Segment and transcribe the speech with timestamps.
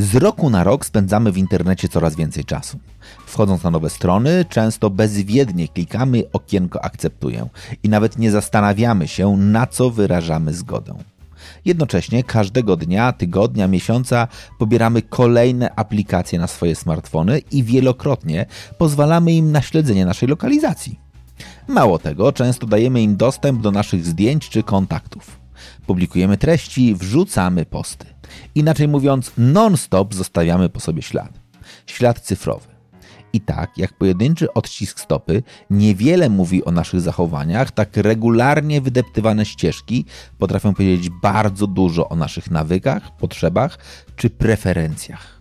[0.00, 2.78] Z roku na rok spędzamy w internecie coraz więcej czasu.
[3.26, 7.48] Wchodząc na nowe strony, często bezwiednie klikamy okienko akceptuję
[7.82, 10.94] i nawet nie zastanawiamy się, na co wyrażamy zgodę.
[11.64, 14.28] Jednocześnie każdego dnia, tygodnia, miesiąca
[14.58, 18.46] pobieramy kolejne aplikacje na swoje smartfony i wielokrotnie
[18.78, 20.98] pozwalamy im na śledzenie naszej lokalizacji.
[21.68, 25.39] Mało tego, często dajemy im dostęp do naszych zdjęć czy kontaktów.
[25.90, 28.06] Publikujemy treści, wrzucamy posty.
[28.54, 31.40] Inaczej mówiąc, non-stop zostawiamy po sobie ślad.
[31.86, 32.66] Ślad cyfrowy.
[33.32, 40.04] I tak, jak pojedynczy odcisk stopy niewiele mówi o naszych zachowaniach, tak regularnie wydeptywane ścieżki
[40.38, 43.78] potrafią powiedzieć bardzo dużo o naszych nawykach, potrzebach
[44.16, 45.40] czy preferencjach.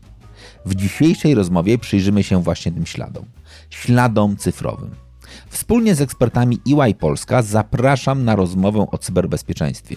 [0.66, 3.26] W dzisiejszej rozmowie przyjrzymy się właśnie tym śladom
[3.70, 5.09] śladom cyfrowym.
[5.50, 9.96] Wspólnie z ekspertami EY Polska zapraszam na rozmowę o cyberbezpieczeństwie.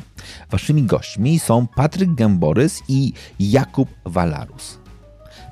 [0.50, 4.82] Waszymi gośćmi są Patryk Gęborys i Jakub Walarus.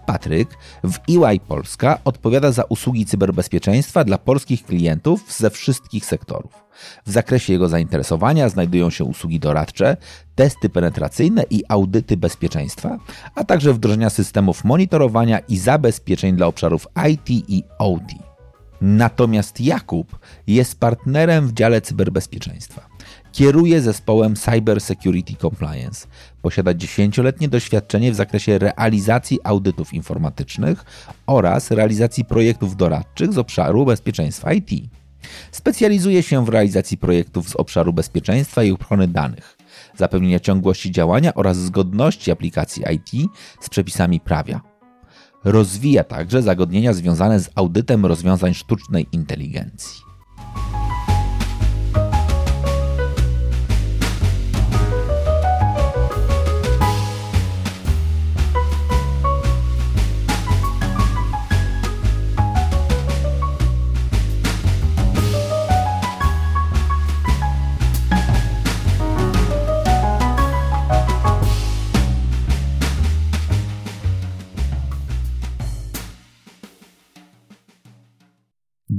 [0.06, 6.52] Patryk w EY Polska odpowiada za usługi cyberbezpieczeństwa dla polskich klientów ze wszystkich sektorów.
[7.06, 9.96] W zakresie jego zainteresowania znajdują się usługi doradcze,
[10.34, 12.98] testy penetracyjne i audyty bezpieczeństwa,
[13.34, 18.29] a także wdrożenia systemów monitorowania i zabezpieczeń dla obszarów IT i OT.
[18.80, 22.86] Natomiast Jakub jest partnerem w dziale cyberbezpieczeństwa.
[23.32, 26.06] Kieruje zespołem Cyber Security Compliance.
[26.42, 30.84] Posiada dziesięcioletnie doświadczenie w zakresie realizacji audytów informatycznych
[31.26, 34.70] oraz realizacji projektów doradczych z obszaru bezpieczeństwa IT.
[35.52, 39.56] Specjalizuje się w realizacji projektów z obszaru bezpieczeństwa i ochrony danych,
[39.96, 44.69] zapewnienia ciągłości działania oraz zgodności aplikacji IT z przepisami prawa.
[45.44, 50.09] Rozwija także zagadnienia związane z audytem rozwiązań sztucznej inteligencji.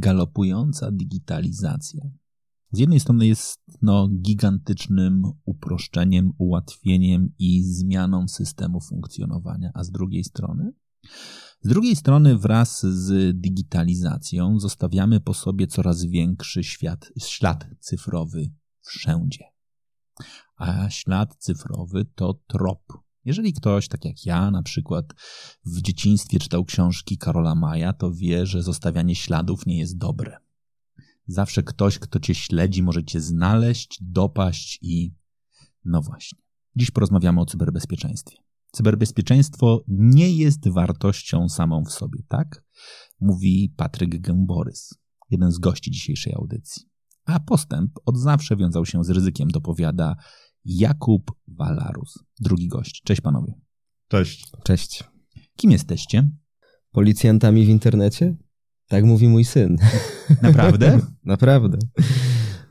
[0.02, 2.02] Galopująca digitalizacja.
[2.72, 10.24] Z jednej strony jest no, gigantycznym uproszczeniem, ułatwieniem i zmianą systemu funkcjonowania, a z drugiej
[10.24, 10.74] strony?
[11.62, 18.52] Z drugiej strony, wraz z digitalizacją, zostawiamy po sobie coraz większy świat, ślad cyfrowy
[18.82, 19.46] wszędzie.
[20.56, 22.84] A ślad cyfrowy to trop,
[23.26, 25.06] jeżeli ktoś, tak jak ja, na przykład
[25.66, 30.38] w dzieciństwie czytał książki Karola Maja, to wie, że zostawianie śladów nie jest dobre.
[31.28, 35.14] Zawsze ktoś, kto cię śledzi, może cię znaleźć, dopaść i.
[35.86, 36.40] No właśnie.
[36.76, 38.38] Dziś porozmawiamy o cyberbezpieczeństwie.
[38.72, 42.64] Cyberbezpieczeństwo nie jest wartością samą w sobie, tak?
[43.20, 44.94] Mówi Patryk Gęborys,
[45.30, 46.92] jeden z gości dzisiejszej audycji.
[47.26, 50.16] A postęp od zawsze wiązał się z ryzykiem, dopowiada
[50.66, 53.02] Jakub Walarus, drugi gość.
[53.04, 53.54] Cześć panowie.
[54.08, 54.52] Cześć.
[54.64, 55.04] Cześć.
[55.56, 56.30] Kim jesteście?
[56.92, 58.36] Policjantami w internecie?
[58.88, 59.78] Tak mówi mój syn.
[60.42, 61.00] Naprawdę?
[61.26, 61.78] Naprawdę.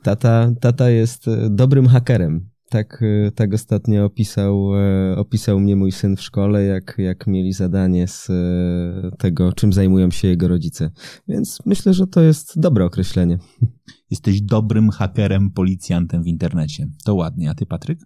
[0.03, 2.51] Tata, tata jest e, dobrym hakerem.
[2.71, 7.53] Tak, e, tak ostatnio opisał, e, opisał mnie mój syn w szkole, jak, jak mieli
[7.53, 8.29] zadanie z
[9.19, 10.91] tego, czym zajmują się jego rodzice.
[11.29, 13.39] Więc myślę, że to jest dobre określenie.
[14.11, 16.89] Jesteś dobrym hakerem, policjantem w internecie.
[17.05, 17.51] To ładnie.
[17.51, 18.01] A ty, Patryk?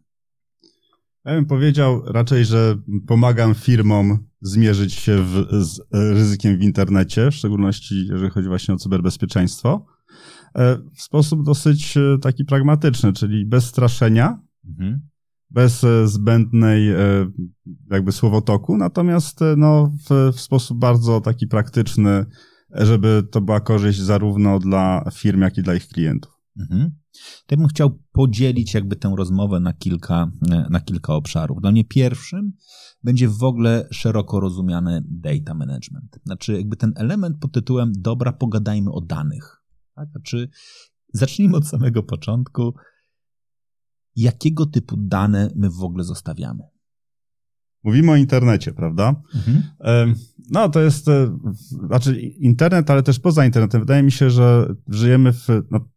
[1.25, 2.77] Ja bym powiedział raczej, że
[3.07, 8.77] pomagam firmom zmierzyć się w, z ryzykiem w internecie, w szczególności jeżeli chodzi właśnie o
[8.77, 9.87] cyberbezpieczeństwo,
[10.55, 15.01] e, w sposób dosyć e, taki pragmatyczny, czyli bez straszenia, mhm.
[15.51, 16.89] bez e, zbędnej
[17.91, 22.27] jakby słowotoku, natomiast no, w, w sposób bardzo taki praktyczny,
[22.75, 26.33] żeby to była korzyść zarówno dla firm, jak i dla ich klientów.
[26.61, 26.91] Mhm.
[27.47, 30.31] To ja bym chciał podzielić jakby tę rozmowę na kilka,
[30.71, 31.61] na kilka obszarów.
[31.61, 32.53] Dla mnie pierwszym
[33.03, 36.19] będzie w ogóle szeroko rozumiany data management.
[36.27, 39.63] Znaczy jakby ten element pod tytułem dobra, pogadajmy o danych.
[39.95, 40.09] Tak?
[40.11, 40.49] Znaczy
[41.13, 42.75] zacznijmy od samego początku.
[44.17, 46.63] Jakiego typu dane my w ogóle zostawiamy?
[47.85, 49.23] Mówimy o internecie, prawda?
[49.35, 49.63] Mhm.
[50.51, 51.39] No, to jest, e,
[51.87, 53.81] znaczy internet, ale też poza internetem.
[53.81, 55.89] Wydaje mi się, że żyjemy w, no,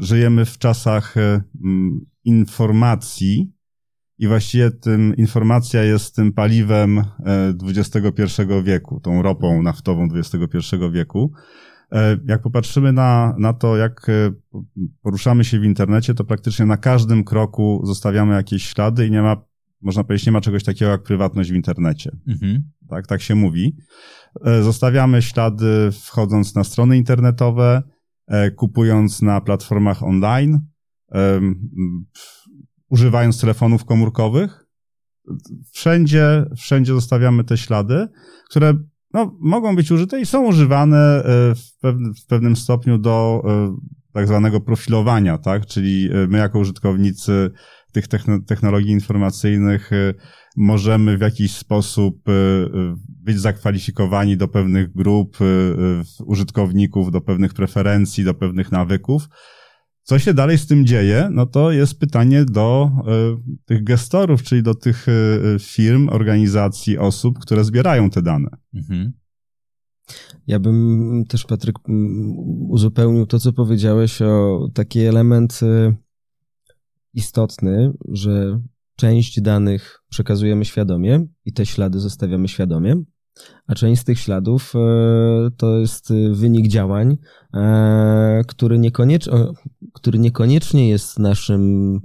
[0.00, 1.42] żyjemy w czasach e,
[2.24, 3.52] informacji
[4.18, 7.04] i właściwie tym informacja jest tym paliwem
[7.62, 11.32] XXI e, wieku, tą ropą naftową XXI wieku.
[12.26, 14.06] Jak popatrzymy na, na to, jak
[15.02, 19.47] poruszamy się w internecie, to praktycznie na każdym kroku zostawiamy jakieś ślady i nie ma
[19.80, 22.10] można powiedzieć, nie ma czegoś takiego jak prywatność w internecie.
[22.28, 22.62] Mhm.
[22.88, 23.76] Tak, tak się mówi.
[24.44, 27.82] E, zostawiamy ślady wchodząc na strony internetowe,
[28.26, 30.60] e, kupując na platformach online,
[32.88, 34.66] używając telefonów komórkowych.
[35.72, 38.06] Wszędzie, wszędzie zostawiamy te ślady,
[38.50, 38.74] które
[39.14, 43.42] no, mogą być użyte i są używane e, w, pewnym, w pewnym stopniu do
[44.12, 45.66] tak zwanego profilowania, tak?
[45.66, 47.50] Czyli my jako użytkownicy
[48.06, 49.90] tych technologii informacyjnych
[50.56, 52.22] możemy w jakiś sposób
[53.08, 55.38] być zakwalifikowani do pewnych grup
[56.26, 59.28] użytkowników, do pewnych preferencji, do pewnych nawyków.
[60.08, 61.28] Co się dalej z tym dzieje?
[61.32, 62.90] No to jest pytanie do
[63.48, 68.48] y, tych gestorów, czyli do tych y, firm, organizacji, osób, które zbierają te dane.
[68.74, 69.12] Mhm.
[70.46, 71.76] Ja bym też, Patryk,
[72.68, 75.96] uzupełnił to, co powiedziałeś o taki element y,
[77.14, 78.60] istotny, że
[78.96, 83.02] część danych przekazujemy świadomie i te ślady zostawiamy świadomie,
[83.68, 84.78] a część z tych śladów e,
[85.56, 87.16] to jest wynik działań,
[87.54, 89.32] e, który niekoniecznie,
[89.92, 92.00] który niekoniecznie jest naszym,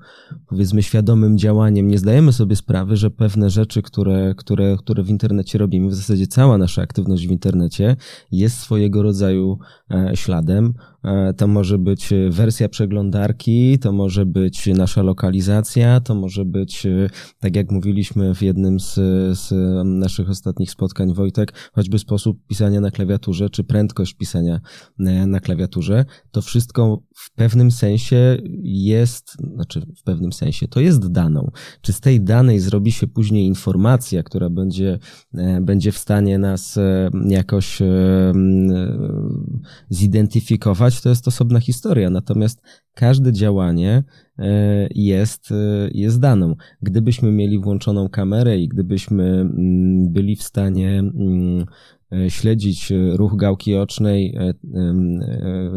[0.48, 1.88] powiedzmy, świadomym działaniem.
[1.88, 6.27] Nie zdajemy sobie sprawy, że pewne rzeczy, które, które, które w internecie robimy, w zasadzie
[6.27, 7.95] cała nasza aktywność w internecie
[8.31, 9.59] jest swojego rodzaju
[9.92, 10.74] e, śladem.
[11.04, 17.09] E, to może być wersja przeglądarki, to może być nasza lokalizacja, to może być, e,
[17.39, 18.94] tak jak mówiliśmy w jednym z,
[19.39, 19.51] z
[19.86, 24.60] naszych ostatnich spotkań, Wojtek, choćby sposób pisania na klawiaturze, czy prędkość pisania
[25.28, 26.06] na klawiaturze.
[26.32, 31.52] To wszystko w pewnym sensie jest, znaczy w pewnym sensie, to jest daną.
[31.82, 35.00] Czy z tej danej zrobi się później informacja, która będzie,
[35.34, 37.86] e, będzie w stanie nas e, jakoś e,
[39.90, 42.10] zidentyfikować, to jest osobna historia.
[42.10, 42.62] Natomiast
[42.94, 44.04] każde działanie
[44.95, 45.53] jest,
[45.91, 46.56] jest daną.
[46.81, 49.50] Gdybyśmy mieli włączoną kamerę i gdybyśmy
[50.09, 51.65] byli w stanie E,
[52.30, 54.54] śledzić e, ruch gałki ocznej e,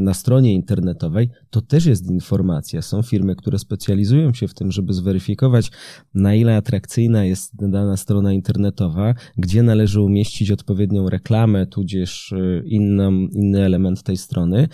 [0.00, 2.82] na stronie internetowej, to też jest informacja.
[2.82, 5.70] Są firmy, które specjalizują się w tym, żeby zweryfikować,
[6.14, 12.34] na ile atrakcyjna jest dana strona internetowa, gdzie należy umieścić odpowiednią reklamę, tudzież
[12.64, 14.68] inną, inny element tej strony,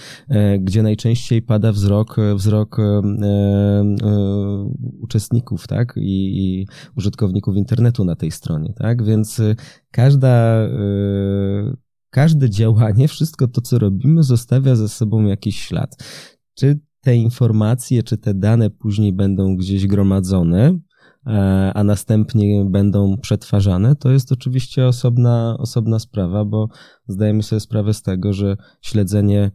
[0.61, 2.77] gdzie najczęściej pada wzrok, wzrok
[5.01, 6.67] uczestników, tak, i, i
[6.97, 9.41] użytkowników internetu na tej stronie, tak, więc
[9.93, 11.77] każda, y,
[12.11, 15.97] każde działanie, wszystko to, co robimy, zostawia za sobą jakiś ślad.
[16.55, 20.79] Czy te informacje, czy te dane później będą gdzieś gromadzone,
[21.27, 26.69] e, a następnie będą przetwarzane, to jest oczywiście osobna, osobna sprawa, bo
[27.09, 29.51] zdajemy sobie sprawę z tego, że śledzenie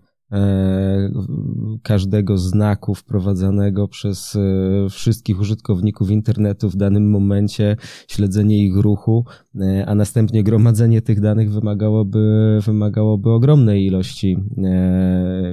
[1.84, 7.76] każdego znaku wprowadzanego przez e, wszystkich użytkowników internetu w danym momencie,
[8.08, 9.26] śledzenie ich ruchu,
[9.56, 14.38] e, a następnie gromadzenie tych danych wymagałoby, wymagałoby ogromnej ilości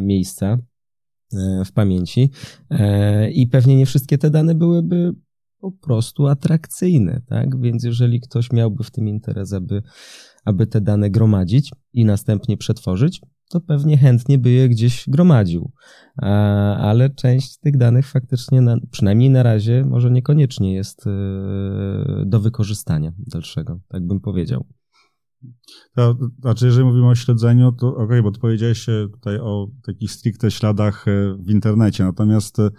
[0.02, 0.58] miejsca
[1.64, 2.30] w pamięci
[3.32, 5.12] i pewnie nie wszystkie te dane byłyby
[5.60, 7.60] po prostu atrakcyjne, tak?
[7.60, 9.82] Więc jeżeli ktoś miałby w tym interes, aby,
[10.44, 15.72] aby te dane gromadzić i następnie przetworzyć, to pewnie chętnie by je gdzieś gromadził.
[16.78, 21.10] Ale część tych danych faktycznie, na, przynajmniej na razie, może niekoniecznie jest e,
[22.26, 24.66] do wykorzystania dalszego, tak bym powiedział.
[26.40, 30.50] Znaczy, jeżeli mówimy o śledzeniu, to okej, okay, bo tu powiedziałeś tutaj o takich stricte
[30.50, 32.70] śladach e, w internecie, natomiast e,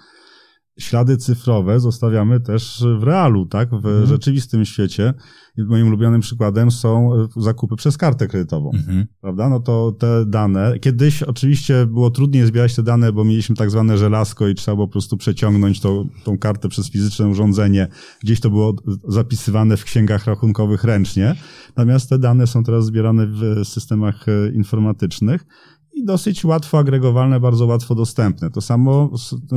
[0.79, 4.05] ślady cyfrowe zostawiamy też w realu, tak, w mhm.
[4.05, 5.13] rzeczywistym świecie.
[5.57, 9.05] I moim ulubionym przykładem są e, zakupy przez kartę kredytową, mhm.
[9.21, 9.49] prawda?
[9.49, 13.97] No to te dane, kiedyś oczywiście było trudniej zbierać te dane, bo mieliśmy tak zwane
[13.97, 17.87] żelazko i trzeba było po prostu przeciągnąć tą, tą kartę przez fizyczne urządzenie.
[18.23, 18.75] Gdzieś to było
[19.07, 21.35] zapisywane w księgach rachunkowych ręcznie.
[21.75, 25.45] Natomiast te dane są teraz zbierane w systemach e, informatycznych
[25.95, 28.51] i dosyć łatwo agregowalne, bardzo łatwo dostępne.
[28.51, 29.11] To samo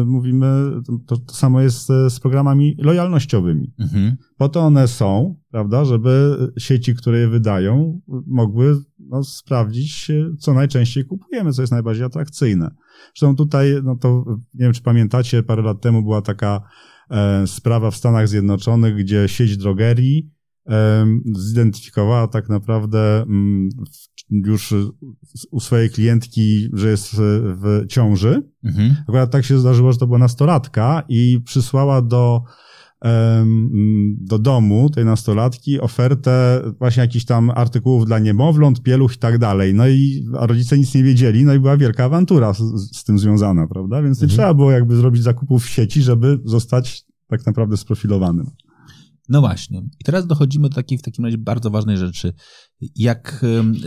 [0.07, 0.71] mówimy,
[1.07, 3.73] to, to samo jest z programami lojalnościowymi.
[3.79, 4.17] Mhm.
[4.37, 11.05] Po to one są, prawda, żeby sieci, które je wydają, mogły no, sprawdzić, co najczęściej
[11.05, 12.71] kupujemy, co jest najbardziej atrakcyjne.
[13.07, 16.61] Zresztą tutaj, no to nie wiem, czy pamiętacie, parę lat temu była taka
[17.11, 20.39] e, sprawa w Stanach Zjednoczonych, gdzie sieć drogerii
[21.35, 23.69] zidentyfikowała tak naprawdę mm,
[24.31, 24.75] już
[25.51, 28.43] u swojej klientki, że jest w ciąży.
[28.65, 28.97] Mhm.
[29.03, 32.43] Akurat tak się zdarzyło, że to była nastolatka i przysłała do
[34.21, 39.75] do domu tej nastolatki ofertę właśnie jakichś tam artykułów dla niemowląt, pieluch i tak dalej.
[39.75, 42.59] No i rodzice nic nie wiedzieli, no i była wielka awantura z,
[42.97, 44.03] z tym związana, prawda?
[44.03, 44.37] Więc nie mhm.
[44.37, 48.47] trzeba było jakby zrobić zakupów w sieci, żeby zostać tak naprawdę sprofilowanym.
[49.29, 49.83] No właśnie.
[50.01, 52.33] I teraz dochodzimy do takiej w takim razie bardzo ważnej rzeczy.
[52.97, 53.45] Jak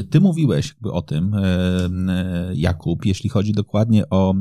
[0.09, 1.35] ty mówiłeś jakby o tym,
[2.53, 4.33] Jakub, jeśli chodzi dokładnie o,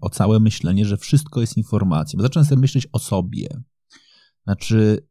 [0.00, 2.16] o całe myślenie, że wszystko jest informacją.
[2.16, 3.48] Bo zacząłem sobie myśleć o sobie.
[4.44, 5.06] Znaczy,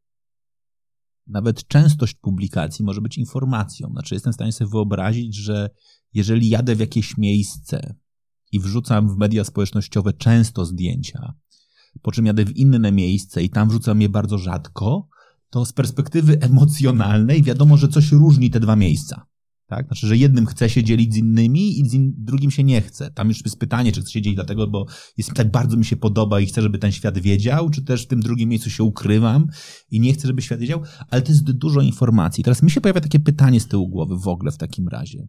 [1.27, 3.89] nawet częstość publikacji może być informacją.
[3.91, 5.69] Znaczy, jestem w stanie sobie wyobrazić, że
[6.13, 7.95] jeżeli jadę w jakieś miejsce
[8.51, 11.33] i wrzucam w media społecznościowe często zdjęcia,
[12.01, 15.07] po czym jadę w inne miejsce i tam wrzucam je bardzo rzadko,
[15.49, 19.25] to z perspektywy emocjonalnej wiadomo, że coś różni te dwa miejsca.
[19.67, 19.87] Tak?
[19.87, 23.11] Znaczy, że jednym chce się dzielić z innymi i z in, drugim się nie chce.
[23.11, 24.85] Tam już jest pytanie, czy chce się dzielić dlatego, bo
[25.17, 28.07] jest tak bardzo mi się podoba i chcę, żeby ten świat wiedział, czy też w
[28.07, 29.47] tym drugim miejscu się ukrywam
[29.91, 32.43] i nie chcę, żeby świat wiedział, ale to jest dużo informacji.
[32.43, 35.27] Teraz mi się pojawia takie pytanie z tyłu głowy w ogóle w takim razie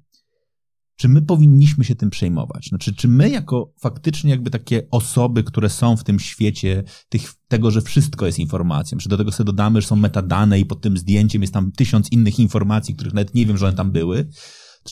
[0.99, 2.69] czy my powinniśmy się tym przejmować?
[2.69, 7.71] Znaczy, czy my jako faktycznie jakby takie osoby, które są w tym świecie tych, tego,
[7.71, 10.97] że wszystko jest informacją, czy do tego sobie dodamy, że są metadane i pod tym
[10.97, 14.29] zdjęciem jest tam tysiąc innych informacji, których nawet nie wiem, że one tam były,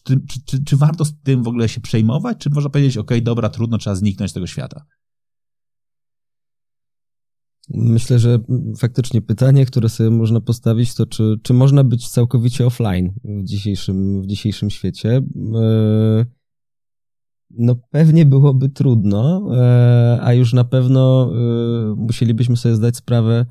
[0.04, 3.10] czy, czy, czy, czy warto z tym w ogóle się przejmować, czy można powiedzieć, ok,
[3.22, 4.84] dobra, trudno, trzeba zniknąć z tego świata?
[7.68, 8.38] Myślę, że
[8.78, 14.22] faktycznie pytanie, które sobie można postawić, to czy, czy można być całkowicie offline w dzisiejszym,
[14.22, 15.16] w dzisiejszym świecie?
[15.54, 16.24] E,
[17.50, 23.46] no pewnie byłoby trudno, e, a już na pewno e, musielibyśmy sobie zdać sprawę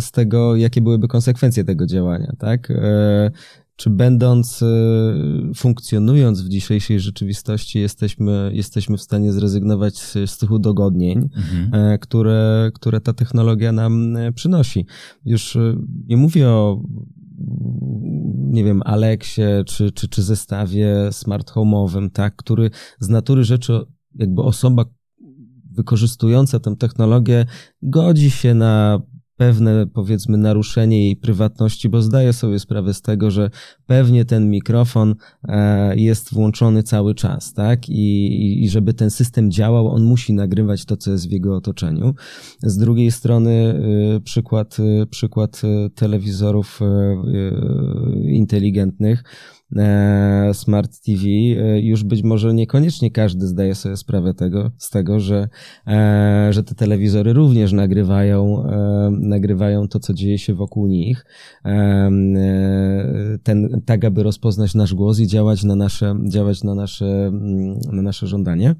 [0.00, 2.72] z tego, jakie byłyby konsekwencje tego działania, tak?
[3.80, 4.66] Czy będąc, e,
[5.54, 11.74] funkcjonując w dzisiejszej rzeczywistości, jesteśmy, jesteśmy w stanie zrezygnować z, z tych udogodnień, mhm.
[11.74, 14.86] E, które, które ta technologia nam e, przynosi.
[15.24, 15.58] Już
[16.08, 16.82] nie mówię o
[18.36, 23.80] nie wiem, Alexie czy, czy, czy zestawie smart home'owym, tak, który z natury rzeczy
[24.14, 24.84] jakby osoba
[25.72, 27.46] wykorzystująca tę technologię
[27.82, 29.02] godzi się na
[29.40, 33.50] pewne, powiedzmy, naruszenie jej prywatności, bo zdaję sobie sprawę z tego, że
[33.86, 35.14] pewnie ten mikrofon
[35.48, 37.88] e, jest włączony cały czas, tak?
[37.88, 42.14] I, I żeby ten system działał, on musi nagrywać to, co jest w jego otoczeniu.
[42.62, 43.50] Z drugiej strony
[44.16, 45.62] e, przykład, e, przykład
[45.94, 46.80] telewizorów
[48.22, 49.24] inteligentnych,
[50.52, 55.48] Smart TV, e, już być może niekoniecznie każdy zdaje sobie sprawę tego, z tego, że,
[55.86, 58.64] e, że te telewizory również nagrywają,
[59.10, 61.24] nagrywają to, co dzieje się wokół nich,
[63.42, 68.02] ten, tak aby rozpoznać nasz głos i działać na nasze, działać na nasze, mm, na
[68.02, 68.74] nasze żądanie.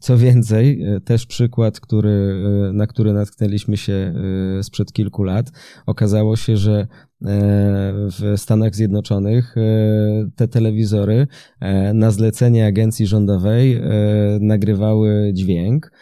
[0.00, 2.42] Co więcej, też przykład, który,
[2.72, 4.14] na który natknęliśmy się
[4.62, 5.52] sprzed kilku lat,
[5.86, 6.86] okazało się, że
[7.22, 9.60] w Stanach Zjednoczonych e,
[10.36, 11.26] te telewizory
[11.60, 13.82] e, na zlecenie agencji rządowej e,
[14.40, 15.92] nagrywały dźwięk,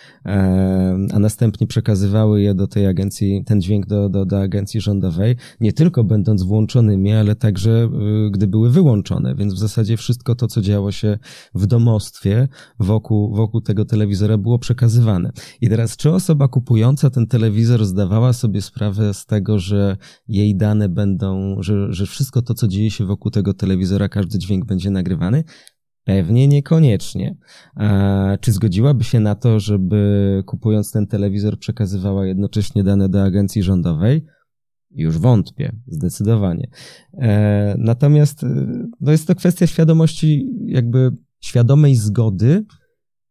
[1.12, 5.73] a następnie przekazywały je do tej agencji, ten dźwięk do, do, do agencji rządowej, nie
[5.73, 7.88] tylko będąc włączonymi, ale także
[8.30, 11.18] gdy były wyłączone, więc w zasadzie wszystko to, co działo się
[11.54, 15.30] w domostwie wokół, wokół tego telewizora było przekazywane.
[15.61, 19.97] I teraz, czy osoba kupująca ten telewizor zdawała sobie sprawę z tego, że
[20.28, 24.64] jej dane będą że, że wszystko to, co dzieje się wokół tego telewizora, każdy dźwięk
[24.64, 25.44] będzie nagrywany?
[26.04, 27.37] Pewnie niekoniecznie.
[27.75, 33.62] A czy zgodziłaby się na to, żeby kupując ten telewizor przekazywała jednocześnie dane do agencji
[33.62, 34.25] rządowej?
[34.90, 36.70] Już wątpię, zdecydowanie.
[37.18, 38.66] E, natomiast e,
[39.00, 42.64] no jest to kwestia świadomości, jakby świadomej zgody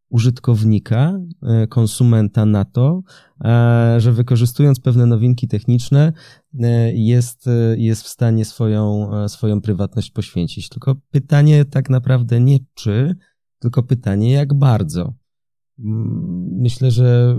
[0.10, 3.02] użytkownika, e, konsumenta na to,
[3.44, 6.14] e, że wykorzystując pewne nowinki techniczne,
[6.60, 10.70] e, jest, jest w stanie swoją, swoją prywatność poświęcić.
[10.70, 13.16] Tylko pytanie tak naprawdę nie czy,
[13.60, 15.14] tylko pytanie jak bardzo.
[15.80, 17.38] Mm, myślę, że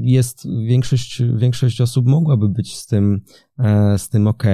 [0.00, 3.20] jest większość, większość osób mogłaby być z tym,
[3.96, 4.44] z tym ok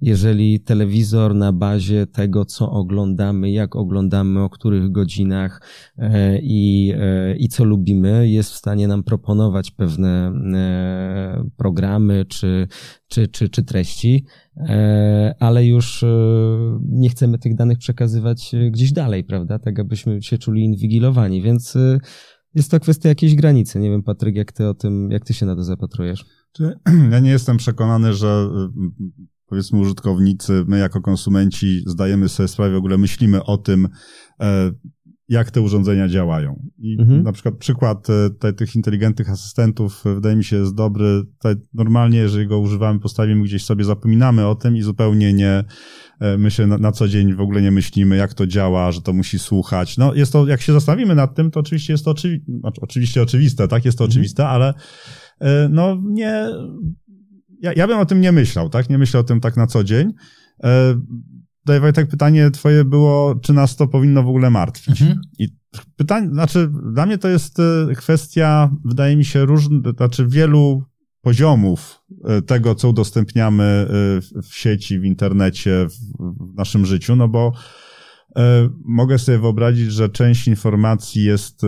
[0.00, 5.62] jeżeli telewizor na bazie tego, co oglądamy, jak oglądamy, o których godzinach
[5.98, 12.68] e, i, e, i co lubimy, jest w stanie nam proponować pewne e, programy czy,
[13.08, 14.24] czy, czy, czy treści,
[15.40, 16.04] ale już
[16.88, 19.58] nie chcemy tych danych przekazywać gdzieś dalej, prawda?
[19.58, 21.76] Tak, abyśmy się czuli inwigilowani, więc
[22.54, 23.78] jest to kwestia jakiejś granicy.
[23.78, 26.24] Nie wiem, Patryk, jak ty o tym, jak ty się na to zapatrujesz?
[27.12, 28.48] Ja nie jestem przekonany, że
[29.50, 33.88] powiedzmy użytkownicy, my jako konsumenci zdajemy sobie sprawę, w ogóle myślimy o tym,
[34.40, 34.72] e,
[35.28, 36.62] jak te urządzenia działają.
[36.78, 37.22] I mhm.
[37.22, 41.22] na przykład przykład e, te, tych inteligentnych asystentów e, wydaje mi się jest dobry.
[41.74, 45.64] normalnie, jeżeli go używamy, postawimy gdzieś sobie, zapominamy o tym i zupełnie nie,
[46.38, 49.12] my się na, na, co dzień w ogóle nie myślimy, jak to działa, że to
[49.12, 49.98] musi słuchać.
[49.98, 53.22] No jest to, jak się zastanowimy nad tym, to oczywiście jest to oczywi znaczy, oczywiście
[53.22, 53.84] oczywiste, tak?
[53.84, 54.12] Jest to mhm.
[54.12, 54.74] oczywiste, ale
[55.70, 56.46] no nie,
[57.60, 58.90] ja, ja bym o tym nie myślał, tak?
[58.90, 60.12] Nie myślę o tym tak na co dzień.
[60.64, 61.00] E,
[61.60, 65.02] Tutaj Wojtek pytanie twoje było, czy nas to powinno w ogóle martwić.
[65.02, 65.20] Mhm.
[65.38, 65.48] I
[65.96, 70.84] pytanie, znaczy dla mnie to jest e, kwestia, wydaje mi się, różnych, znaczy wielu
[71.22, 73.86] poziomów e, tego, co udostępniamy e,
[74.42, 75.86] w sieci, w internecie,
[76.18, 77.52] w naszym życiu, no bo
[78.84, 81.62] mogę sobie wyobrazić, że część informacji jest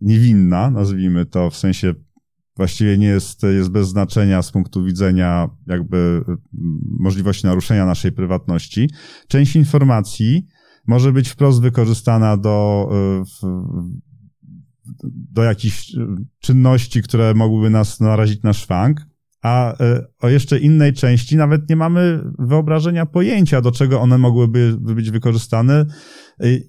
[0.00, 1.94] niewinna, nazwijmy to, w sensie
[2.60, 6.24] właściwie nie jest, jest bez znaczenia z punktu widzenia jakby
[6.98, 8.90] możliwości naruszenia naszej prywatności.
[9.28, 10.46] Część informacji
[10.86, 12.88] może być wprost wykorzystana do,
[15.32, 15.92] do jakichś
[16.40, 19.00] czynności, które mogłyby nas narazić na szwank,
[19.42, 24.76] a e, o jeszcze innej części nawet nie mamy wyobrażenia pojęcia, do czego one mogłyby
[24.80, 25.86] być wykorzystane.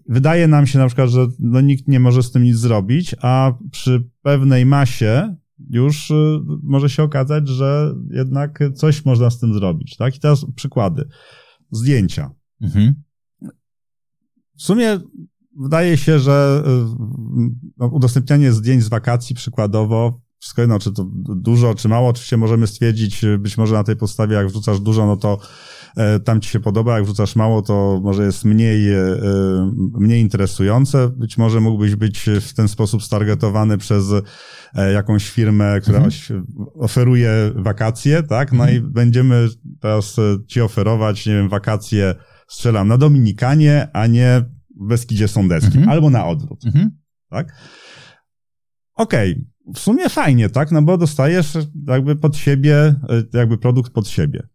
[0.09, 3.53] Wydaje nam się na przykład, że no, nikt nie może z tym nic zrobić, a
[3.71, 9.97] przy pewnej masie już y, może się okazać, że jednak coś można z tym zrobić.
[9.97, 10.15] Tak?
[10.15, 11.07] I teraz przykłady.
[11.71, 12.31] Zdjęcia.
[12.61, 12.95] Mhm.
[14.57, 14.99] W sumie
[15.57, 16.95] wydaje się, że y,
[17.77, 22.67] no, udostępnianie zdjęć z wakacji przykładowo, wszystko jedno, czy to dużo, czy mało, oczywiście możemy
[22.67, 25.37] stwierdzić, y, być może na tej podstawie, jak wrzucasz dużo, no to
[26.23, 29.17] tam ci się podoba, jak wrzucasz mało, to może jest mniej, e,
[29.99, 31.09] mniej interesujące.
[31.09, 34.05] Być może mógłbyś być w ten sposób stargetowany przez
[34.75, 36.45] e, jakąś firmę, która mhm.
[36.75, 38.51] oferuje wakacje, tak?
[38.51, 38.77] No mhm.
[38.77, 39.47] i będziemy
[39.79, 40.15] teraz
[40.47, 42.15] ci oferować, nie wiem, wakacje
[42.47, 44.45] strzelam na Dominikanie, a nie
[44.81, 45.89] w Beskidzie Sądeckim, mhm.
[45.89, 46.91] albo na odwrót, mhm.
[47.29, 47.55] tak?
[48.95, 49.73] Okej, okay.
[49.75, 50.71] w sumie fajnie, tak?
[50.71, 51.57] No bo dostajesz
[51.87, 52.95] jakby pod siebie,
[53.33, 54.50] jakby produkt pod siebie.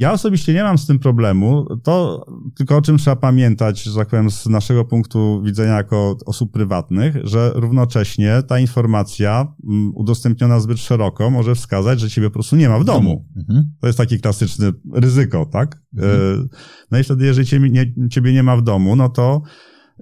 [0.00, 1.66] Ja osobiście nie mam z tym problemu.
[1.82, 2.26] To
[2.56, 7.16] tylko o czym trzeba pamiętać, że tak powiem, z naszego punktu widzenia jako osób prywatnych,
[7.24, 12.68] że równocześnie ta informacja mm, udostępniona zbyt szeroko może wskazać, że ciebie po prostu nie
[12.68, 13.28] ma w domu.
[13.36, 13.72] Mhm.
[13.80, 15.82] To jest taki klasyczny ryzyko, tak?
[15.96, 16.40] Mhm.
[16.44, 16.56] E,
[16.90, 19.42] no i wtedy, jeżeli ciebie nie, ciebie nie ma w domu, no to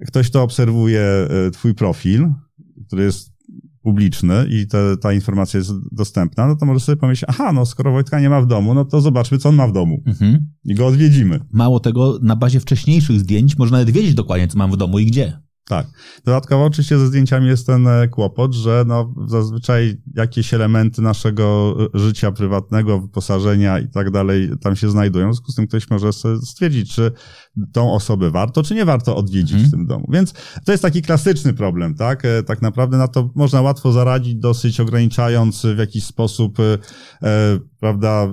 [0.07, 2.27] ktoś to obserwuje e, twój profil,
[2.87, 3.28] który jest
[3.81, 7.91] publiczny i te, ta informacja jest dostępna, no to może sobie pomyśleć, aha, no skoro
[7.91, 10.03] Wojtka nie ma w domu, no to zobaczmy, co on ma w domu.
[10.05, 10.47] Mhm.
[10.65, 11.39] I go odwiedzimy.
[11.51, 15.05] Mało tego, na bazie wcześniejszych zdjęć można nawet wiedzieć dokładnie, co mam w domu i
[15.05, 15.39] gdzie.
[15.69, 15.87] Tak.
[16.25, 21.99] Dodatkowo oczywiście ze zdjęciami jest ten e, kłopot, że no zazwyczaj jakieś elementy naszego e,
[21.99, 25.29] życia prywatnego, wyposażenia i tak dalej tam się znajdują.
[25.29, 26.09] W związku z tym ktoś może
[26.41, 27.11] stwierdzić, czy
[27.71, 29.69] tą osobę warto, czy nie warto odwiedzić mhm.
[29.69, 30.05] w tym domu.
[30.09, 30.33] Więc
[30.65, 32.25] to jest taki klasyczny problem, tak?
[32.25, 36.77] E, tak naprawdę na to można łatwo zaradzić, dosyć ograniczając w jakiś sposób, e,
[37.79, 38.27] prawda?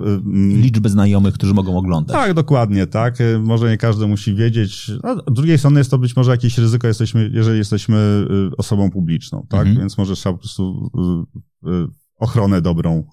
[0.49, 2.17] Liczbę znajomych, którzy mogą oglądać.
[2.17, 3.17] Tak, dokładnie, tak.
[3.39, 4.91] Może nie każdy musi wiedzieć.
[5.03, 8.27] A z drugiej strony jest to być może jakieś ryzyko, jesteśmy, jeżeli jesteśmy
[8.57, 9.59] osobą publiczną, tak?
[9.59, 9.79] Mhm.
[9.79, 10.89] Więc może trzeba po prostu
[12.17, 13.03] ochronę dobrą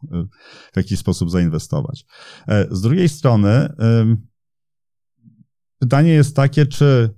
[0.73, 2.05] w jakiś sposób zainwestować.
[2.71, 3.69] Z drugiej strony,
[5.85, 7.14] Pytanie jest takie, czy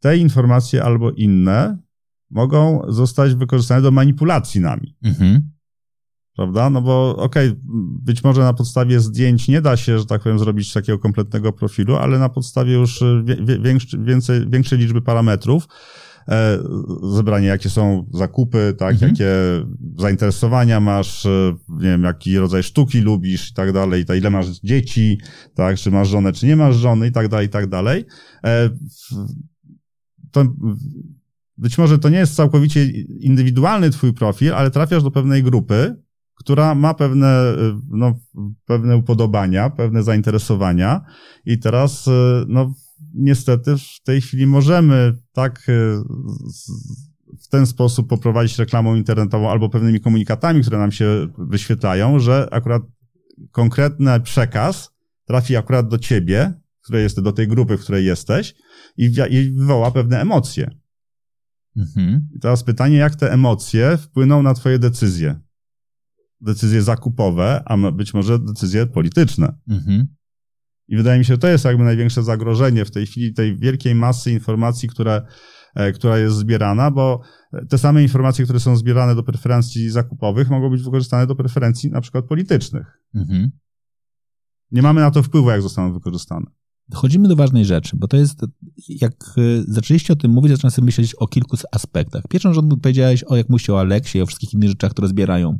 [0.00, 1.78] te informacje albo inne
[2.30, 4.96] mogą zostać wykorzystane do manipulacji nami.
[5.02, 5.50] Mhm.
[6.36, 6.70] Prawda?
[6.70, 7.60] No bo okej, okay,
[8.02, 11.96] być może na podstawie zdjęć nie da się, że tak powiem, zrobić takiego kompletnego profilu,
[11.96, 13.04] ale na podstawie już
[13.60, 15.68] większej, więcej, większej liczby parametrów
[17.14, 19.10] zebranie, jakie są zakupy, tak, mhm.
[19.10, 19.34] jakie
[19.98, 24.46] zainteresowania masz, e, nie wiem, jaki rodzaj sztuki lubisz i tak dalej, tak, ile masz
[24.46, 25.20] dzieci,
[25.54, 28.04] tak, czy masz żonę, czy nie masz żony i tak dalej, i tak dalej.
[28.44, 28.70] E,
[30.30, 30.44] to
[31.58, 32.86] być może to nie jest całkowicie
[33.20, 35.96] indywidualny twój profil, ale trafiasz do pewnej grupy,
[36.34, 37.54] która ma pewne,
[37.88, 38.14] no,
[38.66, 41.04] pewne upodobania, pewne zainteresowania
[41.44, 42.06] i teraz,
[42.48, 42.74] no,
[43.16, 45.72] niestety w tej chwili możemy tak e,
[47.42, 52.82] w ten sposób poprowadzić reklamą internetową albo pewnymi komunikatami, które nam się wyświetlają, że akurat
[53.50, 54.90] konkretny przekaz
[55.24, 56.52] trafi akurat do ciebie,
[56.82, 58.54] które jest do tej grupy, w której jesteś
[58.96, 60.70] i, i wywoła pewne emocje.
[61.76, 62.28] Mhm.
[62.36, 65.40] I teraz pytanie, jak te emocje wpłyną na twoje decyzje?
[66.40, 69.54] Decyzje zakupowe, a być może decyzje polityczne.
[69.68, 70.15] Mhm.
[70.88, 73.94] I wydaje mi się, że to jest jakby największe zagrożenie w tej chwili tej wielkiej
[73.94, 75.22] masy informacji, które,
[75.74, 77.20] e, która jest zbierana, bo
[77.68, 82.00] te same informacje, które są zbierane do preferencji zakupowych, mogą być wykorzystane do preferencji na
[82.00, 83.00] przykład politycznych.
[83.14, 83.50] Mhm.
[84.70, 86.46] Nie mamy na to wpływu, jak zostaną wykorzystane.
[86.88, 88.40] Dochodzimy do ważnej rzeczy, bo to jest,
[88.88, 92.22] jak e, zaczęliście o tym mówić, zacząłem sobie myśleć o kilku aspektach.
[92.30, 95.58] Pierwszą rzecz powiedziałeś o, jak mówicie o Aleksie, o wszystkich innych rzeczach, które zbierają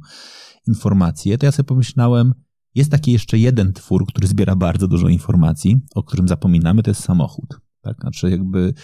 [0.69, 2.35] informacje, to ja sobie pomyślałem,
[2.77, 7.03] jest taki jeszcze jeden twór, który zbiera bardzo dużo informacji, o którym zapominamy, to jest
[7.03, 7.61] samochód.
[7.81, 7.97] Tak?
[8.01, 8.75] Znaczy, jakby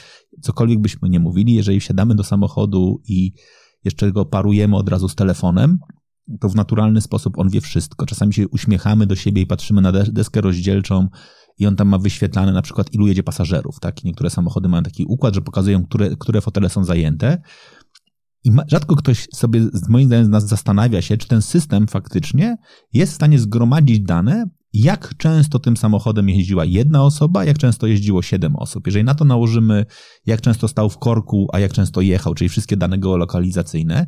[0.41, 3.33] cokolwiek byśmy nie mówili, jeżeli wsiadamy do samochodu i
[3.85, 5.79] jeszcze go parujemy od razu z telefonem,
[6.41, 8.07] to w naturalny sposób on wie wszystko.
[8.07, 11.09] Czasami się uśmiechamy do siebie i patrzymy na deskę rozdzielczą
[11.59, 14.05] i on tam ma wyświetlane na przykład ilu jedzie pasażerów, tak?
[14.05, 17.43] niektóre samochody mają taki układ, że pokazują, które, które fotele są zajęte.
[18.45, 22.57] I rzadko ktoś sobie, moim zdaniem, z nas zastanawia się, czy ten system faktycznie
[22.93, 28.23] jest w stanie zgromadzić dane, jak często tym samochodem jeździła jedna osoba, jak często jeździło
[28.23, 28.87] siedem osób.
[28.87, 29.87] Jeżeli na to nałożymy,
[30.27, 34.07] jak często stał w korku, a jak często jechał, czyli wszystkie dane geolokalizacyjne,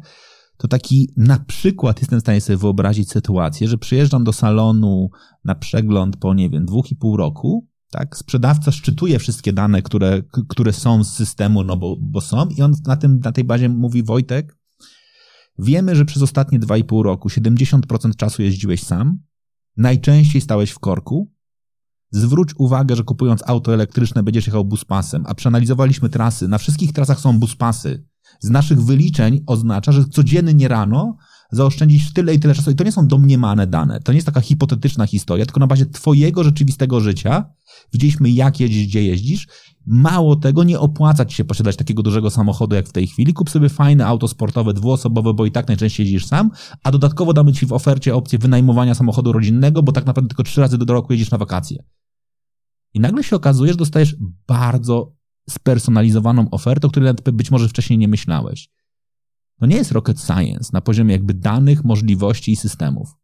[0.57, 5.09] to taki na przykład jestem w stanie sobie wyobrazić sytuację, że przyjeżdżam do salonu
[5.45, 8.17] na przegląd po, nie wiem, dwóch i pół roku, tak?
[8.17, 12.75] Sprzedawca szczytuje wszystkie dane, które, które są z systemu, no bo, bo są i on
[12.87, 14.57] na, tym, na tej bazie mówi Wojtek,
[15.59, 19.19] wiemy, że przez ostatnie dwa i pół roku 70% czasu jeździłeś sam,
[19.77, 21.33] najczęściej stałeś w korku,
[22.11, 27.21] zwróć uwagę, że kupując auto elektryczne będziesz jechał buspasem, a przeanalizowaliśmy trasy, na wszystkich trasach
[27.21, 28.07] są buspasy,
[28.41, 31.17] z naszych wyliczeń oznacza, że codziennie rano
[31.55, 32.71] zaoszczędzić tyle i tyle czasu.
[32.71, 34.01] I to nie są domniemane dane.
[34.01, 37.45] To nie jest taka hipotetyczna historia, tylko na bazie twojego rzeczywistego życia
[37.93, 39.47] widzieliśmy, jak jeździsz, gdzie jeździsz.
[39.87, 43.33] Mało tego, nie opłaca ci się posiadać takiego dużego samochodu jak w tej chwili.
[43.33, 46.51] Kup sobie fajne auto sportowe, dwuosobowe, bo i tak najczęściej jeździsz sam,
[46.83, 50.61] a dodatkowo damy ci w ofercie opcję wynajmowania samochodu rodzinnego, bo tak naprawdę tylko trzy
[50.61, 51.85] razy do roku jedziesz na wakacje.
[52.95, 54.17] I nagle się okazuje, że dostajesz
[54.49, 55.13] bardzo
[55.51, 58.69] spersonalizowaną ofertę, o której być może wcześniej nie myślałeś.
[59.61, 63.15] To nie jest rocket science na poziomie jakby danych, możliwości i systemów.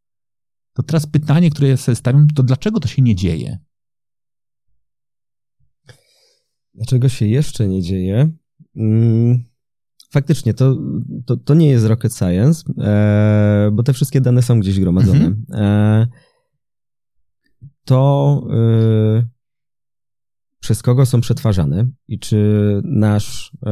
[0.72, 3.58] To teraz pytanie, które ja sobie stawiam, to dlaczego to się nie dzieje?
[6.74, 8.30] Dlaczego się jeszcze nie dzieje?
[8.76, 9.44] Mm,
[10.10, 10.76] faktycznie, to,
[11.26, 15.26] to, to nie jest rocket science, e, bo te wszystkie dane są gdzieś gromadzone.
[15.26, 15.46] Mhm.
[15.52, 16.06] E,
[17.84, 19.28] to e,
[20.60, 23.70] przez kogo są przetwarzane i czy nasz, e,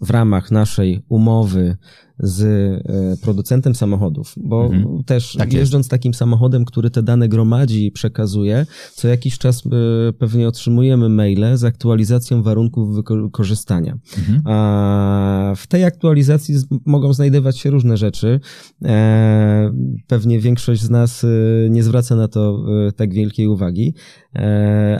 [0.00, 1.76] w ramach naszej umowy
[2.18, 5.04] z e, producentem samochodów, bo mhm.
[5.04, 5.90] też tak jeżdżąc jest.
[5.90, 9.70] takim samochodem, który te dane gromadzi i przekazuje, co jakiś czas e,
[10.12, 13.98] pewnie otrzymujemy maile z aktualizacją warunków wykorzystania.
[14.18, 14.42] Mhm.
[14.44, 16.54] A w tej aktualizacji
[16.86, 18.40] mogą znajdować się różne rzeczy.
[18.84, 19.72] E,
[20.06, 21.26] pewnie większość z nas
[21.70, 22.64] nie zwraca na to
[22.96, 23.94] tak wielkiej uwagi,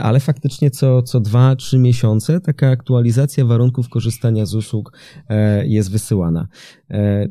[0.01, 4.93] ale faktycznie co, co dwa, trzy miesiące taka aktualizacja warunków korzystania z usług
[5.65, 6.49] jest wysyłana.
[7.05, 7.29] E,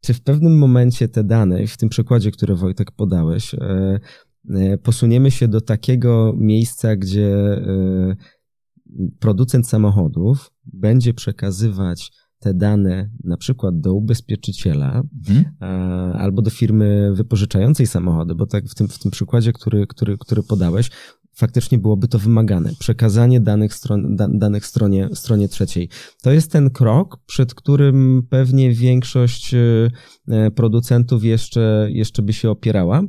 [0.00, 4.00] czy w pewnym momencie te dane, w tym przykładzie, który Wojtek podałeś, e,
[4.50, 7.62] e, posuniemy się do takiego miejsca, gdzie
[9.20, 15.44] producent samochodów będzie przekazywać te dane na przykład do ubezpieczyciela mhm.
[16.16, 20.42] albo do firmy wypożyczającej samochody, bo tak w tym, w tym przykładzie, który, który, który
[20.42, 20.90] podałeś,
[21.38, 22.70] faktycznie byłoby to wymagane.
[22.78, 25.88] Przekazanie danych, stron, da, danych stronie, stronie trzeciej.
[26.22, 29.58] To jest ten krok, przed którym pewnie większość e,
[30.28, 33.02] e, producentów jeszcze, jeszcze by się opierała.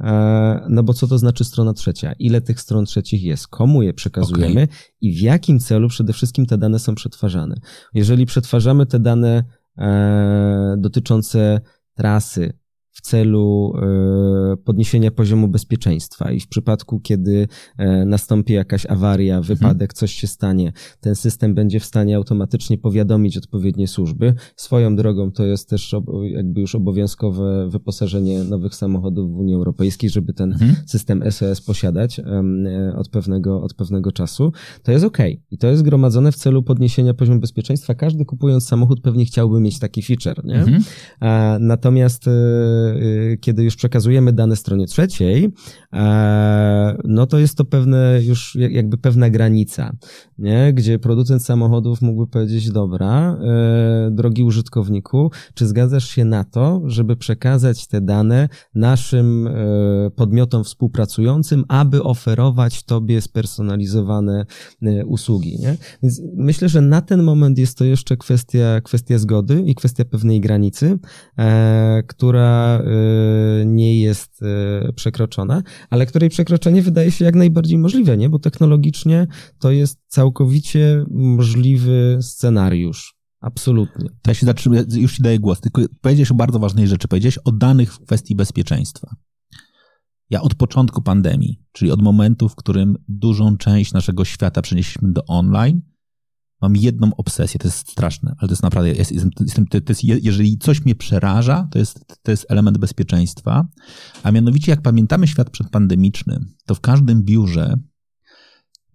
[0.00, 2.12] E, no bo co to znaczy strona trzecia?
[2.12, 3.48] Ile tych stron trzecich jest?
[3.48, 4.62] Komu je przekazujemy?
[4.62, 4.76] Okay.
[5.00, 7.56] I w jakim celu przede wszystkim te dane są przetwarzane?
[7.94, 9.44] Jeżeli przetwarzamy te dane
[10.78, 11.60] dotyczące
[11.94, 12.58] trasy,
[12.96, 19.56] w celu e, podniesienia poziomu bezpieczeństwa i w przypadku, kiedy e, nastąpi jakaś awaria, mhm.
[19.56, 24.34] wypadek, coś się stanie, ten system będzie w stanie automatycznie powiadomić odpowiednie służby.
[24.56, 30.32] Swoją drogą to jest też jakby już obowiązkowe wyposażenie nowych samochodów w Unii Europejskiej, żeby
[30.32, 30.76] ten mhm.
[30.86, 32.22] system SOS posiadać e,
[32.96, 34.52] od pewnego, od pewnego czasu.
[34.82, 35.18] To jest ok
[35.50, 37.94] i to jest gromadzone w celu podniesienia poziomu bezpieczeństwa.
[37.94, 40.54] Każdy kupując samochód pewnie chciałby mieć taki feature, nie?
[40.54, 40.82] Mhm.
[41.60, 42.28] Natomiast
[43.40, 45.52] kiedy już przekazujemy dane stronie trzeciej,
[45.92, 49.92] e, no to jest to pewne już jakby pewna granica,
[50.38, 50.72] nie?
[50.72, 57.16] gdzie producent samochodów mógłby powiedzieć, dobra, e, drogi użytkowniku, czy zgadzasz się na to, żeby
[57.16, 59.52] przekazać te dane naszym e,
[60.10, 64.46] podmiotom współpracującym, aby oferować tobie spersonalizowane
[65.06, 65.76] usługi, nie?
[66.02, 70.40] Więc myślę, że na ten moment jest to jeszcze kwestia, kwestia zgody i kwestia pewnej
[70.40, 70.98] granicy,
[72.06, 74.42] która Y, nie jest
[74.88, 78.28] y, przekroczona, ale której przekroczenie wydaje się jak najbardziej możliwe, nie?
[78.28, 79.26] Bo technologicznie
[79.58, 83.16] to jest całkowicie możliwy scenariusz.
[83.40, 84.08] Absolutnie.
[84.22, 85.60] To ja się zatrzymuję, już ci daję głos.
[85.60, 87.08] Tylko powiedziałeś o bardzo ważnej rzeczy.
[87.08, 89.16] Powiedziałeś o danych w kwestii bezpieczeństwa.
[90.30, 95.24] Ja od początku pandemii, czyli od momentu, w którym dużą część naszego świata przenieśliśmy do
[95.24, 95.82] online,
[96.62, 100.58] mam jedną obsesję, to jest straszne, ale to jest naprawdę, jest, jestem, to jest, jeżeli
[100.58, 103.66] coś mnie przeraża, to jest, to jest element bezpieczeństwa,
[104.22, 107.76] a mianowicie jak pamiętamy świat przedpandemiczny, to w każdym biurze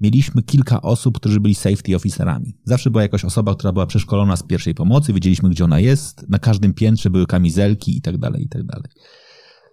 [0.02, 2.58] mieliśmy kilka osób, którzy byli safety officerami.
[2.66, 6.40] Zawsze była jakaś osoba, która była przeszkolona z pierwszej pomocy, wiedzieliśmy, gdzie ona jest, na
[6.40, 8.92] każdym piętrze były kamizelki i tak dalej, i tak dalej.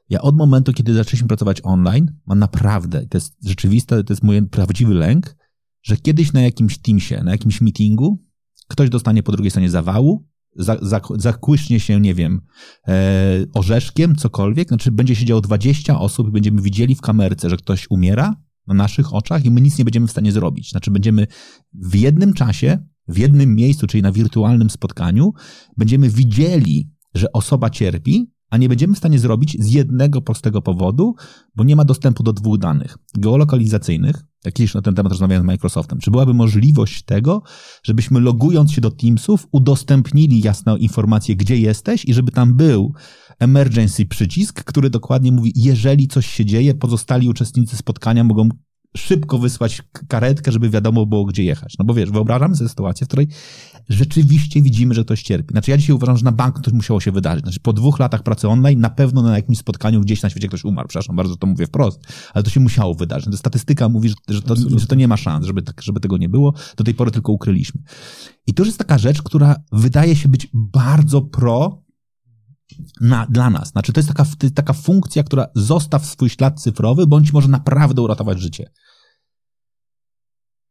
[0.09, 4.43] Ja od momentu, kiedy zaczęliśmy pracować online, mam naprawdę, to jest rzeczywiste, to jest mój
[4.43, 5.37] prawdziwy lęk,
[5.83, 8.25] że kiedyś na jakimś Teamsie, na jakimś meetingu,
[8.69, 10.29] ktoś dostanie po drugiej stronie zawału,
[11.17, 12.41] zakłyśnie się, nie wiem,
[12.89, 17.87] e, orzeszkiem, cokolwiek, znaczy będzie siedziało 20 osób i będziemy widzieli w kamerce, że ktoś
[17.91, 18.35] umiera
[18.67, 20.71] na naszych oczach i my nic nie będziemy w stanie zrobić.
[20.71, 21.27] Znaczy będziemy
[21.73, 25.33] w jednym czasie, w jednym miejscu, czyli na wirtualnym spotkaniu,
[25.77, 31.15] będziemy widzieli, że osoba cierpi, a nie będziemy w stanie zrobić z jednego prostego powodu,
[31.55, 34.25] bo nie ma dostępu do dwóch danych geolokalizacyjnych.
[34.45, 35.99] Kiedyś na ten temat rozmawiałem z Microsoftem.
[35.99, 37.43] Czy byłaby możliwość tego,
[37.83, 42.93] żebyśmy logując się do Teamsów udostępnili jasną informację, gdzie jesteś i żeby tam był
[43.39, 48.49] emergency przycisk, który dokładnie mówi, jeżeli coś się dzieje, pozostali uczestnicy spotkania mogą
[48.97, 51.75] szybko wysłać karetkę, żeby wiadomo było, gdzie jechać.
[51.79, 53.29] No bo wiesz, wyobrażamy sobie sytuację, w której
[53.89, 55.53] rzeczywiście widzimy, że ktoś cierpi.
[55.53, 57.45] Znaczy ja dzisiaj uważam, że na bank to musiało się wydarzyć.
[57.45, 60.65] Znaczy po dwóch latach pracy online na pewno na jakimś spotkaniu gdzieś na świecie ktoś
[60.65, 60.89] umarł.
[60.89, 62.01] Przepraszam bardzo, to mówię wprost,
[62.35, 63.31] ale to się musiało wydarzyć.
[63.31, 66.29] To statystyka mówi, że, to, że to nie ma szans, żeby, tak, żeby tego nie
[66.29, 66.55] było.
[66.77, 67.83] Do tej pory tylko ukryliśmy.
[68.47, 71.88] I to już jest taka rzecz, która wydaje się być bardzo pro
[73.01, 73.69] na, dla nas.
[73.69, 77.49] Znaczy, to jest taka, to jest taka funkcja, która zostaw swój ślad cyfrowy, bądź może
[77.49, 78.71] naprawdę uratować życie.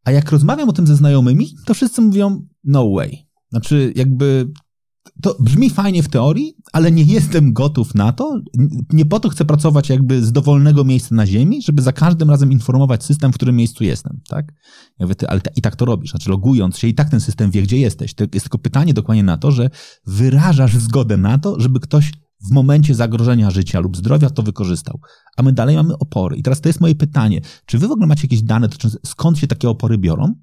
[0.04, 3.28] A jak rozmawiam o tym ze znajomymi, to wszyscy mówią no way.
[3.50, 4.52] Znaczy, jakby
[5.22, 8.40] to brzmi fajnie w teorii, ale nie jestem gotów na to.
[8.94, 12.52] Nie po to chcę pracować jakby z dowolnego miejsca na ziemi, żeby za każdym razem
[12.52, 14.54] informować system, w którym miejscu jestem, tak?
[15.00, 17.52] Ja mówię, ty, ale i tak to robisz, znaczy logując się i tak ten system
[17.52, 18.14] wie, gdzie jesteś.
[18.14, 19.70] To jest tylko pytanie dokładnie na to, że
[20.06, 22.12] wyrażasz zgodę na to, żeby ktoś
[22.50, 25.00] w momencie zagrożenia życia lub zdrowia to wykorzystał.
[25.38, 26.36] A my dalej mamy opory.
[26.36, 27.42] I teraz to jest moje pytanie.
[27.66, 28.70] Czy wy w ogóle macie jakieś dane
[29.06, 30.34] skąd się takie opory biorą?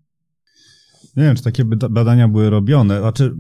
[1.17, 3.01] Nie wiem, czy takie badania były robione.
[3.01, 3.35] Znaczy,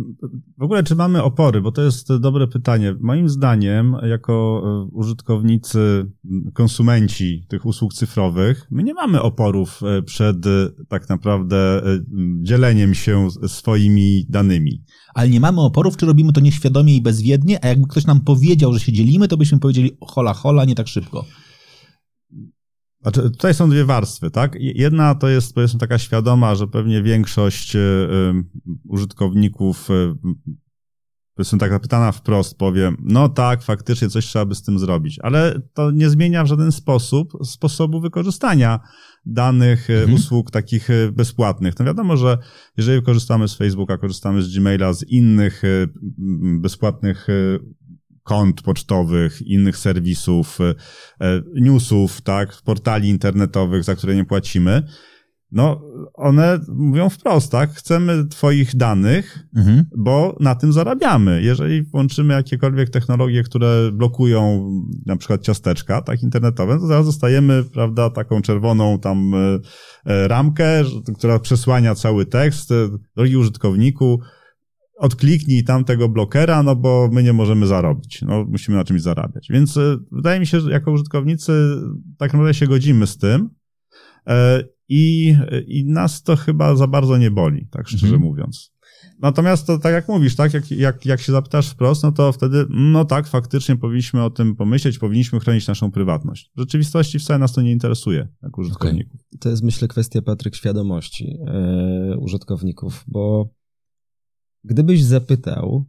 [0.58, 2.94] w ogóle, czy mamy opory, bo to jest dobre pytanie.
[3.00, 6.06] Moim zdaniem, jako e, użytkownicy,
[6.52, 10.50] konsumenci tych usług cyfrowych, my nie mamy oporów e, przed e,
[10.88, 11.82] tak naprawdę
[12.42, 14.82] dzieleniem się swoimi danymi.
[15.14, 18.72] Ale nie mamy oporów, czy robimy to nieświadomie i bezwiednie, a jakby ktoś nam powiedział,
[18.72, 21.24] że się dzielimy, to byśmy powiedzieli hola, hola, nie tak szybko.
[23.04, 24.56] Znaczy, tutaj są dwie warstwy, tak?
[24.58, 27.80] Jedna to jest, powiedzmy, taka świadoma, że pewnie większość y,
[28.88, 30.14] użytkowników, y,
[31.34, 35.60] powiedzmy, tak zapytana wprost powie, no tak, faktycznie coś trzeba by z tym zrobić, ale
[35.74, 38.80] to nie zmienia w żaden sposób sposobu wykorzystania
[39.26, 40.14] danych, mhm.
[40.14, 41.74] usług takich bezpłatnych.
[41.78, 42.38] No wiadomo, że
[42.76, 45.62] jeżeli korzystamy z Facebooka, korzystamy z Gmaila, z innych
[46.60, 47.26] bezpłatnych
[48.24, 50.74] kont pocztowych, innych serwisów, e,
[51.20, 54.82] e, newsów, tak, portali internetowych, za które nie płacimy,
[55.54, 55.80] no
[56.14, 59.84] one mówią wprost, tak, chcemy twoich danych, mhm.
[59.96, 61.42] bo na tym zarabiamy.
[61.42, 64.70] Jeżeli włączymy jakiekolwiek technologie, które blokują
[65.06, 69.32] na przykład ciasteczka, tak, internetowe, to zaraz dostajemy, prawda, taką czerwoną tam
[70.06, 70.82] e, ramkę,
[71.18, 72.70] która przesłania cały tekst.
[73.16, 74.20] Drogi użytkowniku,
[74.96, 78.22] odkliknij tamtego blokera, no bo my nie możemy zarobić.
[78.22, 79.46] No, musimy na czymś zarabiać.
[79.50, 81.52] Więc e, wydaje mi się, że jako użytkownicy
[82.18, 83.50] tak naprawdę się godzimy z tym
[84.26, 88.22] e, i, i nas to chyba za bardzo nie boli, tak szczerze mhm.
[88.22, 88.74] mówiąc.
[89.20, 92.66] Natomiast to tak jak mówisz, tak, jak, jak, jak się zapytasz wprost, no to wtedy,
[92.70, 96.50] no tak, faktycznie powinniśmy o tym pomyśleć, powinniśmy chronić naszą prywatność.
[96.56, 99.20] W rzeczywistości wcale nas to nie interesuje, jak użytkowników.
[99.20, 99.38] Okay.
[99.40, 101.38] To jest, myślę, kwestia, Patryk, świadomości
[102.08, 103.50] yy, użytkowników, bo
[104.64, 105.84] Gdybyś zapytał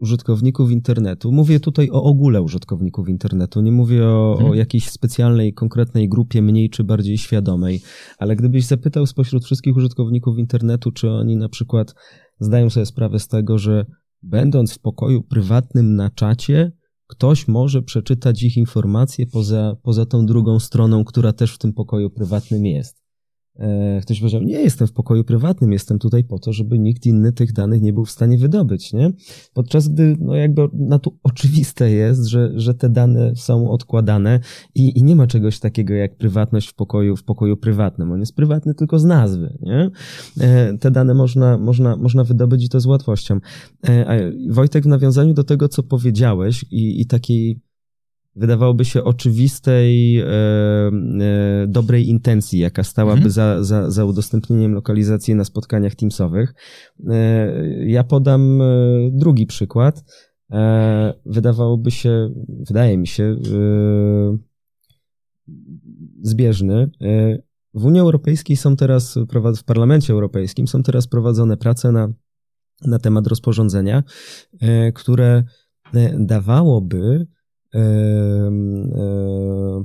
[0.00, 4.52] użytkowników internetu, mówię tutaj o ogóle użytkowników internetu, nie mówię o, hmm.
[4.52, 7.80] o jakiejś specjalnej, konkretnej grupie, mniej czy bardziej świadomej,
[8.18, 11.94] ale gdybyś zapytał spośród wszystkich użytkowników internetu, czy oni na przykład
[12.40, 13.86] zdają sobie sprawę z tego, że
[14.22, 16.72] będąc w pokoju prywatnym na czacie,
[17.06, 22.10] ktoś może przeczytać ich informacje poza, poza tą drugą stroną, która też w tym pokoju
[22.10, 23.07] prywatnym jest.
[23.58, 27.32] E, ktoś powiedział, nie jestem w pokoju prywatnym, jestem tutaj po to, żeby nikt inny
[27.32, 29.12] tych danych nie był w stanie wydobyć, nie?
[29.54, 34.40] Podczas gdy, no jakby na to oczywiste jest, że, że te dane są odkładane
[34.74, 38.12] i, i nie ma czegoś takiego jak prywatność w pokoju, w pokoju prywatnym.
[38.12, 39.90] On jest prywatny tylko z nazwy, nie?
[40.40, 43.40] E, te dane można, można, można wydobyć i to z łatwością.
[43.88, 47.60] E, Wojtek, w nawiązaniu do tego, co powiedziałeś i, i takiej
[48.38, 50.22] wydawałoby się oczywistej,
[51.68, 53.30] dobrej intencji, jaka stałaby mhm.
[53.30, 56.54] za, za, za udostępnieniem lokalizacji na spotkaniach Teamsowych.
[57.08, 57.52] E,
[57.86, 58.64] ja podam e,
[59.12, 60.04] drugi przykład.
[60.52, 62.30] E, wydawałoby się,
[62.68, 63.36] wydaje mi się,
[66.22, 66.90] zbieżny.
[67.74, 69.18] w Unii Europejskiej są teraz,
[69.58, 72.12] w Parlamencie Europejskim są teraz prowadzone prace na,
[72.86, 74.02] na temat rozporządzenia,
[74.94, 75.44] które
[76.18, 77.26] dawałoby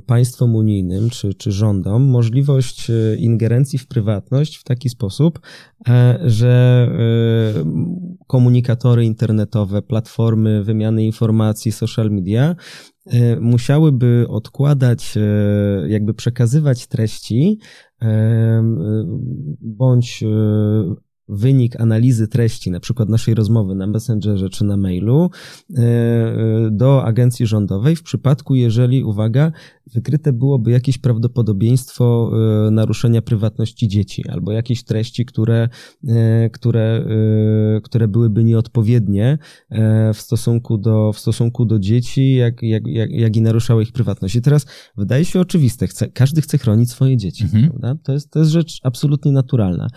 [0.06, 5.40] państwom unijnym czy, czy rządom możliwość e, ingerencji w prywatność w taki sposób,
[5.88, 7.64] e, że e,
[8.26, 12.56] komunikatory internetowe, platformy wymiany informacji, social media
[13.40, 15.14] musiałyby odkładać,
[15.86, 17.58] jakby przekazywać treści
[19.60, 20.24] bądź
[21.28, 25.30] wynik analizy treści, na przykład naszej rozmowy na Messengerze czy na mailu,
[25.76, 29.52] e, e, do agencji rządowej w przypadku, jeżeli, uwaga,
[29.94, 32.30] wykryte byłoby jakieś prawdopodobieństwo
[32.66, 35.68] e, naruszenia prywatności dzieci albo jakieś treści, które,
[36.52, 37.04] które,
[37.82, 39.38] które byłyby nieodpowiednie
[40.14, 44.36] w stosunku do, w stosunku do dzieci, jak, jak, jak, jak i naruszały ich prywatność.
[44.36, 47.70] I teraz wydaje się oczywiste, chce, każdy chce chronić swoje dzieci, mhm.
[47.70, 47.94] prawda?
[48.02, 49.88] To jest, to jest rzecz absolutnie naturalna.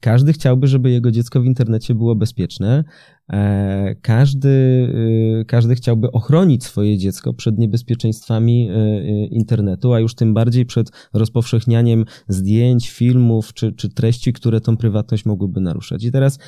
[0.00, 2.84] Każdy chciałby, żeby jego dziecko w internecie było bezpieczne.
[3.32, 10.14] E, każdy, y, każdy chciałby ochronić swoje dziecko przed niebezpieczeństwami y, y, internetu, a już
[10.14, 16.04] tym bardziej przed rozpowszechnianiem zdjęć, filmów czy, czy treści, które tą prywatność mogłyby naruszać.
[16.04, 16.38] I teraz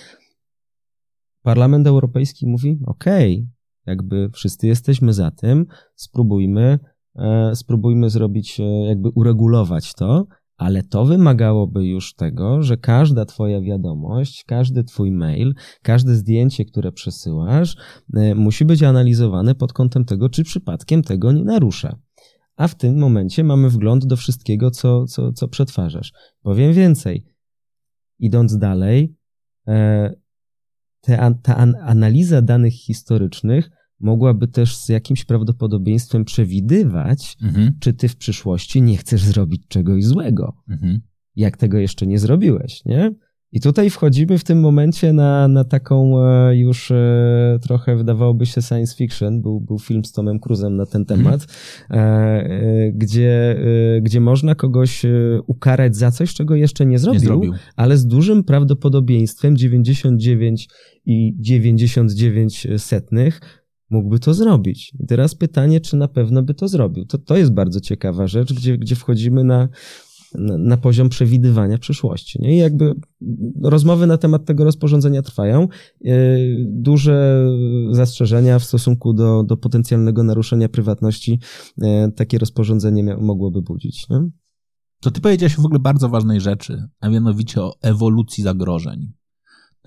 [1.42, 3.04] Parlament Europejski mówi: OK,
[3.86, 6.78] jakby wszyscy jesteśmy za tym, spróbujmy,
[7.16, 10.26] e, spróbujmy zrobić, e, jakby uregulować to,
[10.58, 16.92] ale to wymagałoby już tego, że każda Twoja wiadomość, każdy Twój mail, każde zdjęcie, które
[16.92, 17.76] przesyłasz,
[18.14, 21.98] e, musi być analizowane pod kątem tego, czy przypadkiem tego nie narusza.
[22.56, 26.12] A w tym momencie mamy wgląd do wszystkiego, co, co, co przetwarzasz.
[26.42, 27.24] Powiem więcej.
[28.18, 29.16] Idąc dalej,
[29.68, 30.14] e,
[31.00, 37.72] te, ta analiza danych historycznych mogłaby też z jakimś prawdopodobieństwem przewidywać, mhm.
[37.80, 40.56] czy ty w przyszłości nie chcesz zrobić czegoś złego.
[40.68, 41.00] Mhm.
[41.36, 43.14] Jak tego jeszcze nie zrobiłeś, nie?
[43.52, 48.62] I tutaj wchodzimy w tym momencie na, na taką e, już e, trochę wydawałoby się
[48.62, 49.42] science fiction.
[49.42, 51.18] Był, był film z Tomem Cruzem na ten mhm.
[51.20, 51.46] temat,
[51.90, 52.98] mm.
[52.98, 53.56] gdzie,
[54.02, 55.02] gdzie można kogoś
[55.46, 60.68] ukarać za coś, czego jeszcze nie zrobił, nie zrobił, ale z dużym prawdopodobieństwem 99
[61.06, 63.40] i 99 setnych
[63.90, 64.92] mógłby to zrobić.
[65.00, 67.04] I teraz pytanie, czy na pewno by to zrobił.
[67.04, 69.68] To, to jest bardzo ciekawa rzecz, gdzie, gdzie wchodzimy na,
[70.34, 72.38] na, na poziom przewidywania przyszłości.
[72.42, 72.54] Nie?
[72.54, 72.94] I jakby
[73.62, 75.68] rozmowy na temat tego rozporządzenia trwają.
[76.04, 76.16] E,
[76.66, 77.46] duże
[77.90, 81.40] zastrzeżenia w stosunku do, do potencjalnego naruszenia prywatności
[81.82, 84.08] e, takie rozporządzenie mogłoby budzić.
[84.10, 84.20] Nie?
[85.00, 89.12] To ty powiedziałeś w ogóle bardzo ważnej rzeczy, a mianowicie o ewolucji zagrożeń.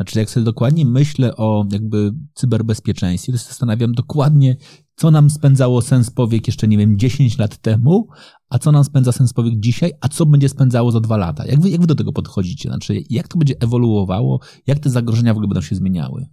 [0.02, 4.58] Znaczy, jak sobie dokładnie myślę o jakby cyberbezpieczeństwie, to się zastanawiam dokładnie,
[4.96, 8.08] co nam spędzało sens powiek jeszcze, nie wiem, 10 lat temu,
[8.50, 11.46] a co nam spędza sens powiek dzisiaj, a co będzie spędzało za dwa lata.
[11.46, 12.70] Jak wy, jak wy do tego podchodzicie?
[12.70, 16.26] Znaczy, jak to będzie ewoluowało, jak te zagrożenia w ogóle będą się zmieniały?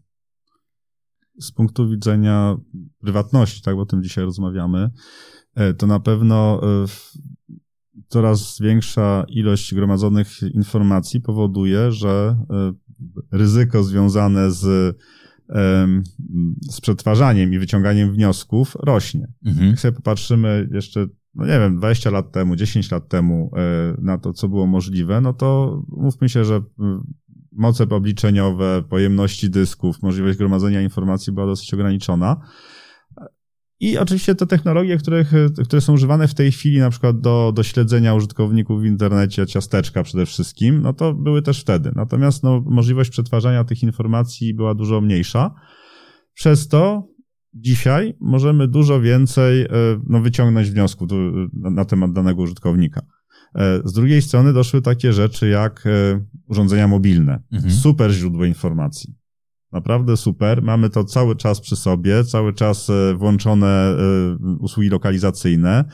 [1.40, 2.56] Z punktu widzenia
[2.98, 4.90] prywatności, tak, bo o tym dzisiaj rozmawiamy,
[5.54, 6.86] e, to na pewno e,
[8.08, 12.87] coraz większa ilość gromadzonych informacji powoduje, że e,
[13.32, 14.96] ryzyko związane z,
[16.70, 19.32] z przetwarzaniem i wyciąganiem wniosków rośnie.
[19.44, 19.68] Mhm.
[19.68, 24.18] Jak sobie popatrzymy jeszcze, no nie wiem, 20 lat temu, 10 lat temu e, na
[24.18, 26.62] to, co było możliwe, no to mówmy się, że
[27.52, 32.36] moce obliczeniowe, pojemności dysków, możliwość gromadzenia informacji była dosyć ograniczona.
[33.80, 35.32] I oczywiście te technologie, których,
[35.64, 40.02] które są używane w tej chwili, na przykład do, do śledzenia użytkowników w internecie, ciasteczka
[40.02, 41.92] przede wszystkim, no to były też wtedy.
[41.94, 45.54] Natomiast no, możliwość przetwarzania tych informacji była dużo mniejsza.
[46.34, 47.08] Przez to
[47.54, 49.68] dzisiaj możemy dużo więcej e,
[50.06, 51.08] no, wyciągnąć wniosków
[51.52, 53.02] na, temat danego użytkownika.
[53.54, 57.42] E, z drugiej strony doszły takie rzeczy jak e, urządzenia mobilne.
[57.52, 57.72] Mhm.
[57.72, 59.14] Super źródło informacji.
[59.72, 60.62] Naprawdę super.
[60.62, 63.96] Mamy to cały czas przy sobie, cały czas e, włączone e,
[64.60, 65.84] usługi lokalizacyjne,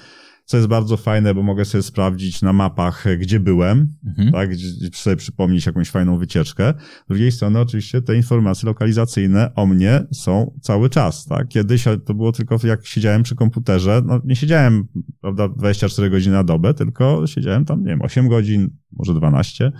[0.45, 4.33] co jest bardzo fajne, bo mogę sobie sprawdzić na mapach, e, gdzie byłem, mhm.
[4.33, 4.51] tak,
[4.95, 6.75] sobie przypomnieć jakąś fajną wycieczkę.
[7.05, 11.49] Z drugiej strony oczywiście te informacje lokalizacyjne o mnie są cały czas, tak.
[11.49, 14.89] Kiedyś to było tylko jak siedziałem przy komputerze, no nie siedziałem,
[15.20, 19.72] prawda, 24 godziny na dobę, tylko siedziałem tam, nie wiem, 8 godzin, może 12,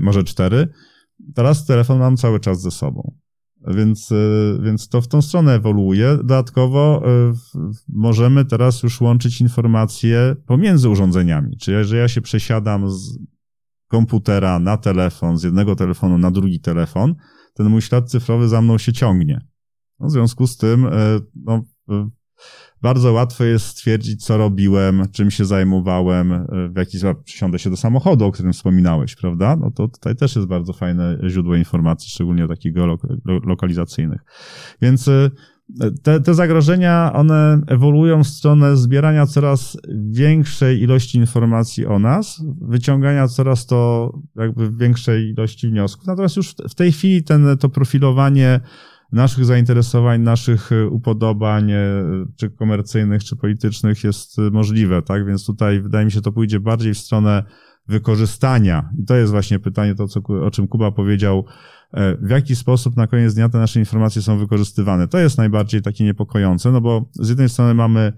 [0.00, 0.68] może 4
[1.34, 3.14] Teraz telefon mam cały czas ze sobą.
[3.66, 6.16] Więc, e, więc to w tą stronę ewoluuje.
[6.16, 7.32] Dodatkowo e,
[7.88, 11.56] możemy teraz już łączyć informacje pomiędzy urządzeniami.
[11.56, 13.18] Czyli jeżeli ja się przesiadam z
[13.88, 17.14] komputera na telefon, z jednego telefonu na drugi telefon,
[17.54, 19.40] ten mój ślad cyfrowy za mną się ciągnie.
[20.00, 20.90] No, w związku z tym, e,
[21.34, 21.62] no,
[22.82, 27.76] bardzo łatwo jest stwierdzić, co robiłem, czym się zajmowałem, w jaki sposób przysiądę się do
[27.76, 29.56] samochodu, o którym wspominałeś, prawda?
[29.56, 32.74] No to tutaj też jest bardzo fajne źródło informacji, szczególnie takich
[33.24, 34.20] lokalizacyjnych.
[34.82, 35.10] Więc
[36.02, 39.76] te, te zagrożenia, one ewoluują w stronę zbierania coraz
[40.10, 46.06] większej ilości informacji o nas, wyciągania coraz to jakby większej ilości wniosków.
[46.06, 48.60] Natomiast już w tej chwili ten, to profilowanie
[49.12, 52.04] naszych zainteresowań, naszych upodobań, e,
[52.36, 55.26] czy komercyjnych, czy politycznych jest możliwe, tak?
[55.26, 57.44] Więc tutaj wydaje mi się, to pójdzie bardziej w stronę
[57.88, 58.90] wykorzystania.
[58.98, 61.44] I to jest właśnie pytanie, to co, o czym Kuba powiedział,
[61.92, 65.08] E, w jaki sposób na koniec dnia te nasze informacje są wykorzystywane.
[65.08, 68.12] To jest najbardziej takie niepokojące, no bo z jednej strony mamy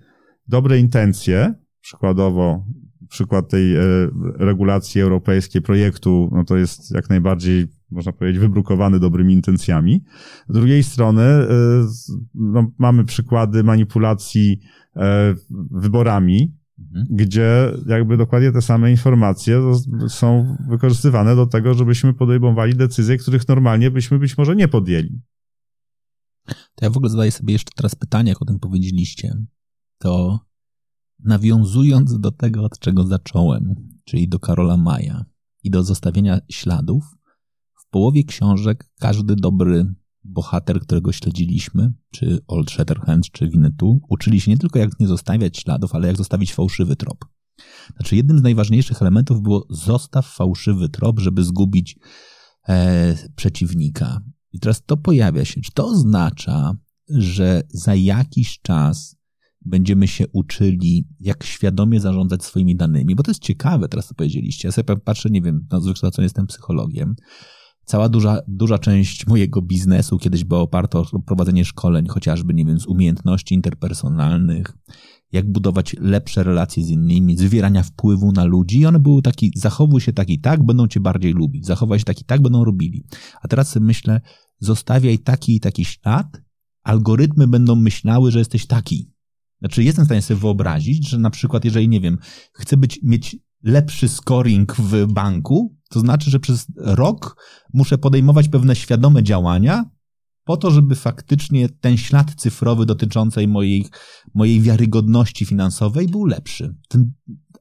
[0.49, 2.64] dobre intencje, przykładowo
[3.09, 3.80] przykład tej e,
[4.36, 10.05] regulacji europejskiej, projektu, no to jest jak najbardziej, można powiedzieć, wybrukowany dobrymi intencjami.
[10.49, 11.47] Z drugiej strony e,
[12.34, 14.61] no, mamy przykłady manipulacji
[15.70, 17.07] wyborami, Mhm.
[17.11, 19.62] gdzie jakby dokładnie te same informacje
[20.09, 25.20] są wykorzystywane do tego, żebyśmy podejmowali decyzje, których normalnie byśmy być może nie podjęli.
[26.47, 29.34] To ja w ogóle zadaję sobie jeszcze teraz pytanie, jak o tym powiedzieliście.
[29.99, 30.41] To
[31.18, 33.74] nawiązując do tego, od czego zacząłem,
[34.05, 35.24] czyli do Karola Maja
[35.62, 37.05] i do zostawienia śladów,
[37.91, 44.59] połowie książek każdy dobry bohater, którego śledziliśmy, czy Old Shatterhand, czy Winnetou, uczyli się nie
[44.59, 47.24] tylko jak nie zostawiać śladów, ale jak zostawić fałszywy trop.
[47.97, 51.99] Znaczy jednym z najważniejszych elementów było zostaw fałszywy trop, żeby zgubić
[52.68, 54.20] e, przeciwnika.
[54.53, 55.61] I teraz to pojawia się.
[55.61, 56.72] Czy to oznacza,
[57.09, 59.16] że za jakiś czas
[59.64, 63.14] będziemy się uczyli, jak świadomie zarządzać swoimi danymi?
[63.14, 64.68] Bo to jest ciekawe, teraz co powiedzieliście.
[64.68, 67.14] Ja sobie patrzę, nie wiem, no z wykształcenia jestem psychologiem
[67.91, 72.80] cała duża, duża część mojego biznesu kiedyś była oparta o prowadzenie szkoleń, chociażby, nie wiem,
[72.80, 74.76] z umiejętności interpersonalnych,
[75.32, 80.01] jak budować lepsze relacje z innymi, zwierania wpływu na ludzi i one były taki, zachowuj
[80.01, 83.05] się tak i tak, będą cię bardziej lubić, zachowaj się tak i tak, będą robili.
[83.43, 84.20] A teraz myślę,
[84.59, 86.43] zostawiaj taki i taki ślad,
[86.82, 89.12] algorytmy będą myślały, że jesteś taki.
[89.61, 92.18] Znaczy, jestem w stanie sobie wyobrazić, że na przykład, jeżeli, nie wiem,
[92.53, 97.36] chcę być, mieć lepszy scoring w banku, to znaczy, że przez rok
[97.74, 99.84] muszę podejmować pewne świadome działania
[100.45, 103.86] po to, żeby faktycznie ten ślad cyfrowy dotyczącej mojej,
[104.34, 106.74] mojej wiarygodności finansowej był lepszy.
[106.88, 107.12] Ten,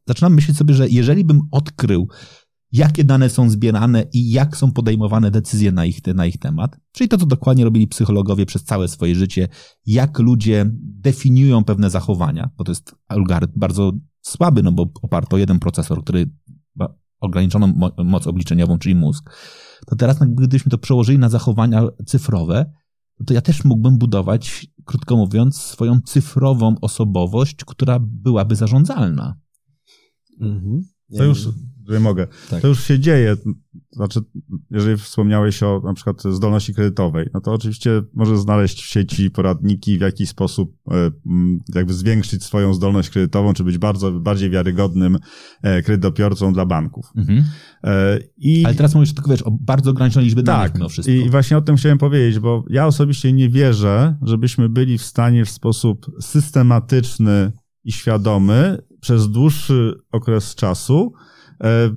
[0.08, 2.08] zaczynam myśleć sobie, że jeżeli bym odkrył,
[2.72, 7.08] jakie dane są zbierane i jak są podejmowane decyzje na ich, na ich temat, czyli
[7.08, 9.48] to, co dokładnie robili psychologowie przez całe swoje życie,
[9.86, 15.40] jak ludzie definiują pewne zachowania, bo to jest algorytm bardzo słaby, no bo oparto o
[15.40, 16.32] jeden procesor, który
[17.20, 17.74] ograniczoną
[18.06, 19.30] moc obliczeniową, czyli mózg,
[19.88, 22.72] to teraz gdybyśmy to przełożyli na zachowania cyfrowe,
[23.26, 29.36] to ja też mógłbym budować, krótko mówiąc, swoją cyfrową osobowość, która byłaby zarządzalna.
[30.42, 30.82] Mhm.
[31.18, 31.48] To już
[31.90, 32.28] że mogę.
[32.50, 32.62] Tak.
[32.62, 33.36] To już się dzieje.
[33.92, 34.20] Znaczy,
[34.72, 39.98] jeżeli wspomniałeś o na przykład zdolności kredytowej, no to oczywiście możesz znaleźć w sieci poradniki,
[39.98, 41.12] w jaki sposób e,
[41.76, 45.18] jakby zwiększyć swoją zdolność kredytową, czy być bardzo, bardziej wiarygodnym
[45.62, 47.12] e, kredytobiorcą dla banków.
[47.16, 47.44] Mhm.
[47.84, 48.66] E, I...
[48.66, 51.14] Ale teraz mówisz tylko, wiesz, o bardzo ograniczonej liczbie danych tak, mimo wszystko.
[51.14, 55.46] I właśnie o tym chciałem powiedzieć, bo ja osobiście nie wierzę, żebyśmy byli w stanie
[55.46, 57.52] w sposób systematyczny
[57.84, 61.14] i świadomy przez dłuższy okres czasu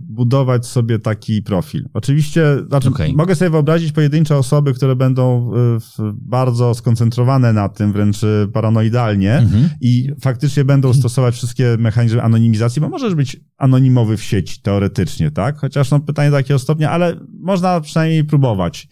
[0.00, 1.88] budować sobie taki profil.
[1.94, 3.12] Oczywiście, znaczy, okay.
[3.12, 5.78] mogę sobie wyobrazić pojedyncze osoby, które będą e,
[6.14, 8.16] bardzo skoncentrowane na tym, wręcz
[8.52, 9.68] paranoidalnie mm -hmm.
[9.80, 15.58] i faktycznie będą stosować wszystkie mechanizmy anonimizacji, bo możesz być anonimowy w sieci teoretycznie, tak?
[15.58, 18.88] Chociaż no pytanie takiego stopnia, ale można przynajmniej próbować.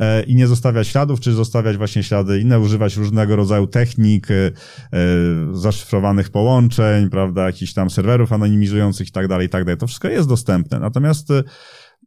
[0.00, 4.50] E, i nie zostawiać śladów, czy zostawiać właśnie ślady inne, używać różnego rodzaju technik, e,
[5.52, 9.78] zaszyfrowanych połączeń, prawda, jakichś tam serwerów anonimizujących i tak dalej, i tak dalej.
[9.78, 10.80] To wszystko jest dostępne.
[10.80, 11.42] Natomiast e,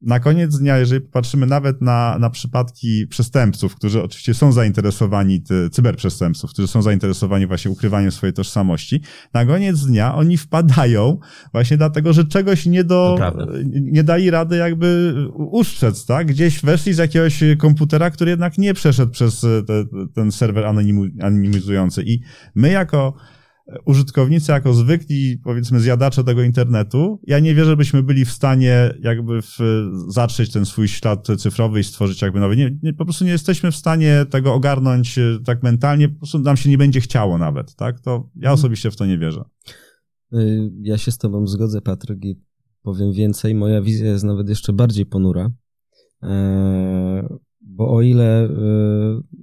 [0.01, 5.69] na koniec dnia, jeżeli patrzymy nawet na, na przypadki przestępców, którzy oczywiście są zainteresowani, ty,
[5.69, 9.01] cyberprzestępców, którzy są zainteresowani właśnie ukrywaniem swojej tożsamości,
[9.33, 11.17] na koniec dnia oni wpadają
[11.51, 13.17] właśnie dlatego, że czegoś nie do,
[13.81, 16.27] nie dali rady jakby uszczec, tak?
[16.27, 19.85] Gdzieś weszli z jakiegoś komputera, który jednak nie przeszedł przez te,
[20.15, 22.19] ten serwer anonimizujący i
[22.55, 23.13] my jako
[23.86, 29.41] użytkownicy jako zwykli, powiedzmy, zjadacze tego internetu, ja nie wierzę, byśmy byli w stanie jakby
[29.41, 29.57] w,
[30.07, 32.57] zatrzeć ten swój ślad cyfrowy i stworzyć jakby nowy.
[32.57, 36.39] Nie, nie, po prostu nie jesteśmy w stanie tego ogarnąć e, tak mentalnie, po prostu
[36.39, 37.99] nam się nie będzie chciało nawet, tak?
[37.99, 38.53] To ja mhm.
[38.53, 39.43] osobiście w to nie wierzę.
[40.34, 42.41] Y, ja się z tobą zgodzę, Patryk, i
[42.82, 43.55] powiem więcej.
[43.55, 45.49] Moja wizja jest nawet jeszcze bardziej ponura.
[46.24, 47.38] E,
[47.70, 48.49] bo o ile,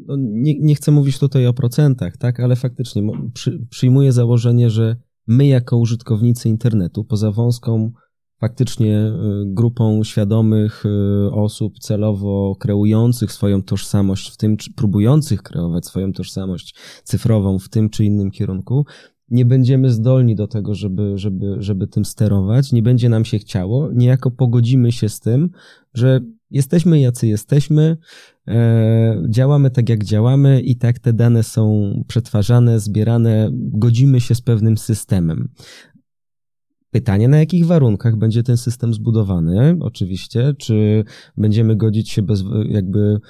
[0.07, 3.03] no nie, nie chcę mówić tutaj o procentach, tak, ale faktycznie
[3.35, 4.97] przy, przyjmuję założenie, że
[5.27, 7.93] my jako użytkownicy internetu, poza wąską
[8.41, 9.13] faktycznie y,
[9.47, 17.59] grupą świadomych y, osób celowo kreujących swoją tożsamość, w tym, próbujących kreować swoją tożsamość cyfrową
[17.59, 18.87] w tym czy innym kierunku,
[19.29, 23.91] nie będziemy zdolni do tego, żeby, żeby, żeby tym sterować, nie będzie nam się chciało,
[23.93, 25.51] niejako pogodzimy się z tym,
[25.95, 26.21] że
[26.55, 27.97] jesteśmy jacy jesteśmy,
[28.49, 34.41] e, działamy tak jak działamy i tak te dane są przetwarzane, zbierane, godzimy się z
[34.41, 35.49] pewnym systemem.
[36.91, 41.05] Pytanie, na jakich warunkach będzie ten system zbudowany, oczywiście, czy
[41.37, 43.21] będziemy godzić się bez, jakby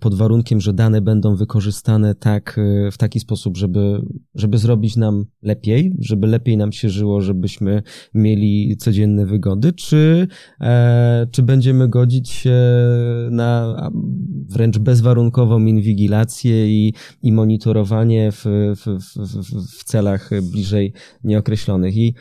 [0.00, 4.02] pod warunkiem, że dane będą wykorzystane tak, e, w taki sposób, żeby,
[4.34, 7.82] żeby zrobić nam lepiej, żeby lepiej nam się żyło, żebyśmy
[8.14, 10.28] mieli codzienne wygody, czy,
[10.60, 12.58] e, czy będziemy godzić się
[13.30, 13.76] na
[14.48, 18.44] wręcz bezwarunkową inwigilację i, i monitorowanie w,
[18.76, 20.92] w, w, w celach bliżej
[21.24, 21.96] nieokreślonych.
[21.96, 22.14] I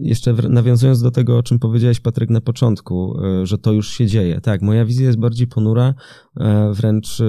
[0.00, 4.40] jeszcze nawiązując do tego, o czym powiedziałeś, Patryk, na początku, że to już się dzieje.
[4.40, 5.94] Tak, moja wizja jest bardziej ponura,
[6.40, 7.24] E, wręcz e,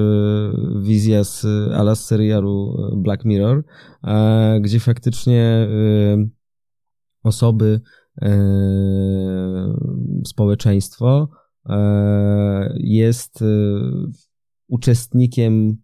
[0.81, 3.63] wizja z ala serialu e, Black Mirror,
[4.61, 5.67] gdzie faktycznie
[7.23, 7.81] osoby,
[10.25, 11.29] społeczeństwo
[12.75, 13.43] jest
[14.67, 15.77] uczestnikiem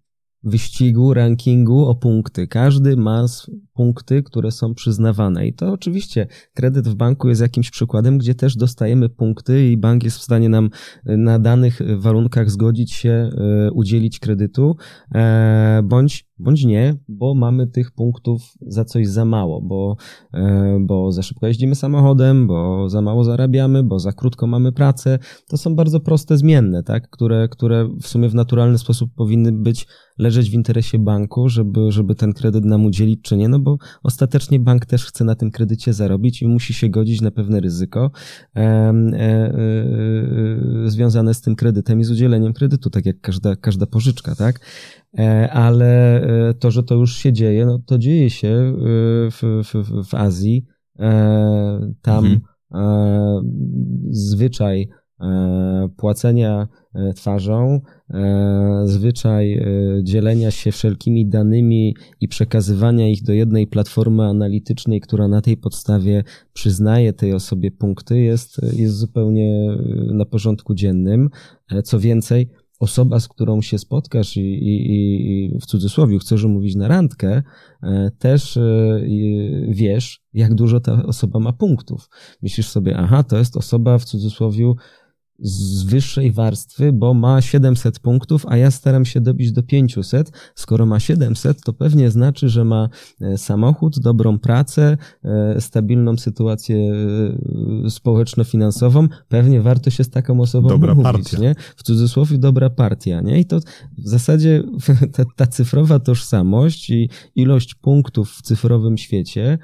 [0.43, 2.47] wyścigu, rankingu o punkty.
[2.47, 3.25] Każdy ma
[3.73, 5.47] punkty, które są przyznawane.
[5.47, 10.03] I to oczywiście kredyt w banku jest jakimś przykładem, gdzie też dostajemy punkty i bank
[10.03, 10.69] jest w stanie nam
[11.05, 14.75] e, na danych warunkach zgodzić się e, udzielić kredytu,
[15.15, 19.95] e, bądź, bądź nie, bo mamy tych punktów za coś za mało, bo,
[20.79, 25.19] bo za szybko jeździmy samochodem, bo za mało zarabiamy, bo za krótko mamy pracę.
[25.49, 27.09] To są bardzo proste zmienne, tak?
[27.09, 29.87] które, które w sumie w naturalny sposób powinny być
[30.17, 34.59] leżeć w interesie banku, żeby, żeby ten kredyt nam udzielić, czy nie, no bo ostatecznie
[34.59, 38.11] bank też chce na tym kredycie zarobić i musi się godzić na pewne ryzyko
[38.55, 39.53] e, e, e,
[40.85, 44.59] związane z tym kredytem i z udzieleniem kredytu, tak jak każda, każda pożyczka, tak?
[45.19, 48.73] E, ale e, to, że to już się dzieje, no to dzieje się e,
[49.31, 50.65] w, w, w Azji.
[52.01, 52.41] Tam mhm.
[54.09, 54.89] zwyczaj
[55.97, 56.67] płacenia
[57.15, 57.81] twarzą
[58.13, 59.63] E, zwyczaj e,
[60.03, 66.23] dzielenia się wszelkimi danymi i przekazywania ich do jednej platformy analitycznej, która na tej podstawie
[66.53, 69.77] przyznaje tej osobie punkty, jest, jest zupełnie
[70.09, 71.29] e, na porządku dziennym.
[71.83, 76.87] Co więcej, osoba, z którą się spotkasz i, i, i w cudzysłowie chcesz umówić na
[76.87, 77.43] randkę,
[78.19, 78.59] też
[79.67, 82.09] wiesz, jak dużo ta osoba ma punktów.
[82.41, 84.73] Myślisz sobie, aha, to jest osoba w cudzysłowie
[85.41, 90.31] z wyższej warstwy, bo ma 700 punktów, a ja staram się dobić do 500.
[90.55, 92.89] Skoro ma 700, to pewnie znaczy, że ma
[93.21, 96.93] e, samochód, dobrą pracę, e, stabilną sytuację
[97.85, 99.07] e, społeczno-finansową.
[99.27, 101.37] Pewnie warto się z taką osobą dobra umówić, partia.
[101.37, 101.55] nie?
[101.75, 103.39] W cudzysłowie dobra partia, nie?
[103.39, 103.59] I to
[103.97, 104.63] w zasadzie
[105.15, 109.57] ta, ta cyfrowa tożsamość i ilość punktów w cyfrowym świecie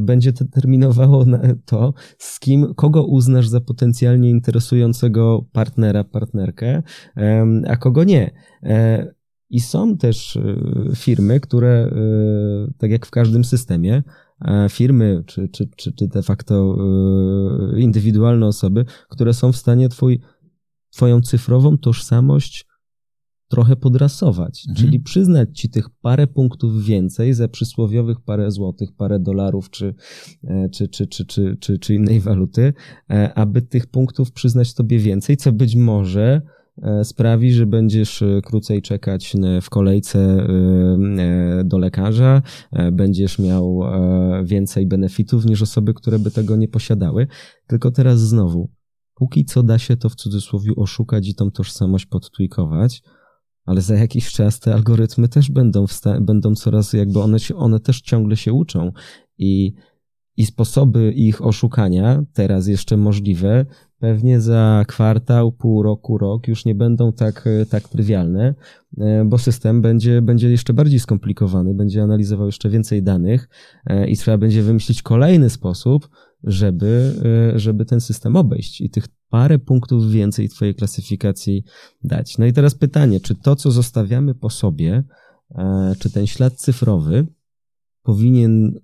[0.00, 1.24] będzie determinowało
[1.64, 6.82] to, z kim, kogo uznasz za potencjalnie interesującego interesującego partnera, partnerkę,
[7.68, 8.30] a kogo nie.
[8.62, 9.14] E,
[9.50, 10.56] I są też e,
[10.96, 14.02] firmy, które, e, tak jak w każdym systemie,
[14.70, 16.76] firmy, czy, czy, czy, czy de facto
[17.76, 20.20] indywidualne osoby, które są w stanie twój,
[20.90, 22.66] twoją cyfrową tożsamość
[23.52, 24.86] trochę podrasować, mhm.
[24.86, 29.94] czyli przyznać ci tych parę punktów więcej za przysłowiowych parę złotych, parę dolarów czy,
[30.72, 32.72] czy, czy, czy, czy, czy, czy innej waluty,
[33.34, 36.42] aby tych punktów przyznać tobie więcej, co być może
[37.02, 39.32] sprawi, że będziesz krócej czekać
[39.62, 40.46] w kolejce
[41.64, 42.42] do lekarza,
[42.92, 43.80] będziesz miał
[44.44, 47.26] więcej benefitów niż osoby, które by tego nie posiadały.
[47.66, 48.70] Tylko teraz znowu,
[49.14, 53.02] póki co da się to w cudzysłowie oszukać i tą tożsamość podtwikować,
[53.72, 55.84] ale za jakiś czas te algorytmy też będą,
[56.20, 58.92] będą coraz, jakby one, się, one też ciągle się uczą.
[59.38, 59.74] I,
[60.36, 63.66] i sposoby ich oszukania, teraz jeszcze możliwe,
[63.98, 68.54] pewnie za kwartał, pół roku, rok już nie będą tak, tak trywialne,
[68.98, 73.48] e, bo system będzie, będzie jeszcze bardziej skomplikowany, będzie analizował jeszcze więcej danych
[73.86, 76.08] e, i trzeba będzie wymyślić kolejny sposób,
[76.44, 77.12] żeby,
[77.54, 78.80] e, żeby ten system obejść.
[78.80, 81.64] I tych parę punktów więcej Twojej klasyfikacji
[82.04, 82.38] dać.
[82.38, 85.04] No i teraz pytanie, czy to, co zostawiamy po sobie,
[85.50, 87.26] e, czy ten ślad cyfrowy
[88.02, 88.80] powinien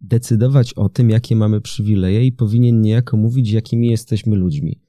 [0.00, 4.80] decydować o tym, jakie mamy przywileje i powinien niejako mówić, jakimi jesteśmy ludźmi.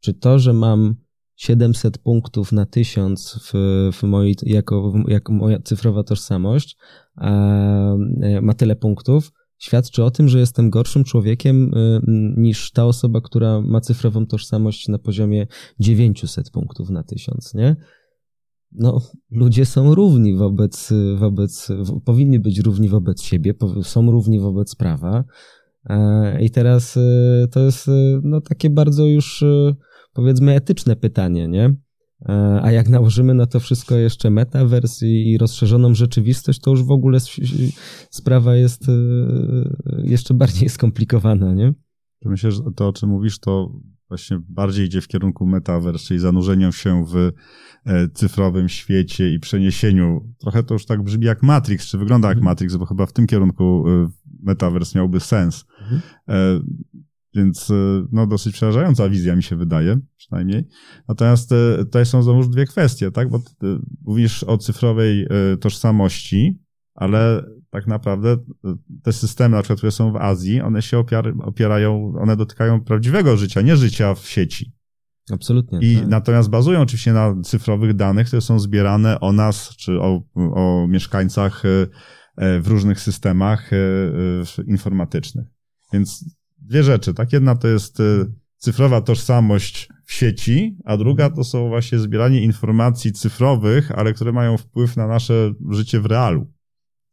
[0.00, 0.94] Czy to, że mam
[1.36, 3.52] 700 punktów na 1000 w,
[3.92, 6.76] w mojej, jako, jako moja cyfrowa tożsamość
[7.20, 12.00] e, ma tyle punktów, świadczy o tym, że jestem gorszym człowiekiem y,
[12.36, 15.46] niż ta osoba, która ma cyfrową tożsamość na poziomie
[15.80, 17.76] 900 punktów na 1000, nie?
[18.72, 19.00] No,
[19.30, 21.68] ludzie są równi wobec, wobec,
[22.04, 25.24] powinni być równi wobec siebie, są równi wobec prawa.
[25.84, 29.44] E, I teraz y, to jest y, no, takie bardzo już
[30.12, 31.74] powiedzmy etyczne pytanie, nie?
[32.26, 36.90] E, a jak nałożymy na to wszystko jeszcze metavers i rozszerzoną rzeczywistość, to już w
[36.90, 37.18] ogóle
[38.10, 38.92] sprawa jest e,
[40.02, 41.74] jeszcze bardziej skomplikowana, nie?
[42.24, 43.72] Myślę, że to, o czym mówisz, to
[44.08, 47.16] właśnie bardziej idzie w kierunku metavers, czyli zanurzenia się w
[47.86, 50.34] e, cyfrowym świecie i przeniesieniu.
[50.38, 52.50] Trochę to już tak brzmi jak Matrix, czy wygląda jak mhm.
[52.50, 53.84] Matrix, bo chyba w tym kierunku
[54.42, 55.64] metavers miałby sens.
[55.80, 56.00] Mhm.
[57.34, 57.74] Więc e,
[58.12, 60.64] no, dosyć przerażająca wizja mi się wydaje, przynajmniej.
[61.08, 63.30] Natomiast e, tutaj są znowu dwie kwestie, tak?
[63.30, 63.42] Bo e,
[64.04, 65.26] mówisz o cyfrowej
[65.60, 66.62] tożsamości,
[66.94, 68.36] ale tak naprawdę
[69.02, 71.04] te systemy, na przykład, które są w Azji, one się
[71.44, 74.72] opierają, one dotykają prawdziwego życia, nie życia w sieci.
[75.32, 75.78] Absolutnie.
[75.82, 76.08] I tak.
[76.08, 81.62] natomiast bazują oczywiście na cyfrowych danych, które są zbierane o nas, czy o, o mieszkańcach
[82.36, 83.70] w różnych systemach
[84.66, 85.46] informatycznych.
[85.92, 86.24] Więc
[86.68, 87.32] dwie rzeczy, tak?
[87.32, 93.12] Jedna to jest y, cyfrowa tożsamość w sieci, a druga to są właśnie zbieranie informacji
[93.12, 96.52] cyfrowych, ale które mają wpływ na nasze życie w realu.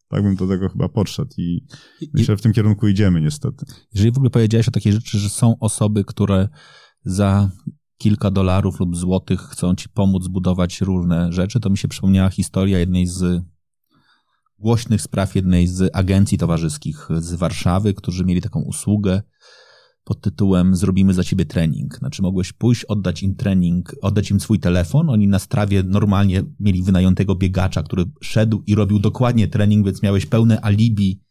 [0.07, 1.65] Tak bym do tego chyba podszedł i,
[2.01, 3.65] I myślę, że w tym kierunku idziemy niestety.
[3.93, 6.49] Jeżeli w ogóle powiedziałeś o takiej rzeczy, że są osoby, które
[7.05, 7.49] za
[7.97, 12.79] kilka dolarów lub złotych chcą ci pomóc zbudować różne rzeczy, to mi się przypomniała historia
[12.79, 13.43] jednej z
[14.59, 19.21] głośnych spraw jednej z agencji towarzyskich z Warszawy, którzy mieli taką usługę,
[20.05, 21.97] pod tytułem Zrobimy za ciebie trening.
[21.97, 25.09] Znaczy mogłeś pójść, oddać im trening, oddać im swój telefon.
[25.09, 30.25] Oni na strawie normalnie mieli wynajętego biegacza, który szedł i robił dokładnie trening, więc miałeś
[30.25, 31.24] pełne alibi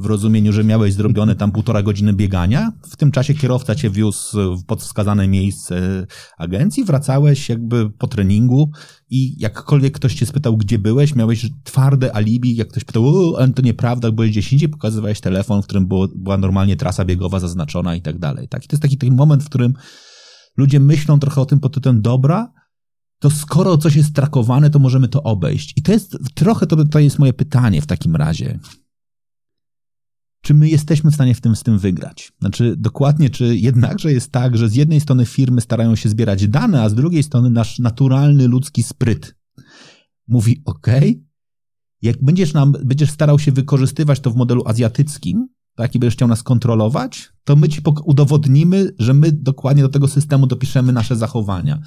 [0.00, 2.72] w rozumieniu, że miałeś zrobione tam półtora godziny biegania.
[2.90, 6.06] W tym czasie kierowca cię wiózł w podwskazane miejsce
[6.38, 8.70] agencji, wracałeś jakby po treningu
[9.10, 13.62] i jakkolwiek ktoś cię spytał, gdzie byłeś, miałeś twarde alibi, jak ktoś pytał, ale to
[13.62, 18.02] nieprawda, byłeś gdzieś indziej, pokazywałeś telefon, w którym było, była normalnie trasa biegowa zaznaczona i
[18.02, 18.48] tak dalej.
[18.48, 18.64] Tak?
[18.64, 19.74] I to jest taki, taki moment, w którym
[20.56, 22.52] ludzie myślą trochę o tym pod tytułem dobra,
[23.18, 25.72] to skoro coś jest trakowane, to możemy to obejść.
[25.76, 28.58] I to jest trochę, to, to jest moje pytanie w takim razie
[30.42, 32.32] czy my jesteśmy w stanie w tym, z tym wygrać?
[32.40, 36.82] Znaczy, dokładnie, czy jednakże jest tak, że z jednej strony firmy starają się zbierać dane,
[36.82, 39.34] a z drugiej strony nasz naturalny ludzki spryt
[40.28, 40.86] mówi: OK,
[42.02, 46.28] jak będziesz, nam, będziesz starał się wykorzystywać to w modelu azjatyckim, tak, i będziesz chciał
[46.28, 51.80] nas kontrolować, to my ci udowodnimy, że my dokładnie do tego systemu dopiszemy nasze zachowania.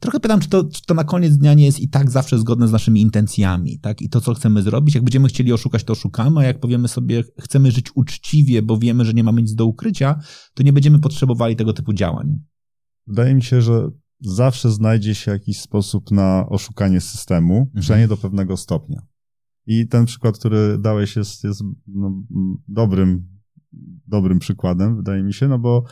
[0.00, 2.68] Trochę pytam, czy to, czy to na koniec dnia nie jest i tak zawsze zgodne
[2.68, 4.02] z naszymi intencjami, tak?
[4.02, 4.94] I to, co chcemy zrobić.
[4.94, 9.04] Jak będziemy chcieli oszukać, to oszukamy, a jak powiemy sobie, chcemy żyć uczciwie, bo wiemy,
[9.04, 10.20] że nie mamy nic do ukrycia,
[10.54, 12.38] to nie będziemy potrzebowali tego typu działań.
[13.06, 13.88] Wydaje mi się, że
[14.20, 17.80] zawsze znajdzie się jakiś sposób na oszukanie systemu, mhm.
[17.80, 19.02] przynajmniej do pewnego stopnia.
[19.66, 22.22] I ten przykład, który dałeś, jest, jest no,
[22.68, 23.28] dobrym,
[24.06, 25.84] dobrym przykładem, wydaje mi się, no bo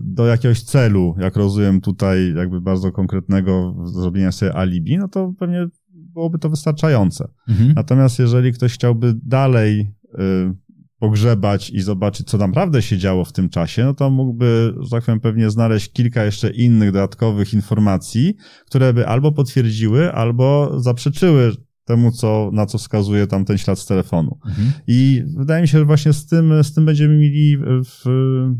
[0.00, 5.66] do jakiegoś celu, jak rozumiem tutaj jakby bardzo konkretnego zrobienia sobie alibi, no to pewnie
[5.90, 7.28] byłoby to wystarczające.
[7.48, 7.72] Mhm.
[7.76, 10.54] Natomiast jeżeli ktoś chciałby dalej y,
[10.98, 15.04] pogrzebać i zobaczyć, co naprawdę się działo w tym czasie, no to mógłby, że tak
[15.04, 18.34] powiem, pewnie znaleźć kilka jeszcze innych dodatkowych informacji,
[18.66, 21.52] które by albo potwierdziły, albo zaprzeczyły
[21.84, 24.38] temu, co, na co wskazuje tam ten ślad z telefonu.
[24.46, 24.72] Mhm.
[24.86, 28.04] I wydaje mi się, że właśnie z tym, z tym będziemy mieli w,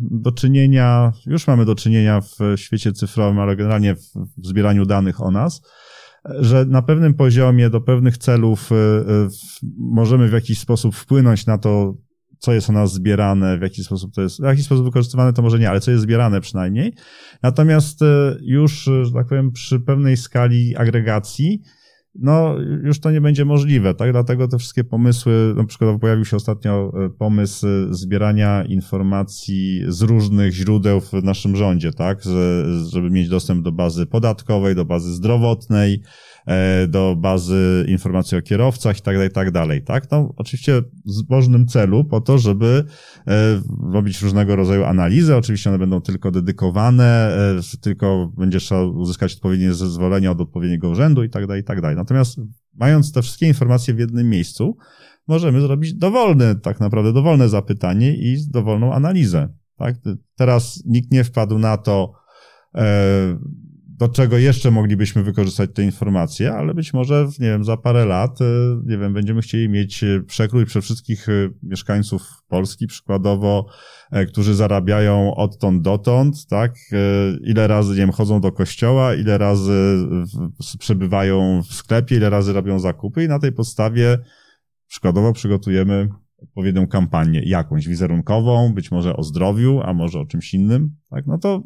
[0.00, 4.00] do czynienia, już mamy do czynienia w świecie cyfrowym, ale generalnie w,
[4.38, 5.62] w zbieraniu danych o nas,
[6.24, 9.28] że na pewnym poziomie do pewnych celów y, y,
[9.78, 11.94] możemy w jakiś sposób wpłynąć na to,
[12.38, 15.42] co jest o nas zbierane, w jaki sposób to jest, w jaki sposób wykorzystywane, to
[15.42, 16.94] może nie, ale co jest zbierane przynajmniej.
[17.42, 18.06] Natomiast y,
[18.40, 21.62] już, że tak powiem, przy pewnej skali agregacji,
[22.14, 24.12] no już to nie będzie możliwe, tak?
[24.12, 30.52] Dlatego te wszystkie pomysły, na przykład pojawił się ostatnio e, pomysł zbierania informacji z różnych
[30.52, 32.22] źródeł w naszym rządzie, tak?
[32.88, 36.33] Żeby mieć dostęp do bazy podatkowej, do bazy zdrowotnej, E,
[36.88, 40.10] do bazy informacji o kierowcach i tak dalej, i tak dalej, tak?
[40.10, 42.84] No, oczywiście w zbożnym celu po to, żeby
[43.26, 43.60] e,
[43.92, 49.72] robić różnego rodzaju analizy, oczywiście one będą tylko dedykowane, e, tylko będzie trzeba uzyskać odpowiednie
[49.72, 51.96] zezwolenia od odpowiedniego urzędu i tak dalej, i tak dalej.
[51.96, 52.40] Natomiast
[52.74, 54.76] mając te wszystkie informacje w jednym miejscu,
[55.28, 59.48] możemy zrobić dowolne, tak naprawdę dowolne zapytanie i dowolną analizę.
[59.76, 59.94] Tak?
[60.36, 62.12] Teraz nikt nie wpadł na to,
[63.98, 68.40] do czego jeszcze moglibyśmy wykorzystać te informacje, ale być może, nie wiem, za parę lat,
[68.40, 68.44] y,
[68.86, 71.26] nie wiem, będziemy chcieli mieć y, przekrój przez wszystkich
[71.62, 73.66] mieszkańców Polski, przykładowo,
[74.10, 76.74] e, którzy zarabiają odtąd dotąd, tak?
[77.44, 80.08] Ile razy, nie wiem, chodzą do kościoła, ile razy
[80.78, 84.18] przebywają w sklepie, ile razy robią zakupy i na tej podstawie
[84.86, 86.08] przykładowo przygotujemy
[86.42, 91.26] odpowiednią kampanię, jakąś wizerunkową, być może o zdrowiu, a może o czymś innym, tak?
[91.26, 91.62] No to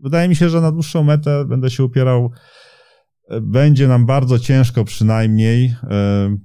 [0.00, 2.30] wydaje mi się, że na dłuższą metę będę się upierał
[3.42, 6.36] będzie nam bardzo ciężko przynajmniej e,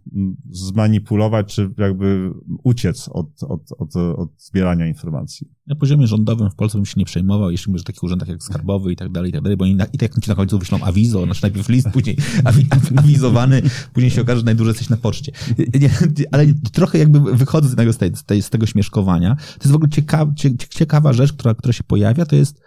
[0.49, 2.31] zmanipulować, czy jakby
[2.63, 5.51] uciec od, od, od, od zbierania informacji.
[5.67, 8.43] Na poziomie rządowym w Polsce bym się nie przejmował, jeśli mówisz o takich urzędach jak
[8.43, 10.59] skarbowy i tak dalej, i tak dalej, bo oni na, i tak ci na końcu
[10.59, 13.61] wyślą awizo, znaczy najpierw list, później awi, awizowany,
[13.93, 15.31] później się okaże, że najdłużej jesteś na poczcie.
[15.79, 15.89] Nie,
[16.31, 19.35] ale trochę jakby wychodzę z tego, z, tej, z tego śmieszkowania.
[19.35, 20.33] To jest w ogóle ciekawa,
[20.69, 22.61] ciekawa rzecz, która, która się pojawia, to jest,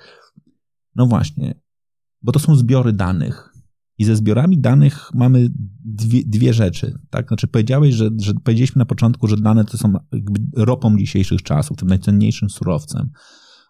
[0.96, 1.60] no właśnie,
[2.22, 3.54] bo to są zbiory danych
[3.98, 5.48] i ze zbiorami danych mamy
[5.84, 6.98] dwie, dwie rzeczy.
[7.10, 7.28] Tak?
[7.28, 9.92] Znaczy powiedziałeś, że, że powiedzieliśmy na początku, że dane to są
[10.56, 13.10] ropą dzisiejszych czasów, tym najcenniejszym surowcem.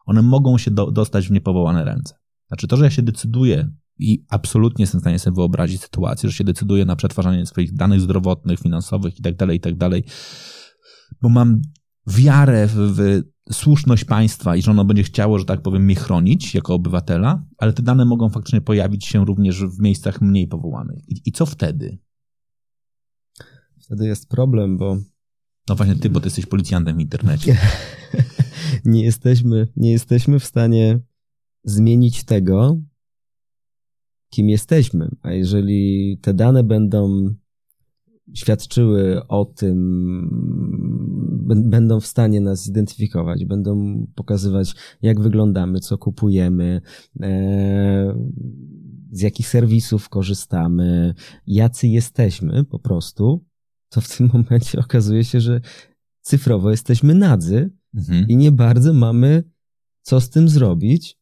[0.06, 2.14] One mogą się do, dostać w niepowołane ręce.
[2.48, 6.36] Znaczy to, że ja się decyduję i absolutnie jestem w stanie sobie wyobrazić sytuację, że
[6.36, 9.74] się decyduję na przetwarzanie swoich danych zdrowotnych, finansowych i tak dalej, i tak
[11.22, 11.62] bo mam
[12.06, 13.22] wiarę w, w
[13.52, 17.72] słuszność państwa i że ono będzie chciało, że tak powiem, mnie chronić jako obywatela, ale
[17.72, 21.08] te dane mogą faktycznie pojawić się również w miejscach mniej powołanych.
[21.08, 21.98] I, i co wtedy?
[23.78, 24.96] Wtedy jest problem, bo.
[25.68, 27.58] No właśnie ty, bo ty jesteś policjantem w internecie.
[28.84, 31.00] nie, jesteśmy, nie jesteśmy w stanie
[31.64, 32.80] zmienić tego,
[34.30, 35.08] kim jesteśmy.
[35.22, 37.34] A jeżeli te dane będą
[38.34, 39.78] świadczyły o tym,
[41.54, 46.80] będą w stanie nas zidentyfikować, będą pokazywać, jak wyglądamy, co kupujemy,
[47.20, 48.14] e,
[49.12, 51.14] z jakich serwisów korzystamy,
[51.46, 53.44] jacy jesteśmy po prostu,
[53.88, 55.60] to w tym momencie okazuje się, że
[56.20, 58.28] cyfrowo jesteśmy nadzy mhm.
[58.28, 59.44] i nie bardzo mamy
[60.02, 61.18] co z tym zrobić,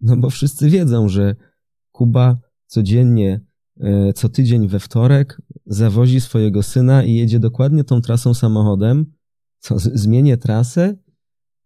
[0.00, 1.36] no bo wszyscy wiedzą, że
[1.92, 3.40] Kuba codziennie
[3.80, 9.06] E, co tydzień we wtorek zawozi swojego syna i jedzie dokładnie tą trasą samochodem,
[9.58, 10.96] co zmienię trasę,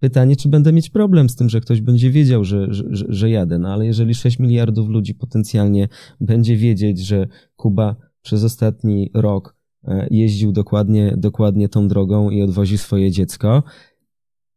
[0.00, 3.58] pytanie, czy będę mieć problem z tym, że ktoś będzie wiedział, że, że, że jadę.
[3.58, 5.88] No ale jeżeli 6 miliardów ludzi potencjalnie
[6.20, 7.26] będzie wiedzieć, że
[7.56, 13.62] Kuba przez ostatni rok e, jeździł dokładnie, dokładnie tą drogą i odwozi swoje dziecko,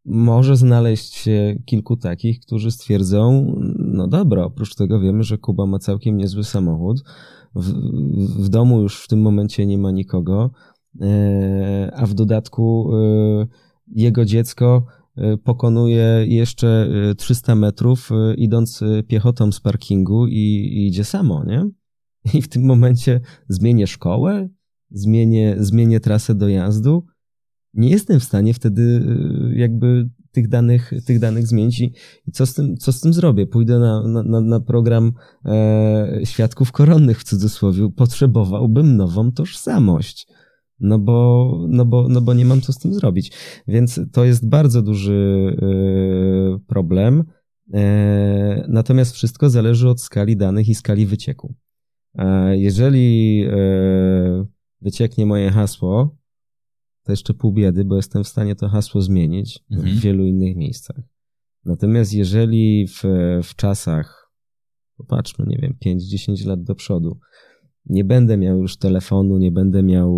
[0.06, 5.80] może znaleźć się kilku takich, którzy stwierdzą, no dobra, oprócz tego wiemy, że Kuba ma
[5.80, 7.04] całkiem niezły samochód,
[7.56, 7.72] w,
[8.44, 10.52] w domu już w tym momencie nie ma nikogo,
[11.02, 13.48] e, a w dodatku e,
[13.88, 14.86] jego dziecko
[15.16, 20.34] e, pokonuje jeszcze 300 metrów, idąc piechotą z parkingu i,
[20.74, 21.70] i idzie samo, nie?
[22.34, 24.50] I w tym momencie zmienię szkołę,
[24.92, 27.06] zmienię, zmienię trasę dojazdu.
[27.74, 29.06] Nie jestem w stanie wtedy
[29.56, 30.10] jakby
[30.40, 31.92] tych danych, tych danych zmienić i,
[32.34, 33.48] co, z tym, co z tym zrobię?
[33.48, 35.14] Pójdę na, na, na program
[35.46, 40.28] e, świadków koronnych w cudzysłowie, potrzebowałbym nową tożsamość.
[40.80, 43.32] No bo, no, bo, no bo nie mam co z tym zrobić.
[43.68, 47.24] Więc to jest bardzo duży e, problem.
[47.74, 51.56] E, natomiast wszystko zależy od skali danych i skali wycieku.
[52.18, 53.46] E, jeżeli
[54.82, 56.19] wycieknie moje hasło,
[57.10, 59.96] to jeszcze pół biedy, bo jestem w stanie to hasło zmienić mhm.
[59.96, 61.02] w wielu innych miejscach.
[61.66, 63.04] Natomiast jeżeli w,
[63.44, 64.32] w czasach,
[64.98, 67.20] popatrzmy, nie wiem, 5-10 lat do przodu,
[67.86, 70.12] nie będę miał już telefonu, nie będę miał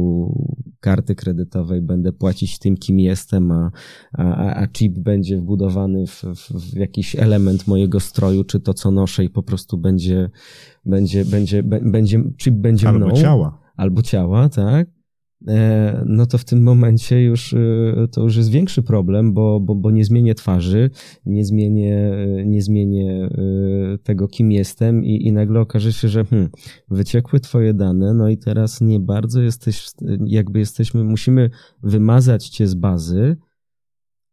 [0.79, 3.71] karty kredytowej, będę płacić tym, kim jestem, a,
[4.13, 8.91] a, a chip będzie wbudowany w, w, w, jakiś element mojego stroju, czy to, co
[8.91, 10.29] noszę i po prostu będzie,
[10.85, 13.07] będzie, będzie, będzie, chip będzie albo mną.
[13.07, 13.61] Albo ciała.
[13.75, 15.00] Albo ciała, tak
[16.05, 17.57] no to w tym momencie już e,
[18.11, 20.89] to już jest większy problem, bo, bo, bo nie zmienię twarzy,
[21.25, 23.29] nie zmienię, e, nie zmienię
[24.03, 26.49] tego, kim jestem i, i nagle okaże się, że hmm,
[26.89, 29.87] wyciekły twoje dane, no i teraz nie bardzo jesteś,
[30.25, 31.49] jakby jesteśmy, musimy
[31.83, 33.37] wymazać cię z bazy,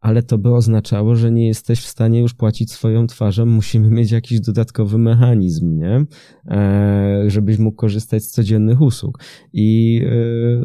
[0.01, 4.11] ale to by oznaczało, że nie jesteś w stanie już płacić swoją twarzą, musimy mieć
[4.11, 6.05] jakiś dodatkowy mechanizm, nie?
[6.46, 9.18] E, żebyś mógł korzystać z codziennych usług.
[9.53, 10.01] I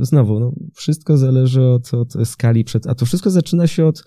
[0.01, 4.03] e, znowu, no, wszystko zależy od, od skali przed, a to wszystko zaczyna się od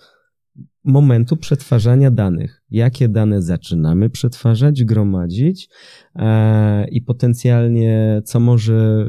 [0.83, 2.63] momentu przetwarzania danych.
[2.69, 5.69] Jakie dane zaczynamy przetwarzać, gromadzić
[6.15, 9.07] e, i potencjalnie co może,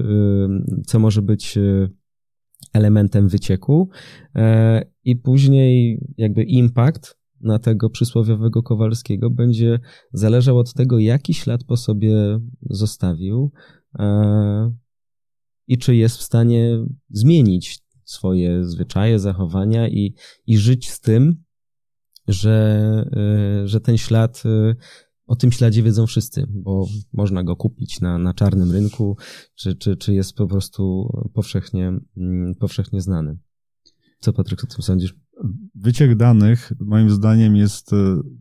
[0.87, 1.59] co może być
[2.73, 3.89] elementem wycieku
[4.37, 9.79] e, i później jakby impact na tego przysłowiowego Kowalskiego będzie
[10.13, 12.41] zależał od tego, jaki ślad po sobie
[12.71, 13.53] zostawił
[13.99, 14.73] e,
[15.67, 20.15] i czy jest w stanie zmienić swoje zwyczaje, zachowania i,
[20.47, 21.45] i żyć z tym,
[22.29, 24.75] że, e, że ten ślad, e,
[25.27, 29.17] o tym śladzie wiedzą wszyscy, bo można go kupić na, na czarnym rynku,
[29.55, 33.39] czy, czy, czy jest po prostu powszechnie, mm, powszechnie znany.
[34.21, 35.15] Co Patryk o tym sądzisz?
[35.75, 37.97] Wyciek danych, moim zdaniem, jest e,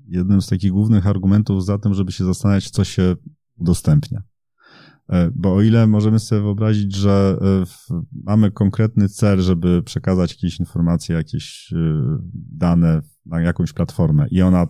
[0.08, 3.16] jednym z takich głównych argumentów za tym, żeby się zastanawiać, co się
[3.58, 4.24] udostępnia.
[5.10, 7.64] E, bo o ile możemy sobie wyobrazić, że e,
[8.24, 11.74] mamy konkretny cel, żeby przekazać jakieś informacje, jakieś
[12.34, 14.68] dane na jakąś platformę i ona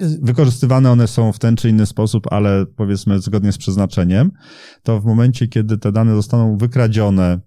[0.00, 4.30] wykorzystywane one są w ten czy inny sposób, ale powiedzmy zgodnie z przeznaczeniem,
[4.82, 7.40] to w momencie, kiedy te dane zostaną wykradzione,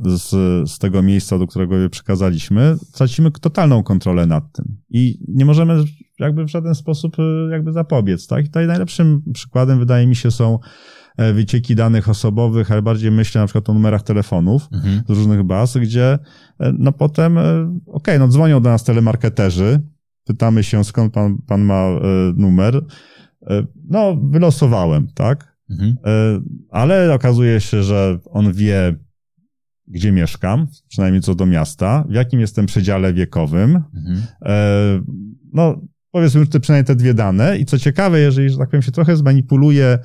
[0.00, 0.30] z,
[0.70, 4.76] z tego miejsca, do którego je przekazaliśmy, tracimy totalną kontrolę nad tym.
[4.90, 5.84] I nie możemy
[6.18, 8.44] jakby w żaden sposób y, jakby zapobiec, tak?
[8.44, 10.58] I tutaj najlepszym przykładem wydaje mi się są
[11.16, 15.02] e, wycieki danych osobowych, ale bardziej myślę na przykład o numerach telefonów mhm.
[15.08, 16.18] z różnych baz, gdzie
[16.60, 19.80] e, no potem, e, okej, okay, no dzwonią do nas telemarketerzy,
[20.24, 21.86] pytamy się skąd pan, pan ma
[22.36, 22.84] numer,
[23.88, 25.56] no wylosowałem, tak?
[25.70, 25.96] Mhm.
[26.70, 28.96] Ale okazuje się, że on wie
[29.88, 33.82] gdzie mieszkam, przynajmniej co do miasta, w jakim jestem przedziale wiekowym.
[33.94, 34.22] Mhm.
[34.42, 35.02] E,
[35.52, 35.80] no,
[36.10, 37.58] powiedzmy te, przynajmniej te dwie dane.
[37.58, 39.98] I co ciekawe, jeżeli, że tak powiem, się trochę zmanipuluje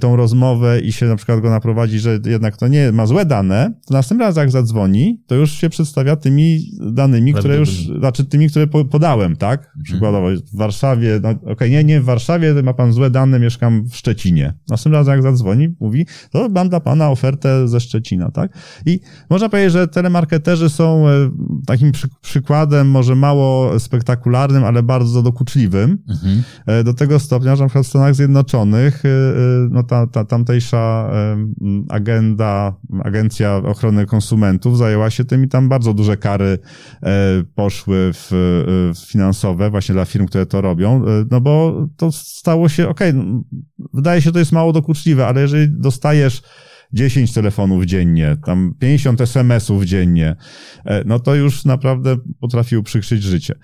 [0.00, 3.74] tą rozmowę i się na przykład go naprowadzi, że jednak to nie ma złe dane,
[3.86, 8.50] to następnym razem jak zadzwoni, to już się przedstawia tymi danymi, które już, znaczy tymi,
[8.50, 9.60] które podałem, tak?
[9.60, 9.84] Mhm.
[9.84, 13.84] Przykładowo w Warszawie, no okej, okay, nie, nie w Warszawie, ma pan złe dane, mieszkam
[13.88, 14.54] w Szczecinie.
[14.68, 18.58] Następnym razem jak zadzwoni, mówi, to mam dla pana ofertę ze Szczecina, tak?
[18.86, 21.30] I można powiedzieć, że telemarketerzy są e,
[21.66, 25.98] takim przy, przykładem, może mało spektakularnym, ale bardzo dokuczliwym.
[26.08, 26.42] Mhm.
[26.66, 29.02] E, do tego stopnia, że na przykład w Stanach Zjednoczonych
[29.74, 31.10] no ta, ta tamtejsza
[31.88, 36.58] agenda, agencja ochrony konsumentów zajęła się tym i tam bardzo duże kary
[37.02, 37.08] e,
[37.54, 38.28] poszły w,
[38.94, 43.10] w finansowe właśnie dla firm, które to robią, e, no bo to stało się, okej,
[43.10, 43.42] okay, no,
[43.94, 46.42] wydaje się, to jest mało dokuczliwe, ale jeżeli dostajesz
[46.92, 50.36] 10 telefonów dziennie, tam 50 SMS-ów dziennie,
[50.84, 53.54] e, no to już naprawdę potrafił przykrzyć życie.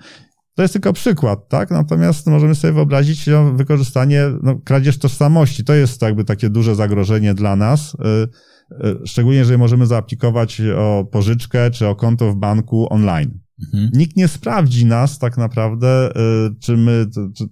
[0.61, 1.71] To jest tylko przykład, tak?
[1.71, 5.63] Natomiast możemy sobie wyobrazić no, wykorzystanie, no, kradzież tożsamości.
[5.63, 7.93] To jest jakby takie duże zagrożenie dla nas.
[7.93, 13.39] Y, y, szczególnie, jeżeli możemy zaaplikować o pożyczkę czy o konto w banku online.
[13.63, 13.89] Mhm.
[13.93, 17.05] Nikt nie sprawdzi nas tak naprawdę, y, czy my,
[17.37, 17.43] czy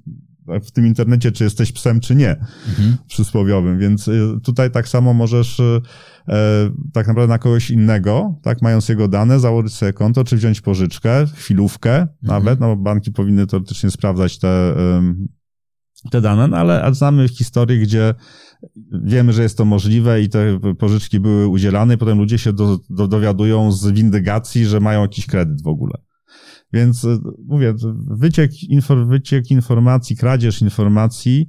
[0.64, 2.30] w tym internecie, czy jesteś psem, czy nie,
[2.70, 2.98] mhm.
[3.08, 3.80] przysłowiowym.
[3.80, 4.10] Więc
[4.44, 5.62] tutaj tak samo możesz
[6.30, 10.62] E, tak naprawdę na kogoś innego, tak, mając jego dane, założyć sobie konto, czy wziąć
[10.62, 12.10] pożyczkę, chwilówkę mhm.
[12.22, 14.76] nawet, no bo banki powinny teoretycznie sprawdzać te,
[16.12, 18.14] te dane, no ale znamy historię, gdzie
[19.04, 22.80] wiemy, że jest to możliwe i te pożyczki były udzielane i potem ludzie się do,
[22.90, 25.94] do, dowiadują z windygacji, że mają jakiś kredyt w ogóle.
[26.74, 27.74] Więc e, mówię,
[28.08, 31.48] wyciek, infor, wyciek informacji, kradzież informacji,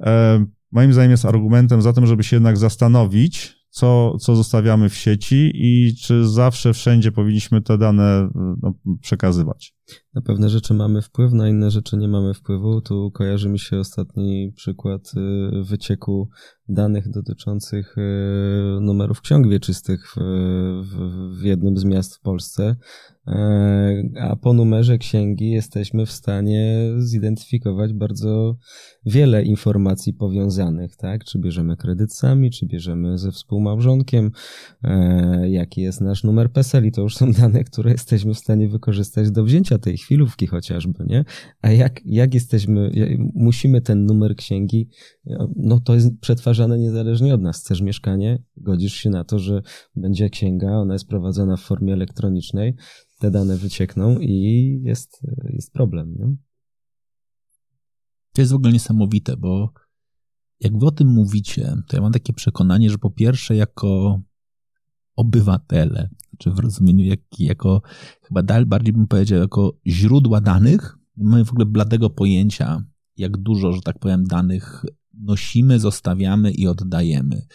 [0.00, 4.94] e, moim zdaniem jest argumentem za tym, żeby się jednak zastanowić, co, co zostawiamy w
[4.94, 9.74] sieci i czy zawsze wszędzie powinniśmy te dane no, przekazywać.
[10.14, 12.80] Na pewne rzeczy mamy wpływ, na inne rzeczy nie mamy wpływu.
[12.80, 16.28] Tu kojarzy mi się ostatni przykład y, wycieku
[16.68, 20.20] danych dotyczących y, numerów ksiąg wieczystych w,
[20.82, 22.76] w, w jednym z miast w Polsce.
[23.26, 28.56] E, a po numerze księgi jesteśmy w stanie zidentyfikować bardzo
[29.06, 31.24] wiele informacji powiązanych, tak?
[31.24, 34.30] Czy bierzemy kredyt sami, czy bierzemy ze współmałżonkiem,
[34.82, 38.68] e, jaki jest nasz numer PESEL i to już są dane, które jesteśmy w stanie
[38.68, 41.24] wykorzystać do wzięcia tej chwilówki chociażby, nie?
[41.62, 42.90] A jak, jak jesteśmy,
[43.34, 44.88] musimy ten numer księgi,
[45.56, 47.60] no to jest przetwarzane niezależnie od nas.
[47.60, 49.62] Chcesz mieszkanie, godzisz się na to, że
[49.96, 52.74] będzie księga, ona jest prowadzona w formie elektronicznej,
[53.20, 56.36] te dane wyciekną i jest, jest problem, nie?
[58.32, 59.72] To jest w ogóle niesamowite, bo
[60.60, 64.20] jak wy o tym mówicie, to ja mam takie przekonanie, że po pierwsze, jako
[65.16, 66.08] obywatele,
[66.38, 67.82] czy w rozumieniu jak, jako,
[68.22, 72.84] chyba dalej bardziej bym powiedział, jako źródła danych, nie mamy w ogóle bladego pojęcia,
[73.16, 74.84] jak dużo, że tak powiem, danych
[75.20, 77.46] nosimy, zostawiamy i oddajemy.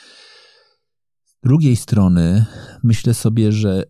[1.23, 2.45] Z drugiej strony
[2.83, 3.83] myślę sobie, że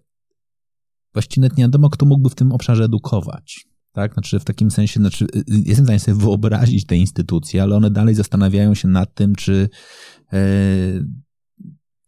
[1.14, 3.66] właściwie nie wiadomo, kto mógłby w tym obszarze edukować.
[3.92, 4.14] Tak?
[4.14, 7.92] Znaczy w takim sensie, znaczy, y, jestem w stanie sobie wyobrazić te instytucje, ale one
[7.92, 9.70] dalej zastanawiają się nad tym, czy
[10.34, 10.40] e,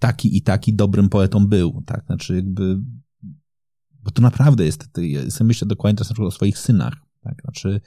[0.01, 1.83] taki i taki dobrym poetą był.
[1.85, 2.05] Tak?
[2.05, 2.77] Znaczy jakby,
[4.03, 6.93] bo to naprawdę jest, ja myślę dokładnie teraz o swoich synach.
[7.21, 7.41] Tak?
[7.41, 7.81] Znaczy,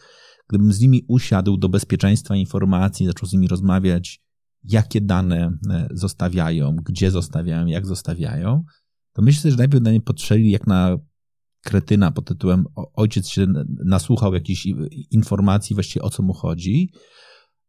[0.48, 4.22] gdybym z nimi usiadł do bezpieczeństwa informacji, zaczął z nimi rozmawiać,
[4.64, 8.64] jakie dane e, zostawiają, gdzie zostawiają, jak zostawiają,
[9.12, 10.98] to myślę, że najpierw na nie potrzeli jak na
[11.60, 13.46] kretyna pod tytułem ojciec się
[13.84, 14.66] nasłuchał jakichś
[15.10, 16.92] informacji właściwie o co mu chodzi,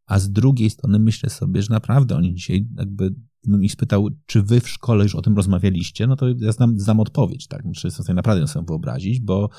[0.06, 3.14] a z drugiej strony myślę sobie, że naprawdę oni dzisiaj jakby
[3.46, 6.80] bym ich spytał, czy wy w szkole już o tym rozmawialiście, no to ja znam,
[6.80, 7.62] znam odpowiedź, tak?
[7.62, 9.50] Znaczy, sobie naprawdę sobie wyobrazić, bo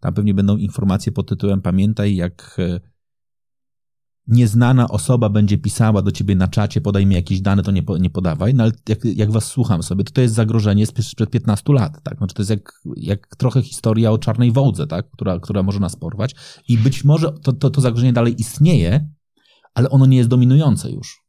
[0.00, 2.80] tam pewnie będą informacje pod tytułem pamiętaj, jak e,
[4.26, 8.10] nieznana osoba będzie pisała do ciebie na czacie, podaj mi jakieś dane, to nie, nie
[8.10, 12.02] podawaj, no ale jak, jak was słucham sobie, to to jest zagrożenie sprzed 15 lat,
[12.02, 12.18] tak?
[12.18, 15.10] Znaczy to jest jak, jak trochę historia o czarnej wołdze, tak?
[15.10, 16.34] Która, która może nas porwać
[16.68, 19.08] i być może to, to, to zagrożenie dalej istnieje,
[19.74, 21.23] ale ono nie jest dominujące już.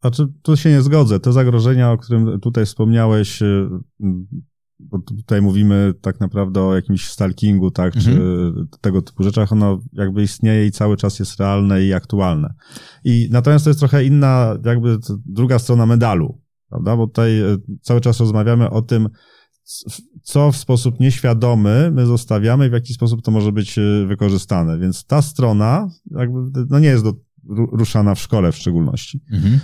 [0.00, 1.20] Znaczy, tu się nie zgodzę.
[1.20, 3.68] Te zagrożenia, o którym tutaj wspomniałeś, y,
[4.78, 8.16] bo tutaj mówimy tak naprawdę o jakimś stalkingu, tak, mhm.
[8.16, 12.54] czy tego typu rzeczach, ono jakby istnieje i cały czas jest realne i aktualne.
[13.04, 18.00] I natomiast to jest trochę inna, jakby druga strona medalu, prawda, bo tutaj e, cały
[18.00, 19.08] czas rozmawiamy o tym,
[20.22, 24.78] co w sposób nieświadomy my zostawiamy i w jaki sposób to może być e, wykorzystane.
[24.78, 27.12] Więc ta strona jakby, no nie jest do,
[27.48, 29.20] ruszana w szkole w szczególności.
[29.32, 29.60] Mhm.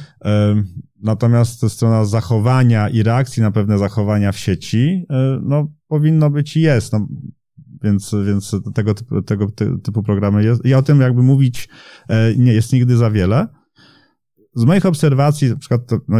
[1.02, 6.60] Natomiast strona zachowania i reakcji na pewne zachowania w sieci, e, no, powinno być i
[6.60, 6.92] jest.
[6.92, 7.06] No,
[7.82, 9.46] więc, więc tego, typu, tego
[9.82, 10.64] typu programy jest.
[10.64, 11.68] I o tym jakby mówić
[12.08, 13.46] e, nie jest nigdy za wiele.
[14.54, 16.18] Z moich obserwacji, na przykład, to, no,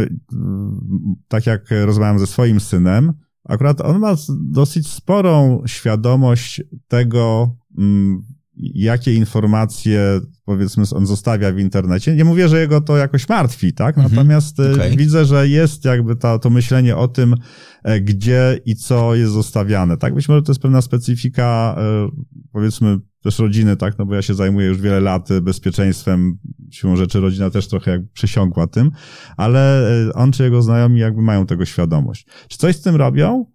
[1.27, 4.15] tak jak rozmawiam ze swoim synem, akurat on ma
[4.51, 8.23] dosyć sporą świadomość tego, mm,
[8.57, 12.15] jakie informacje, powiedzmy, on zostawia w internecie.
[12.15, 13.97] Nie mówię, że jego to jakoś martwi, tak?
[13.97, 14.15] Mhm.
[14.15, 14.95] Natomiast e, okay.
[14.97, 17.35] widzę, że jest jakby ta, to myślenie o tym,
[17.83, 20.13] e, gdzie i co jest zostawiane, tak?
[20.13, 22.09] Być może to jest pewna specyfika, e,
[22.51, 23.97] powiedzmy, też rodziny, tak?
[23.97, 26.37] No bo ja się zajmuję już wiele lat bezpieczeństwem,
[26.71, 28.91] siłą rzeczy rodzina też trochę jak przesiąkła tym,
[29.37, 32.25] ale on czy jego znajomi jakby mają tego świadomość.
[32.47, 33.45] Czy coś z tym robią?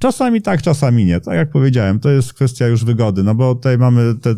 [0.00, 1.20] Czasami tak, czasami nie.
[1.20, 4.34] Tak jak powiedziałem, to jest kwestia już wygody, no bo tutaj mamy te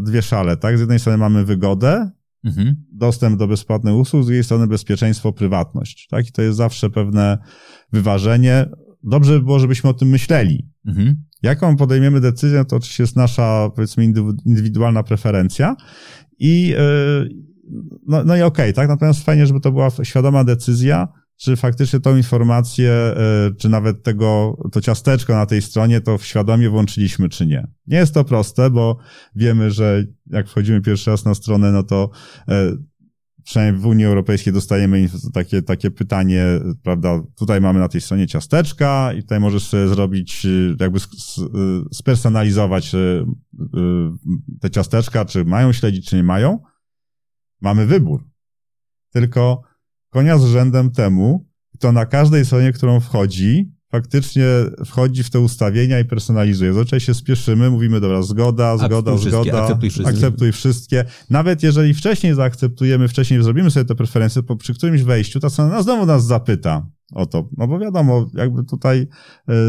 [0.00, 0.76] dwie szale, tak?
[0.76, 2.10] Z jednej strony mamy wygodę,
[2.44, 2.84] mhm.
[2.92, 6.28] dostęp do bezpłatnych usług, z drugiej strony bezpieczeństwo, prywatność, tak?
[6.28, 7.38] I to jest zawsze pewne
[7.92, 8.66] wyważenie.
[9.02, 10.70] Dobrze by było, żebyśmy o tym myśleli.
[10.86, 11.24] Mhm.
[11.42, 14.04] Jaką podejmiemy decyzję, to oczywiście jest nasza, powiedzmy,
[14.44, 15.76] indywidualna preferencja
[16.38, 17.28] i, yy,
[18.06, 18.88] no, no i okej, okay, tak?
[18.88, 21.08] Natomiast fajnie, żeby to była świadoma decyzja,
[21.40, 26.70] czy faktycznie tą informację, e, czy nawet tego, to ciasteczko na tej stronie, to świadomie
[26.70, 27.66] włączyliśmy, czy nie.
[27.86, 28.96] Nie jest to proste, bo
[29.34, 32.10] wiemy, że jak wchodzimy pierwszy raz na stronę, no to
[32.48, 32.72] e,
[33.44, 36.44] przynajmniej w Unii Europejskiej dostajemy takie, takie pytanie,
[36.82, 40.48] prawda, tutaj mamy na tej stronie ciasteczka i tutaj możesz sobie zrobić, e,
[40.80, 40.98] jakby
[41.92, 42.92] spersonalizować
[44.60, 46.58] te ciasteczka, czy mają śledzić, czy nie mają.
[47.60, 48.24] Mamy wybór.
[49.12, 49.69] Tylko
[50.10, 54.44] konia z rzędem temu, kto na każdej stronie, którą wchodzi, faktycznie
[54.86, 56.72] wchodzi w te ustawienia i personalizuje.
[56.72, 60.10] Zazwyczaj się spieszymy, mówimy, dobra, zgoda, zgoda, akceptuj zgoda, akceptuj wszystkie.
[60.10, 61.04] akceptuj wszystkie.
[61.30, 65.82] Nawet jeżeli wcześniej zaakceptujemy, wcześniej zrobimy sobie te preferencje, to przy którymś wejściu ta strona
[65.82, 67.48] znowu nas zapyta o to.
[67.56, 69.06] No bo wiadomo, jakby tutaj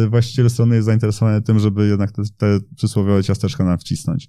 [0.03, 4.27] y, właściciel strony jest zainteresowany tym, żeby jednak te, te przysłowiowe ciasteczka nam wcisnąć.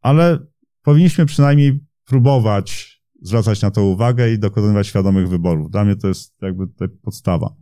[0.00, 0.38] Ale
[0.82, 5.70] powinniśmy przynajmniej próbować zwracać na to uwagę i dokonywać świadomych wyborów.
[5.70, 7.54] Dla mnie to jest jakby podstawa.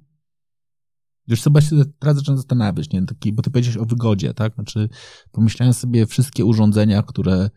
[1.29, 3.07] Wiesz, chyba się teraz zacząłem zastanawiać, nie?
[3.07, 4.55] Taki, bo ty powiedziałeś o wygodzie, tak?
[4.55, 4.89] Znaczy,
[5.33, 7.51] pomyślałem sobie wszystkie urządzenia, które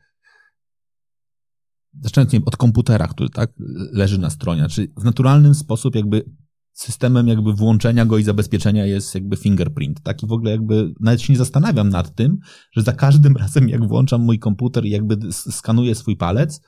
[2.02, 3.52] zaczynając, nie wiem, od komputera, który tak
[3.94, 4.60] leży na stronie.
[4.60, 6.26] Znaczy, w naturalny sposób jakby
[6.74, 10.24] systemem jakby włączenia go i zabezpieczenia jest jakby fingerprint, tak?
[10.24, 12.38] I w ogóle jakby nawet się nie zastanawiam nad tym,
[12.72, 16.62] że za każdym razem jak włączam mój komputer i jakby skanuję swój palec,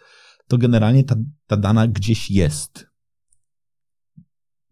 [0.48, 1.16] to generalnie ta,
[1.48, 2.94] ta dana gdzieś jest.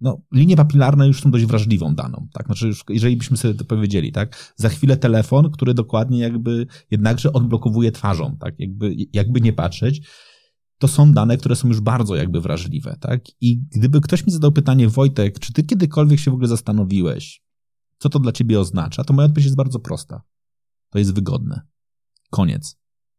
[0.01, 2.45] No, linie papilarne już są dość wrażliwą daną, tak?
[2.45, 4.53] Znaczy, już, jeżeli byśmy sobie to powiedzieli, tak?
[4.55, 8.59] Za chwilę telefon, który dokładnie jakby jednakże odblokowuje twarzą, tak?
[8.59, 10.09] Jakby, jakby nie patrzeć,
[10.77, 13.21] to są dane, które są już bardzo jakby wrażliwe, tak?
[13.41, 17.43] I gdyby ktoś mi zadał pytanie, Wojtek, czy ty kiedykolwiek się w ogóle zastanowiłeś,
[17.97, 20.21] co to dla ciebie oznacza, to moja odpowiedź jest bardzo prosta.
[20.89, 21.61] To jest wygodne.
[22.29, 22.77] Koniec.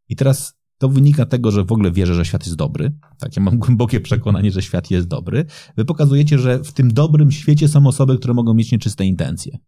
[0.09, 2.93] I teraz to wynika tego, że w ogóle wierzę, że świat jest dobry.
[3.19, 5.47] Tak, ja mam głębokie przekonanie, że świat jest dobry.
[5.77, 9.59] Wy pokazujecie, że w tym dobrym świecie są osoby, które mogą mieć nieczyste intencje.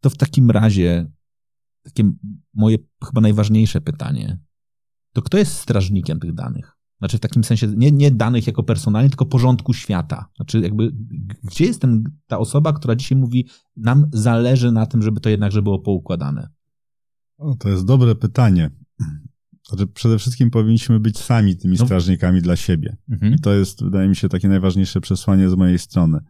[0.00, 1.10] To w takim razie
[1.82, 2.12] takie
[2.54, 4.38] moje chyba najważniejsze pytanie.
[5.12, 6.76] To kto jest strażnikiem tych danych?
[6.98, 10.30] Znaczy w takim sensie nie, nie danych jako personalnie, tylko porządku świata.
[10.36, 10.92] Znaczy jakby
[11.42, 15.62] gdzie jest ten, ta osoba, która dzisiaj mówi nam zależy na tym, żeby to jednakże
[15.62, 16.48] było poukładane?
[17.38, 18.70] O, to jest dobre pytanie.
[19.68, 21.84] Znaczy, przede wszystkim powinniśmy być sami tymi no.
[21.84, 22.96] strażnikami dla siebie.
[23.10, 23.34] Mhm.
[23.34, 26.20] I to jest, wydaje mi się, takie najważniejsze przesłanie z mojej strony.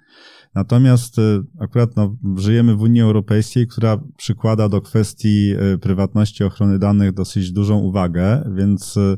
[0.55, 6.78] Natomiast e, akurat no, żyjemy w Unii Europejskiej, która przykłada do kwestii e, prywatności ochrony
[6.78, 9.16] danych dosyć dużą uwagę, więc e,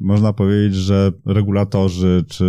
[0.00, 2.44] można powiedzieć, że regulatorzy, czy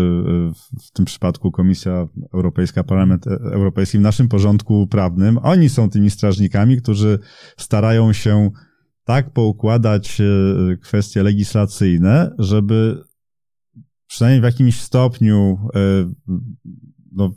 [0.82, 6.78] w tym przypadku Komisja Europejska, Parlament Europejski w naszym porządku prawnym, oni są tymi strażnikami,
[6.78, 7.20] którzy
[7.58, 8.52] starają się
[9.04, 10.22] tak poukładać
[10.82, 13.04] kwestie legislacyjne, żeby
[14.08, 15.58] przynajmniej w jakimś stopniu
[17.12, 17.32] no,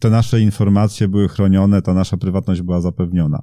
[0.00, 3.42] te nasze informacje były chronione, ta nasza prywatność była zapewniona.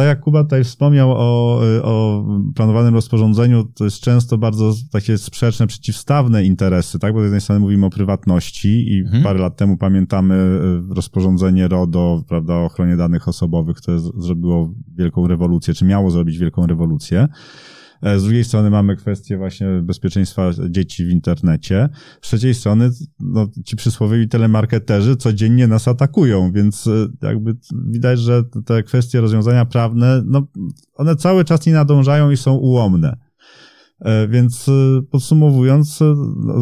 [0.00, 2.24] Tak jak Kuba tutaj wspomniał o, o
[2.54, 7.12] planowanym rozporządzeniu, to jest często bardzo takie sprzeczne, przeciwstawne interesy, tak?
[7.12, 9.22] Bo z jednej strony mówimy o prywatności i mhm.
[9.22, 15.26] parę lat temu pamiętamy e, rozporządzenie RODO, prawda, o ochronie danych osobowych, które zrobiło wielką
[15.26, 17.28] rewolucję, czy miało zrobić wielką rewolucję.
[18.02, 21.88] E, z drugiej strony mamy kwestię właśnie bezpieczeństwa dzieci w internecie.
[22.22, 22.90] Z trzeciej strony
[23.20, 29.64] no, ci przysłowiowi telemarketerzy codziennie nas atakują, więc e, jakby widać, że te kwestie rozwiązania
[29.64, 30.46] prawne, no,
[30.94, 33.16] one cały czas nie nadążają i są ułomne.
[34.00, 34.70] E, więc
[35.10, 36.02] podsumowując,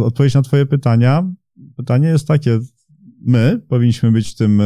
[0.04, 1.30] odpowiedź na twoje pytania,
[1.76, 2.58] pytanie jest takie,
[3.20, 4.62] my powinniśmy być tym,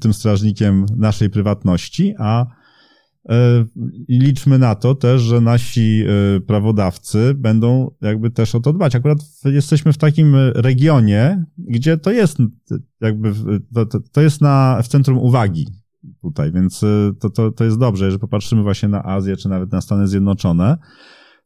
[0.00, 2.46] tym strażnikiem naszej prywatności, a
[4.08, 8.96] I liczmy na to też, że nasi e, prawodawcy będą jakby też o to dbać.
[8.96, 12.38] Akurat jesteśmy w takim regionie, gdzie to jest
[13.00, 13.32] jakby,
[13.74, 15.66] to, to jest na, w centrum uwagi
[16.22, 19.72] tutaj, więc e, to, to, to jest dobrze, jeżeli popatrzymy właśnie na Azję, czy nawet
[19.72, 20.78] na Stany Zjednoczone,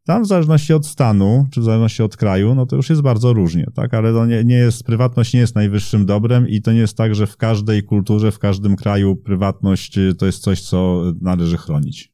[0.05, 3.33] tam w zależności od stanu, czy w zależności od kraju, no to już jest bardzo
[3.33, 3.95] różnie, tak?
[3.95, 7.15] Ale to nie, nie jest, prywatność nie jest najwyższym dobrem i to nie jest tak,
[7.15, 12.13] że w każdej kulturze, w każdym kraju prywatność y, to jest coś, co należy chronić.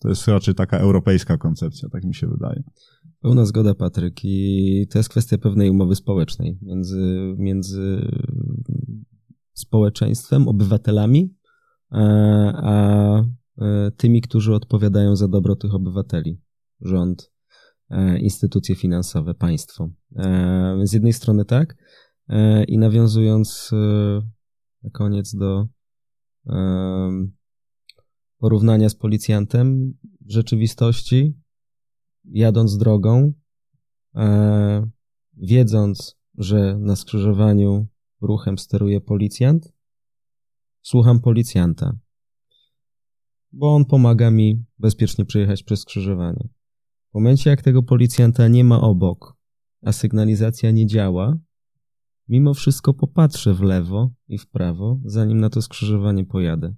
[0.00, 2.62] To jest raczej taka europejska koncepcja, tak mi się wydaje.
[3.20, 4.20] Pełna zgoda, Patryk.
[4.24, 8.10] I to jest kwestia pewnej umowy społecznej między, między
[9.52, 11.34] społeczeństwem, obywatelami,
[11.90, 12.00] a,
[12.62, 13.24] a
[13.58, 16.40] e, tymi, którzy odpowiadają za dobro tych obywateli
[16.80, 17.32] rząd,
[17.90, 19.90] e, instytucje finansowe, państwo.
[20.16, 21.76] E, z jednej strony tak.
[22.28, 23.70] E, I nawiązując
[24.82, 25.68] na koniec do
[28.38, 31.40] porównania z policjantem w rzeczywistości,
[32.24, 33.32] jadąc drogą,
[35.36, 37.86] wiedząc, że na skrzyżowaniu
[38.20, 39.72] ruchem steruje policjant,
[40.82, 41.98] słucham policjanta,
[43.52, 46.48] bo on pomaga mi bezpiecznie przejechać przez skrzyżowanie.
[47.10, 49.36] W momencie, jak tego policjanta nie ma obok,
[49.82, 51.38] a sygnalizacja nie działa,
[52.28, 56.74] mimo wszystko popatrzę w lewo i w prawo, zanim na to skrzyżowanie pojadę.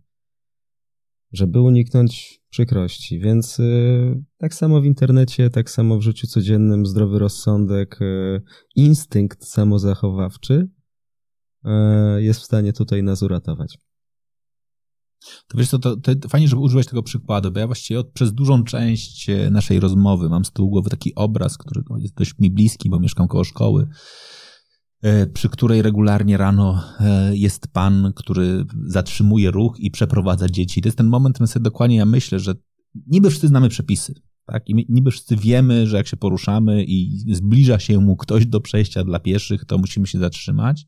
[1.33, 3.21] Żeby uniknąć przykrości.
[3.21, 8.43] Więc yy, tak samo w internecie, tak samo w życiu codziennym, zdrowy rozsądek, yy,
[8.77, 10.69] instynkt samozachowawczy
[11.65, 13.79] yy, jest w stanie tutaj nas uratować.
[15.49, 18.33] To wiesz co, to, to fajnie, żeby używać tego przykładu, bo ja właściwie od, przez
[18.33, 22.39] dużą część e, naszej rozmowy mam z tyłu głowy taki obraz, który no, jest dość
[22.39, 23.89] mi bliski, bo mieszkam koło szkoły,
[25.03, 30.83] e, przy której regularnie rano e, jest pan, który zatrzymuje ruch i przeprowadza dzieci.
[30.83, 32.55] To jest ten moment, w sobie dokładnie ja myślę, że
[33.07, 34.15] niby wszyscy znamy przepisy,
[34.53, 34.69] tak?
[34.69, 39.05] I niby wszyscy wiemy, że jak się poruszamy i zbliża się mu ktoś do przejścia
[39.05, 40.87] dla pieszych, to musimy się zatrzymać.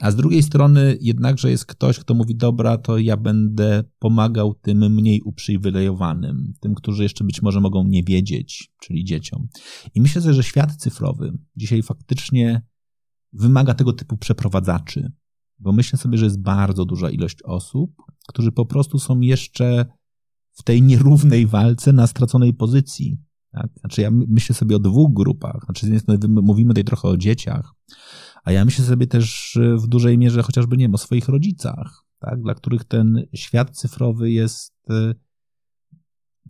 [0.00, 4.94] A z drugiej strony jednakże jest ktoś, kto mówi, dobra, to ja będę pomagał tym
[4.94, 9.48] mniej uprzywilejowanym, tym, którzy jeszcze być może mogą nie wiedzieć, czyli dzieciom.
[9.94, 12.62] I myślę sobie, że świat cyfrowy dzisiaj faktycznie
[13.32, 15.12] wymaga tego typu przeprowadzaczy,
[15.58, 17.90] bo myślę sobie, że jest bardzo duża ilość osób,
[18.28, 19.86] którzy po prostu są jeszcze
[20.54, 23.18] w tej nierównej walce na straconej pozycji.
[23.52, 23.70] Tak?
[23.80, 25.64] Znaczy ja myślę sobie o dwóch grupach.
[25.64, 27.74] Znaczy z jednej strony mówimy tutaj trochę o dzieciach,
[28.44, 32.42] a ja myślę sobie też w dużej mierze chociażby, nie wiem, o swoich rodzicach, tak?
[32.42, 35.14] dla których ten świat cyfrowy jest e,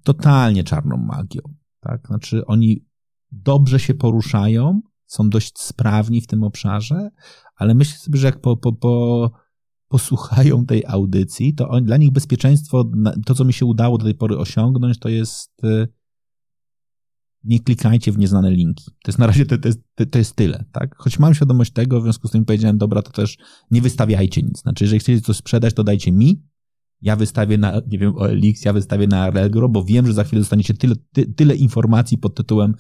[0.03, 1.41] totalnie czarną magią.
[1.81, 2.07] Tak?
[2.07, 2.87] Znaczy oni
[3.33, 7.11] dobrze się poruszają, są dość sprawni w tym obszarze,
[7.57, 9.31] ale myślę sobie, że jak po, po, po
[9.95, 12.85] posłuchają tej audycji, to on, dla nich bezpieczeństwo,
[13.27, 15.89] to co mi się udało do tej pory osiągnąć, to jest y,
[17.45, 18.85] nie klikajcie w nieznane linki.
[18.85, 19.81] To jest na razie to, to, jest,
[20.11, 20.95] to jest tyle, tak?
[20.97, 23.37] Choć mam świadomość tego, w związku z tym powiedziałem, dobra, to też
[23.71, 24.61] nie wystawiajcie nic.
[24.61, 26.43] Znaczy, jeżeli chcecie coś sprzedać, to dajcie mi,
[27.03, 30.41] ja wystawię na, nie wiem, OLX, ja wystawię na Allegro, bo wiem, że za chwilę
[30.41, 32.75] dostaniecie tyle, ty, tyle informacji pod tytułem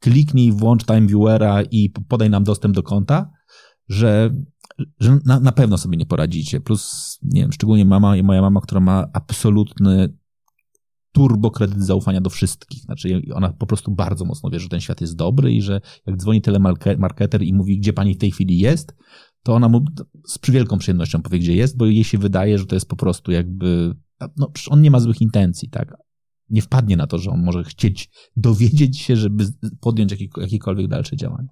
[0.00, 3.30] kliknij, włącz time viewera i podaj nam dostęp do konta,
[3.88, 4.30] że
[5.00, 6.60] że na, na pewno sobie nie poradzicie.
[6.60, 10.14] Plus, nie wiem, szczególnie mama i moja mama, która ma absolutny
[11.12, 12.82] turbo kredyt zaufania do wszystkich.
[12.82, 16.16] Znaczy ona po prostu bardzo mocno wie, że ten świat jest dobry i że jak
[16.16, 18.96] dzwoni telemarketer i mówi, gdzie pani w tej chwili jest,
[19.42, 19.84] to ona mu
[20.26, 23.32] z przywielką przyjemnością powie, gdzie jest, bo jej się wydaje, że to jest po prostu
[23.32, 23.94] jakby,
[24.36, 25.94] no on nie ma złych intencji, tak?
[26.50, 29.46] Nie wpadnie na to, że on może chcieć dowiedzieć się, żeby
[29.80, 31.48] podjąć jakiekolwiek dalsze działania.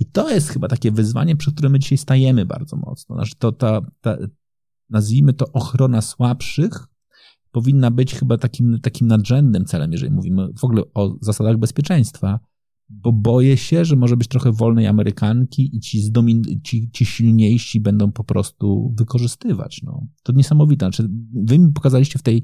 [0.00, 3.16] I to jest chyba takie wyzwanie, przed którym my dzisiaj stajemy bardzo mocno.
[3.16, 4.16] Znaczy to ta, ta
[4.90, 6.86] nazwijmy to ochrona słabszych,
[7.52, 12.40] powinna być chyba takim, takim nadrzędnym celem, jeżeli mówimy w ogóle o zasadach bezpieczeństwa,
[12.88, 17.80] bo boję się, że może być trochę wolnej Amerykanki i ci, zdomin- ci, ci silniejsi
[17.80, 19.80] będą po prostu wykorzystywać.
[19.82, 20.06] No.
[20.22, 20.86] To niesamowite.
[20.86, 21.08] Znaczy,
[21.44, 22.42] wy mi pokazaliście w tej,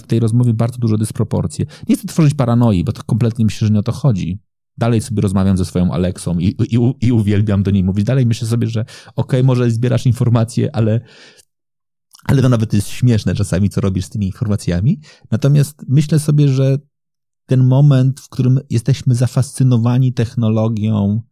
[0.00, 1.64] w tej rozmowie bardzo dużo dysproporcji.
[1.88, 4.38] Nie chcę tworzyć paranoi, bo to kompletnie myślę, że nie o to chodzi.
[4.78, 8.04] Dalej sobie rozmawiam ze swoją Aleksą i, i, i uwielbiam do niej mówić.
[8.04, 11.00] Dalej myślę sobie, że okej, okay, może zbierasz informacje, ale
[12.24, 15.00] ale to nawet jest śmieszne czasami, co robisz z tymi informacjami.
[15.30, 16.78] Natomiast myślę sobie, że
[17.46, 21.22] ten moment, w którym jesteśmy zafascynowani technologią,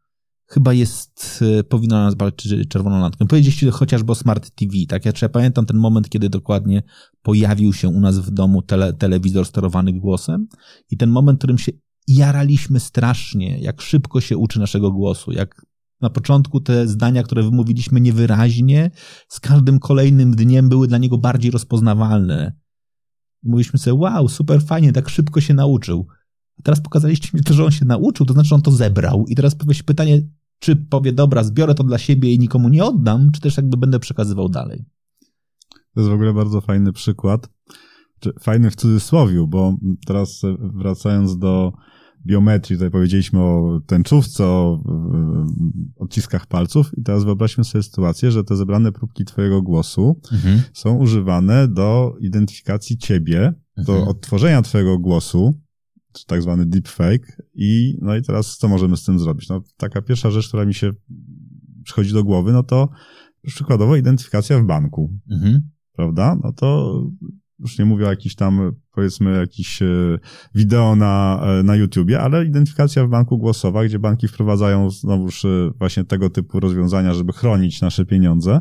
[0.47, 3.27] chyba jest, e, powinno nas balczyć czerwoną lampką.
[3.27, 5.05] Powiedzieliście chociażby o Smart TV, tak?
[5.05, 6.83] Ja, ja pamiętam ten moment, kiedy dokładnie
[7.23, 10.47] pojawił się u nas w domu tele, telewizor sterowany głosem
[10.91, 11.73] i ten moment, w którym się
[12.07, 15.67] jaraliśmy strasznie, jak szybko się uczy naszego głosu, jak
[16.01, 18.91] na początku te zdania, które wymówiliśmy niewyraźnie,
[19.29, 22.53] z każdym kolejnym dniem były dla niego bardziej rozpoznawalne.
[23.43, 26.07] Mówiliśmy sobie, wow, super fajnie, tak szybko się nauczył.
[26.59, 29.25] A teraz pokazaliście mi to, że on się nauczył, to znaczy, on to zebrał.
[29.29, 30.23] I teraz powie się pytanie,
[30.59, 33.99] czy powie, dobra, zbiorę to dla siebie i nikomu nie oddam, czy też jakby będę
[33.99, 34.85] przekazywał dalej.
[35.95, 37.49] To jest w ogóle bardzo fajny przykład.
[38.41, 39.77] Fajny w cudzysłowie, bo
[40.07, 40.43] teraz
[40.75, 41.73] wracając do
[42.27, 44.83] biometrii, tutaj powiedzieliśmy o tęczówce, o
[45.97, 50.61] odciskach palców i teraz wyobraźmy sobie sytuację, że te zebrane próbki twojego głosu mhm.
[50.73, 54.09] są używane do identyfikacji ciebie, do mhm.
[54.09, 55.61] odtworzenia twojego głosu,
[56.13, 59.49] czy tak zwany deepfake i no i teraz co możemy z tym zrobić?
[59.49, 60.91] No taka pierwsza rzecz, która mi się
[61.85, 62.89] przychodzi do głowy, no to
[63.47, 65.19] przykładowo identyfikacja w banku.
[65.31, 65.71] Mhm.
[65.93, 66.37] Prawda?
[66.45, 67.01] No to
[67.59, 70.19] już nie mówię o jakiś tam, powiedzmy, jakiś e,
[70.55, 75.71] wideo na, e, na YouTubie, ale identyfikacja w banku głosowa, gdzie banki wprowadzają znowuż e,
[75.79, 78.61] właśnie tego typu rozwiązania, żeby chronić nasze pieniądze.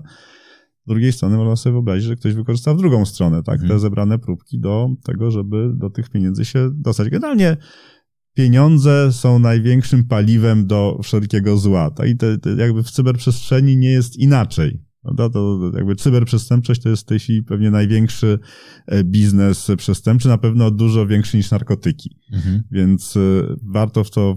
[0.86, 3.70] Z drugiej strony można sobie wyobrazić, że ktoś wykorzysta w drugą stronę, tak, mhm.
[3.70, 7.10] te zebrane próbki do tego, żeby do tych pieniędzy się dostać.
[7.10, 7.58] Generalnie
[8.34, 13.92] pieniądze są największym paliwem do wszelkiego zła, tak, i te, te jakby w cyberprzestrzeni nie
[13.92, 14.86] jest inaczej.
[15.06, 18.40] No to jakby cyberprzestępczość to jest w tej chwili pewnie największy
[18.88, 22.16] e, biznes przestępczy, na pewno dużo większy niż narkotyki.
[22.34, 22.64] Mhm.
[22.72, 23.20] Więc e,
[23.64, 24.36] warto w to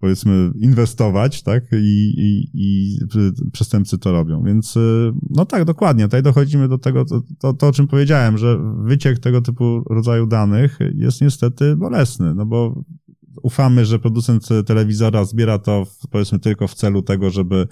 [0.00, 1.64] powiedzmy inwestować, tak?
[1.72, 2.98] I, i, i
[3.52, 4.44] przestępcy to robią.
[4.44, 4.80] Więc e,
[5.30, 6.04] no tak, dokładnie.
[6.04, 10.26] Tutaj dochodzimy do tego, to, to, to, o czym powiedziałem, że wyciek tego typu rodzaju
[10.26, 12.84] danych jest niestety bolesny, no bo
[13.42, 17.68] ufamy, że producent telewizora zbiera to w, powiedzmy tylko w celu tego, żeby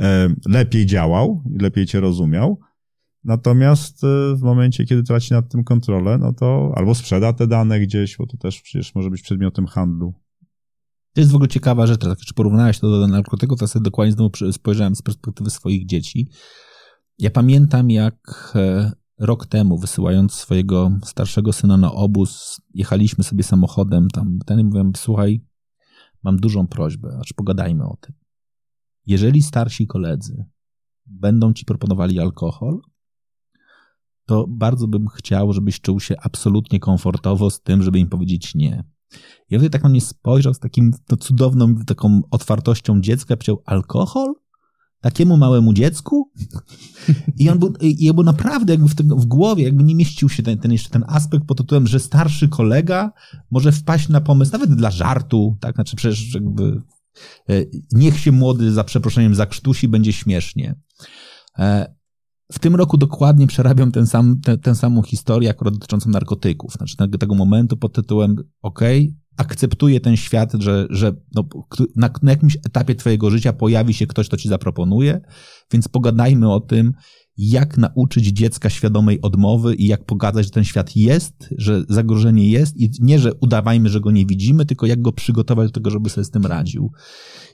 [0.00, 2.60] e, lepiej działał i lepiej cię rozumiał.
[3.24, 7.80] Natomiast e, w momencie, kiedy traci nad tym kontrolę, no to albo sprzeda te dane
[7.80, 10.14] gdzieś, bo to też przecież może być przedmiotem handlu.
[11.14, 14.12] To jest w ogóle ciekawa rzecz, tak, czy porównałeś to do narkotyku, to sobie dokładnie
[14.12, 16.28] znowu spojrzałem z perspektywy swoich dzieci.
[17.18, 24.08] Ja pamiętam, jak e, rok temu, wysyłając swojego starszego syna na obóz, jechaliśmy sobie samochodem
[24.08, 24.38] tam.
[24.46, 25.44] Ten mówiłem, słuchaj,
[26.22, 28.14] mam dużą prośbę, aż pogadajmy o tym.
[29.06, 30.44] Jeżeli starsi koledzy
[31.06, 32.80] będą ci proponowali alkohol,
[34.26, 38.84] to bardzo bym chciał, żebyś czuł się absolutnie komfortowo z tym, żeby im powiedzieć nie.
[39.50, 44.34] Ja wtedy tak na mnie spojrzał z takim no, cudowną taką otwartością dziecka, powiedział, alkohol?
[45.02, 46.30] Takiemu małemu dziecku
[47.38, 50.28] i on był, i on był naprawdę jakby w, tym, w głowie, jakby nie mieścił
[50.28, 53.12] się ten, ten jeszcze ten aspekt pod tytułem, że starszy kolega
[53.50, 56.82] może wpaść na pomysł, nawet dla żartu, tak, znaczy przecież jakby
[57.48, 57.54] e,
[57.92, 60.74] niech się młody za przeproszeniem zakrztusi, będzie śmiesznie.
[61.58, 61.94] E,
[62.52, 66.72] w tym roku dokładnie przerabiam ten sam, tę, tę samą historię akurat dotyczącą narkotyków.
[66.72, 68.80] Znaczy tego momentu pod tytułem OK,
[69.36, 71.44] akceptuje ten świat, że, że no,
[71.96, 75.20] na, na jakimś etapie twojego życia pojawi się ktoś, kto ci zaproponuje,
[75.72, 76.92] więc pogadajmy o tym,
[77.36, 82.76] jak nauczyć dziecka świadomej odmowy i jak pogadać, że ten świat jest, że zagrożenie jest
[82.76, 86.10] i nie, że udawajmy, że go nie widzimy, tylko jak go przygotować do tego, żeby
[86.10, 86.90] sobie z tym radził.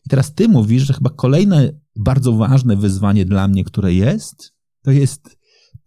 [0.06, 4.90] I teraz ty mówisz, że chyba kolejne bardzo ważne wyzwanie dla mnie, które jest, to
[4.90, 5.37] jest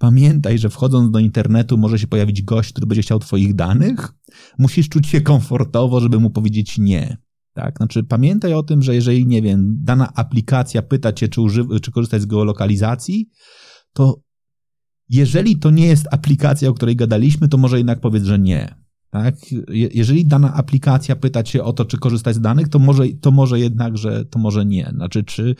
[0.01, 4.13] Pamiętaj, że wchodząc do internetu może się pojawić gość, który będzie chciał twoich danych.
[4.59, 7.17] Musisz czuć się komfortowo, żeby mu powiedzieć nie.
[7.53, 7.77] Tak?
[7.77, 11.91] Znaczy, pamiętaj o tym, że jeżeli, nie wiem, dana aplikacja pyta cię, czy, uży- czy
[11.91, 13.29] korzystać z geolokalizacji,
[13.93, 14.21] to
[15.09, 18.75] jeżeli to nie jest aplikacja, o której gadaliśmy, to może jednak powiedz, że nie.
[19.09, 19.35] Tak?
[19.71, 23.59] Jeżeli dana aplikacja pyta cię o to, czy korzystać z danych, to może, to może
[23.59, 24.91] jednak, że to może nie.
[24.95, 25.55] Znaczy, czy,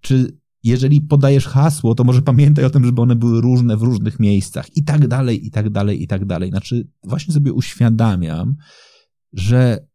[0.00, 4.20] czy jeżeli podajesz hasło, to może pamiętaj o tym, żeby one były różne w różnych
[4.20, 6.50] miejscach i tak dalej, i tak dalej, i tak dalej.
[6.50, 8.56] Znaczy, właśnie sobie uświadamiam,
[9.32, 9.88] że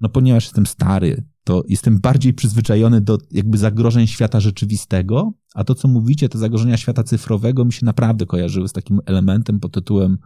[0.00, 5.74] no ponieważ jestem stary, to jestem bardziej przyzwyczajony do jakby zagrożeń świata rzeczywistego, a to,
[5.74, 10.18] co mówicie, te zagrożenia świata cyfrowego mi się naprawdę kojarzyły z takim elementem pod tytułem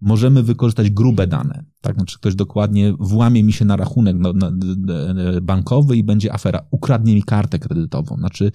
[0.00, 1.64] możemy wykorzystać grube dane.
[1.80, 4.16] Tak, znaczy ktoś dokładnie włamie mi się na rachunek
[5.42, 8.16] bankowy i będzie afera, ukradnie mi kartę kredytową.
[8.16, 8.52] Znaczy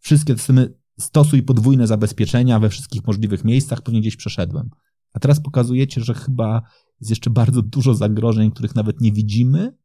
[0.00, 4.70] wszystkie systemy stosuj podwójne zabezpieczenia we wszystkich możliwych miejscach, pewnie gdzieś przeszedłem.
[5.12, 6.62] A teraz pokazujecie, że chyba
[7.00, 9.76] jest jeszcze bardzo dużo zagrożeń, których nawet nie widzimy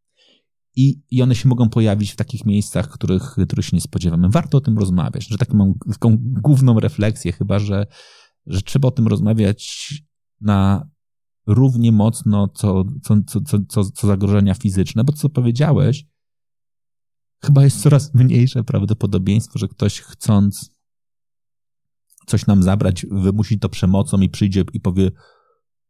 [0.76, 4.30] i, i one się mogą pojawić w takich miejscach, których, których się nie spodziewamy.
[4.30, 7.88] Warto o tym rozmawiać, że taką mam taką główną refleksję chyba, że,
[8.46, 9.94] że trzeba o tym rozmawiać
[10.42, 10.90] na
[11.48, 16.06] równie mocno, co, co, co, co, co zagrożenia fizyczne, bo co powiedziałeś,
[17.45, 20.76] chyba jest coraz mniejsze prawdopodobieństwo, że ktoś chcąc
[22.26, 25.11] coś nam zabrać, wymusi to przemocą i przyjdzie i powie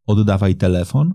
[0.06, 1.14] oddawaj telefon,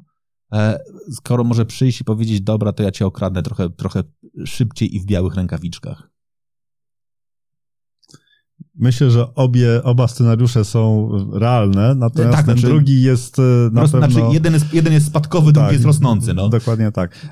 [0.52, 0.80] e,
[1.12, 4.02] skoro może przyjść i powiedzieć, dobra, to ja cię okradnę trochę, trochę
[4.44, 6.09] szybciej i w białych rękawiczkach.
[8.80, 13.42] Myślę, że obie, oba scenariusze są realne, natomiast tak, ten znaczy, drugi jest e,
[13.72, 14.10] na roz, pewno...
[14.10, 16.34] Znaczy jeden, jest, jeden jest spadkowy, drugi tak, jest rosnący.
[16.34, 16.48] No.
[16.48, 17.26] Dokładnie tak.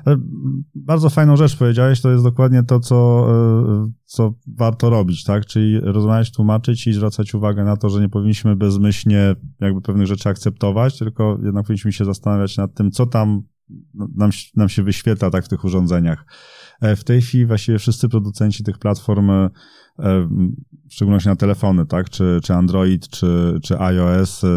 [0.75, 5.45] Bardzo fajną rzecz powiedziałeś, to jest dokładnie to, co, e, co warto robić, tak?
[5.45, 10.29] Czyli rozmawiać, tłumaczyć i zwracać uwagę na to, że nie powinniśmy bezmyślnie jakby pewnych rzeczy
[10.29, 13.43] akceptować, tylko jednak powinniśmy się zastanawiać nad tym, co tam
[14.15, 16.25] nam, nam się wyświetla tak w tych urządzeniach.
[16.81, 19.31] E, w tej chwili właściwie wszyscy producenci tych platform
[20.89, 24.47] w szczególności na telefony, tak, czy, czy Android, czy, czy iOS, y,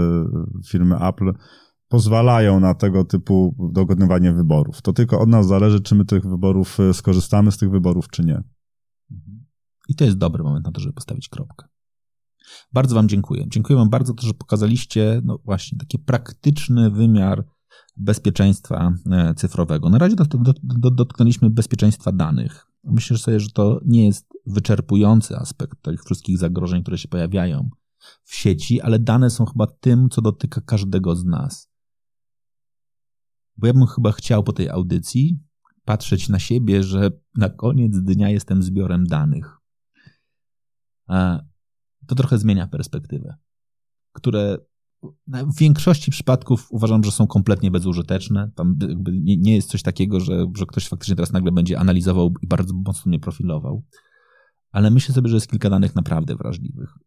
[0.67, 1.33] firmy Apple,
[1.89, 4.83] pozwalają na tego typu dokonywanie wyborów.
[4.83, 8.25] To tylko od nas zależy, czy my tych wyborów y, skorzystamy z tych wyborów, czy
[8.25, 8.43] nie.
[9.11, 9.45] Mhm.
[9.89, 11.67] I to jest dobry moment na to, żeby postawić kropkę.
[12.73, 13.45] Bardzo Wam dziękuję.
[13.49, 17.45] Dziękuję Wam bardzo, to, że pokazaliście, no właśnie, taki praktyczny wymiar
[17.97, 19.91] bezpieczeństwa e, cyfrowego.
[19.91, 20.17] Na razie
[20.93, 22.67] dotknęliśmy bezpieczeństwa danych.
[22.85, 27.71] Myślę sobie, że to nie jest wyczerpujący aspekt tych wszystkich zagrożeń, które się pojawiają
[28.25, 31.71] w sieci, ale dane są chyba tym, co dotyka każdego z nas.
[33.57, 35.41] Bo ja bym chyba chciał po tej audycji
[35.85, 39.59] patrzeć na siebie, że na koniec dnia jestem zbiorem danych.
[42.07, 43.37] To trochę zmienia perspektywę,
[44.13, 44.59] które
[45.33, 48.51] w większości przypadków uważam, że są kompletnie bezużyteczne.
[48.55, 48.79] Tam
[49.17, 53.11] nie jest coś takiego, że, że ktoś faktycznie teraz nagle będzie analizował i bardzo mocno
[53.11, 53.85] mnie profilował.
[54.73, 56.99] Ale myślę sobie, że jest kilka danych naprawdę wrażliwych.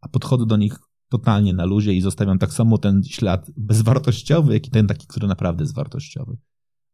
[0.00, 0.78] A podchodzę do nich
[1.08, 5.26] totalnie na luzie i zostawiam tak samo ten ślad bezwartościowy, jak i ten taki, który
[5.26, 6.36] naprawdę jest wartościowy.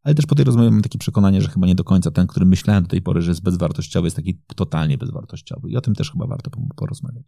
[0.03, 2.47] Ale też po tej rozmowie mam takie przekonanie, że chyba nie do końca ten, który
[2.47, 5.71] myślałem do tej pory, że jest bezwartościowy, jest taki totalnie bezwartościowy.
[5.71, 7.25] I o tym też chyba warto porozmawiać.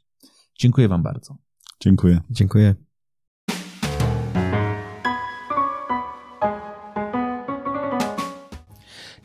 [0.59, 1.39] Dziękuję Wam bardzo.
[1.81, 2.21] Dziękuję.
[2.31, 2.75] Dziękuję.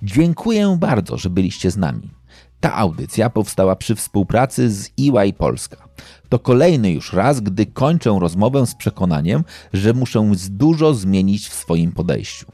[0.02, 2.17] Dziękuję bardzo, że byliście z nami.
[2.60, 5.88] Ta audycja powstała przy współpracy z EY Polska.
[6.30, 9.44] To kolejny już raz, gdy kończę rozmowę z przekonaniem,
[9.74, 12.46] że muszę dużo zmienić w swoim podejściu.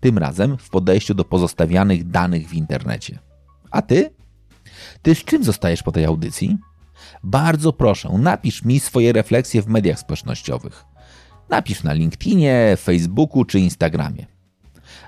[0.00, 3.18] Tym razem w podejściu do pozostawianych danych w internecie.
[3.70, 4.10] A ty?
[5.02, 6.58] Ty z czym zostajesz po tej audycji?
[7.22, 10.84] Bardzo proszę, napisz mi swoje refleksje w mediach społecznościowych.
[11.48, 14.26] Napisz na LinkedInie, Facebooku czy Instagramie.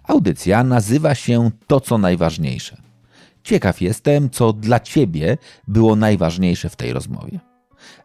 [0.04, 2.87] Audycja nazywa się To, co najważniejsze.
[3.48, 5.38] Ciekaw jestem, co dla Ciebie
[5.68, 7.40] było najważniejsze w tej rozmowie.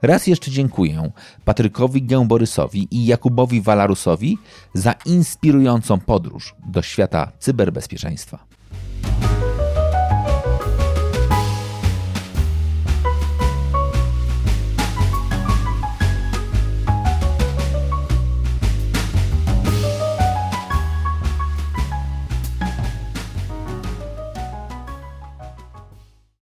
[0.01, 1.11] Raz jeszcze dziękuję
[1.45, 4.37] Patrykowi Gęborysowi i Jakubowi Walarusowi
[4.73, 8.45] za inspirującą podróż do świata cyberbezpieczeństwa.